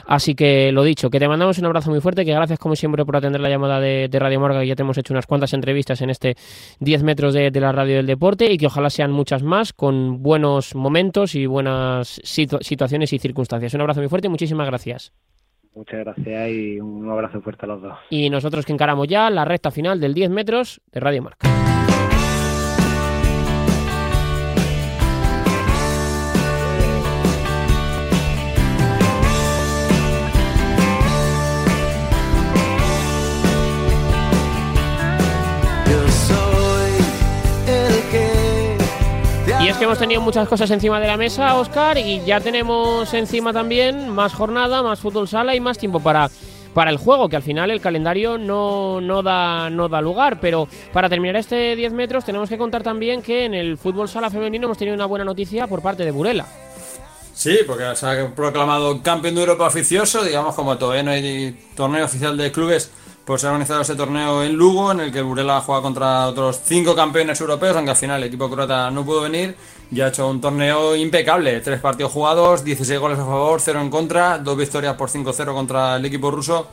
Así 0.06 0.34
que 0.34 0.72
lo 0.72 0.84
dicho, 0.84 1.10
que 1.10 1.18
te 1.18 1.28
mandamos 1.28 1.58
un 1.58 1.66
abrazo 1.66 1.90
muy 1.90 2.00
fuerte, 2.00 2.24
que 2.24 2.32
gracias 2.32 2.58
como 2.58 2.76
siempre 2.76 3.04
por 3.04 3.16
atender 3.16 3.40
la 3.40 3.48
llamada 3.48 3.80
de, 3.80 4.08
Radio 4.12 4.40
Marga, 4.40 4.60
que 4.60 4.66
ya 4.66 4.76
te 4.76 4.82
hemos 4.82 4.96
hecho 4.98 5.12
unas 5.12 5.26
cuantas 5.26 5.52
entrevistas 5.52 6.00
en 6.02 6.10
este 6.10 6.36
10 6.80 7.02
metros 7.02 7.34
de, 7.34 7.50
la 7.52 7.72
radio 7.72 7.96
del 7.96 8.06
deporte 8.06 8.41
y 8.50 8.58
que 8.58 8.66
ojalá 8.66 8.90
sean 8.90 9.12
muchas 9.12 9.42
más 9.42 9.72
con 9.72 10.22
buenos 10.22 10.74
momentos 10.74 11.34
y 11.34 11.46
buenas 11.46 12.20
situaciones 12.24 13.12
y 13.12 13.18
circunstancias. 13.18 13.74
Un 13.74 13.82
abrazo 13.82 14.00
muy 14.00 14.08
fuerte 14.08 14.26
y 14.26 14.30
muchísimas 14.30 14.66
gracias. 14.66 15.12
Muchas 15.74 16.00
gracias 16.00 16.50
y 16.50 16.80
un 16.80 17.10
abrazo 17.10 17.40
fuerte 17.40 17.64
a 17.64 17.68
los 17.68 17.82
dos. 17.82 17.98
Y 18.10 18.28
nosotros 18.30 18.66
que 18.66 18.72
encaramos 18.72 19.08
ya 19.08 19.30
la 19.30 19.44
recta 19.44 19.70
final 19.70 20.00
del 20.00 20.14
10 20.14 20.30
metros 20.30 20.80
de 20.92 21.00
Radio 21.00 21.22
Marca. 21.22 21.61
Hemos 39.84 39.98
tenido 39.98 40.20
muchas 40.20 40.48
cosas 40.48 40.70
encima 40.70 41.00
de 41.00 41.06
la 41.06 41.16
mesa, 41.16 41.56
Oscar, 41.56 41.98
y 41.98 42.24
ya 42.24 42.40
tenemos 42.40 43.12
encima 43.14 43.52
también 43.52 44.08
más 44.08 44.32
jornada, 44.32 44.82
más 44.82 45.00
fútbol 45.00 45.26
sala 45.26 45.56
y 45.56 45.60
más 45.60 45.76
tiempo 45.76 45.98
para, 46.00 46.30
para 46.72 46.90
el 46.90 46.98
juego, 46.98 47.28
que 47.28 47.36
al 47.36 47.42
final 47.42 47.70
el 47.70 47.80
calendario 47.80 48.38
no, 48.38 49.00
no, 49.00 49.22
da, 49.22 49.70
no 49.70 49.88
da 49.88 50.00
lugar. 50.00 50.38
Pero 50.40 50.68
para 50.92 51.08
terminar 51.08 51.36
este 51.36 51.74
10 51.74 51.92
metros 51.94 52.24
tenemos 52.24 52.48
que 52.48 52.58
contar 52.58 52.82
también 52.82 53.22
que 53.22 53.44
en 53.44 53.54
el 53.54 53.76
fútbol 53.76 54.08
sala 54.08 54.30
femenino 54.30 54.66
hemos 54.66 54.78
tenido 54.78 54.94
una 54.94 55.06
buena 55.06 55.24
noticia 55.24 55.66
por 55.66 55.82
parte 55.82 56.04
de 56.04 56.12
Burela. 56.12 56.46
Sí, 57.34 57.58
porque 57.66 57.96
se 57.96 58.06
ha 58.06 58.34
proclamado 58.34 59.02
campeón 59.02 59.34
de 59.34 59.40
Europa 59.40 59.66
oficioso, 59.66 60.22
digamos 60.22 60.54
como 60.54 60.78
todavía 60.78 61.02
no 61.02 61.10
hay 61.10 61.58
torneo 61.74 62.04
oficial 62.04 62.36
de 62.36 62.52
clubes 62.52 62.90
pues 63.24 63.40
se 63.40 63.46
ha 63.46 63.50
organizado 63.50 63.82
ese 63.82 63.94
torneo 63.94 64.42
en 64.42 64.54
Lugo, 64.54 64.90
en 64.90 65.00
el 65.00 65.12
que 65.12 65.22
Burela 65.22 65.60
juega 65.60 65.80
contra 65.80 66.26
otros 66.26 66.60
cinco 66.64 66.94
campeones 66.96 67.40
europeos, 67.40 67.76
aunque 67.76 67.92
al 67.92 67.96
final 67.96 68.20
el 68.20 68.28
equipo 68.28 68.50
croata 68.50 68.90
no 68.90 69.04
pudo 69.04 69.22
venir 69.22 69.56
y 69.92 70.00
ha 70.00 70.08
hecho 70.08 70.28
un 70.28 70.40
torneo 70.40 70.96
impecable. 70.96 71.60
Tres 71.60 71.80
partidos 71.80 72.12
jugados, 72.12 72.64
16 72.64 72.98
goles 72.98 73.18
a 73.18 73.24
favor, 73.24 73.60
0 73.60 73.80
en 73.80 73.90
contra, 73.90 74.38
dos 74.38 74.56
victorias 74.56 74.96
por 74.96 75.08
5-0 75.08 75.54
contra 75.54 75.96
el 75.96 76.04
equipo 76.04 76.30
ruso 76.30 76.66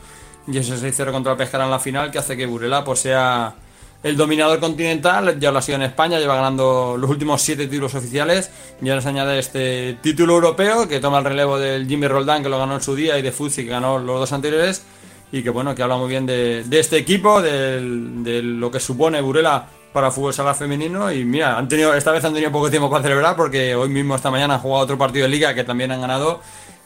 y 0.48 0.58
ese 0.58 0.74
6-0 0.74 1.12
contra 1.12 1.32
el 1.32 1.38
Pescara 1.38 1.64
en 1.64 1.70
la 1.70 1.78
final, 1.78 2.10
que 2.10 2.18
hace 2.18 2.36
que 2.36 2.46
Burela 2.46 2.82
pues, 2.82 3.00
sea 3.00 3.54
el 4.02 4.16
dominador 4.16 4.58
continental. 4.58 5.38
Ya 5.38 5.52
lo 5.52 5.58
ha 5.58 5.62
sido 5.62 5.76
en 5.76 5.82
España, 5.82 6.18
lleva 6.18 6.34
ganando 6.34 6.96
los 6.98 7.08
últimos 7.10 7.42
siete 7.42 7.68
títulos 7.68 7.94
oficiales. 7.94 8.50
Ya 8.80 8.96
les 8.96 9.06
añade 9.06 9.38
este 9.38 9.98
título 10.02 10.34
europeo, 10.34 10.88
que 10.88 10.98
toma 10.98 11.18
el 11.18 11.24
relevo 11.24 11.60
del 11.60 11.86
Jimmy 11.86 12.08
Roldán, 12.08 12.42
que 12.42 12.48
lo 12.48 12.58
ganó 12.58 12.74
en 12.74 12.80
su 12.80 12.96
día, 12.96 13.16
y 13.18 13.22
de 13.22 13.30
Fuzzi, 13.30 13.64
que 13.64 13.70
ganó 13.70 14.00
los 14.00 14.18
dos 14.18 14.32
anteriores 14.32 14.82
y 15.32 15.42
que 15.42 15.50
bueno, 15.50 15.74
que 15.74 15.82
habla 15.82 15.96
muy 15.96 16.08
bien 16.08 16.26
de, 16.26 16.64
este 16.70 16.96
equipo, 16.96 17.40
de, 17.40 17.80
lo 18.42 18.70
que 18.70 18.80
supone 18.80 19.20
Burela 19.20 19.66
para 19.92 20.08
el 20.08 20.12
fútbol 20.12 20.32
sala 20.32 20.54
femenino 20.54 21.12
y 21.12 21.24
mira, 21.24 21.58
han 21.58 21.68
tenido, 21.68 21.94
esta 21.94 22.12
vez 22.12 22.24
han 22.24 22.32
tenido 22.32 22.52
poco 22.52 22.70
tiempo 22.70 22.88
para 22.88 23.02
celebrar 23.02 23.36
porque 23.36 23.74
hoy 23.74 23.88
mismo 23.88 24.14
esta 24.14 24.30
mañana 24.30 24.54
han 24.54 24.60
jugado 24.60 24.84
otro 24.84 24.98
partido 24.98 25.24
de 25.24 25.30
liga 25.30 25.54
que 25.54 25.64
también 25.64 25.90
han 25.90 26.00
ganado 26.00 26.40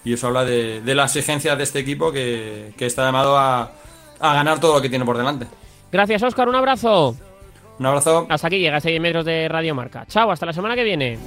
y 0.05 0.15
eso 0.15 0.29
habla 0.29 0.45
de, 0.45 0.83
la 0.85 1.05
exigencia 1.05 1.57
de 1.57 1.65
este 1.65 1.79
equipo 1.79 2.13
que, 2.13 2.75
está 2.79 3.05
llamado 3.05 3.37
a, 3.37 3.73
a, 4.21 4.35
ganar 4.35 4.61
todo 4.61 4.75
lo 4.75 4.83
que 4.83 4.89
tiene 4.89 5.05
por 5.05 5.17
delante. 5.17 5.47
Gracias 5.91 6.23
Oscar, 6.23 6.49
un 6.49 6.55
abrazo. 6.55 7.17
Un 7.79 7.87
abrazo. 7.87 8.27
Hasta 8.29 8.47
aquí 8.47 8.59
llega 8.59 8.77
este 8.77 8.91
10 8.91 9.03
metros 9.03 9.25
de 9.25 9.49
Radio 9.49 9.75
Marca. 9.75 10.07
Chao, 10.07 10.31
hasta 10.31 10.47
la 10.47 10.53
semana 10.53 10.77
que 10.77 10.85
viene. 10.85 11.19